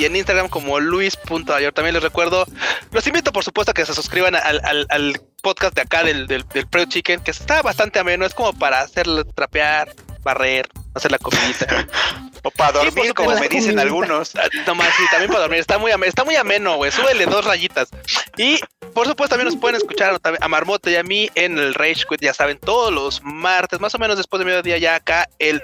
[0.00, 1.72] y en Instagram como luis.ayor.
[1.74, 2.46] También les recuerdo,
[2.90, 6.44] los invito por supuesto a que se suscriban al, podcast de acá del, del,
[6.88, 11.86] Chicken, que está bastante ameno, es como para hacerle trapear, barrer, hacer la comidita.
[12.42, 14.36] o para dormir, como me dicen algunos.
[14.36, 15.60] Ah, no más, sí, también para dormir.
[15.60, 16.90] Está muy, ameno, está muy ameno, güey.
[16.90, 17.88] Súbele dos rayitas.
[18.36, 18.58] Y
[18.94, 22.22] por supuesto, también nos pueden escuchar a Marmota y a mí en el Rage Quit,
[22.22, 25.62] ya saben, todos los martes, más o menos después de mediodía, ya acá el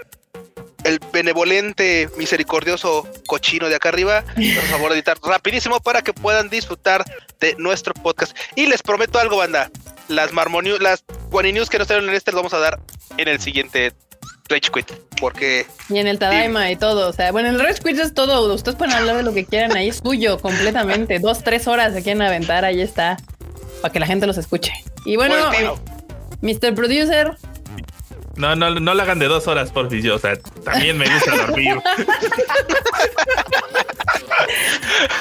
[0.86, 4.22] el benevolente, misericordioso cochino de acá arriba.
[4.22, 7.04] Por favor, editar rapidísimo para que puedan disfrutar
[7.40, 8.36] de nuestro podcast.
[8.54, 9.70] Y les prometo algo, banda.
[10.08, 12.78] Las Marmonius, las News que nos traen en este, los vamos a dar
[13.16, 13.92] en el siguiente
[14.48, 14.92] Rage Quit.
[15.20, 15.66] Porque.
[15.88, 17.08] Y en el Tadaima y todo.
[17.08, 18.52] O sea, bueno, el Rage Quit es todo.
[18.54, 19.88] Ustedes pueden hablar de lo que quieran ahí.
[19.88, 21.18] Es tuyo completamente.
[21.20, 22.64] Dos, tres horas se quieren aventar.
[22.64, 23.16] Ahí está.
[23.82, 24.72] Para que la gente los escuche.
[25.04, 25.50] Y bueno,
[26.42, 26.74] Mr.
[26.74, 27.36] Producer,
[28.36, 30.10] no, no, no la hagan de dos horas, por fin.
[30.10, 31.76] O sea, también me gusta dormir.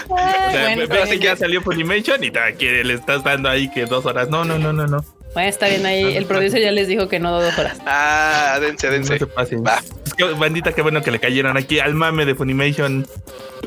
[0.10, 4.06] o sea, bueno, que ya salió Funimation y que le estás dando ahí que dos
[4.06, 4.30] horas.
[4.30, 5.06] No, no, no, no, no.
[5.34, 6.16] Bueno, está bien ahí.
[6.16, 7.78] el producer ya les dijo que no dos horas.
[7.86, 9.14] Ah, dense, dense.
[9.14, 9.64] No se pasen.
[10.06, 13.06] Es que, bandita, qué bueno que le cayeron aquí al mame de Funimation.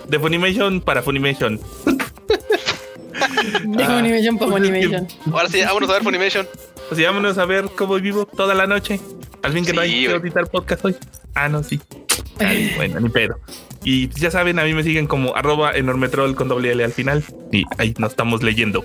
[0.07, 1.61] De Funimation para Funimation.
[3.65, 5.09] de Funimation para Funimation.
[5.31, 6.49] Ahora sí, vámonos a ver Funimation.
[6.89, 8.99] Pues vámonos a ver cómo vivo toda la noche.
[9.43, 10.97] Al fin que no hay que editar podcast hoy.
[11.35, 11.81] Ah, no, sí.
[12.77, 13.39] bueno, ni pedo.
[13.85, 17.23] Y ya saben, a mí me siguen como arroba enormetrol con doble L al final.
[17.53, 18.83] Y ahí nos estamos leyendo.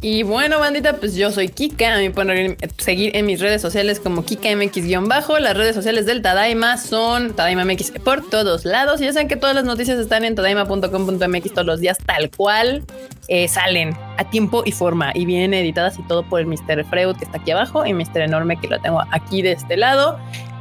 [0.00, 1.98] Y bueno, bandita, pues yo soy Kika.
[1.98, 5.40] Mí pueden seguir en mis redes sociales como KikaMX-bajo.
[5.40, 9.00] Las redes sociales del Tadaima son TadaimaMX por todos lados.
[9.00, 12.84] Y ya saben que todas las noticias están en tadaima.com.mx todos los días, tal cual
[13.26, 15.10] eh, salen a tiempo y forma.
[15.14, 16.84] Y vienen editadas y todo por el Mr.
[16.84, 18.18] Freud que está aquí abajo y Mr.
[18.18, 20.16] Enorme que lo tengo aquí de este lado.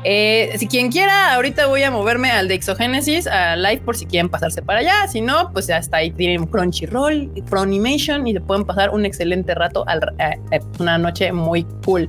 [0.10, 4.06] Eh, si quien quiera, ahorita voy a moverme al de Exogénesis, a live por si
[4.06, 5.06] quieren pasarse para allá.
[5.10, 6.12] Si no, pues ya está ahí.
[6.12, 11.34] Tienen Crunchyroll, Pronimation y se pueden pasar un excelente rato, al, eh, eh, una noche
[11.34, 12.08] muy cool.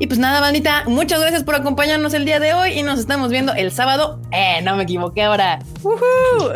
[0.00, 3.30] Y pues nada, bandita, muchas gracias por acompañarnos el día de hoy y nos estamos
[3.30, 4.20] viendo el sábado.
[4.32, 5.60] Eh, no me equivoqué ahora.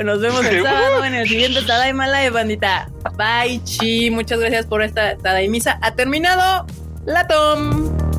[0.03, 2.91] Nos vemos el sábado en el siguiente Tadaima Live, bandita.
[3.17, 4.11] Bye, chi.
[4.11, 5.79] Muchas gracias por esta Tadaimisa.
[5.83, 6.67] Ha terminado
[7.07, 8.14] la Tom.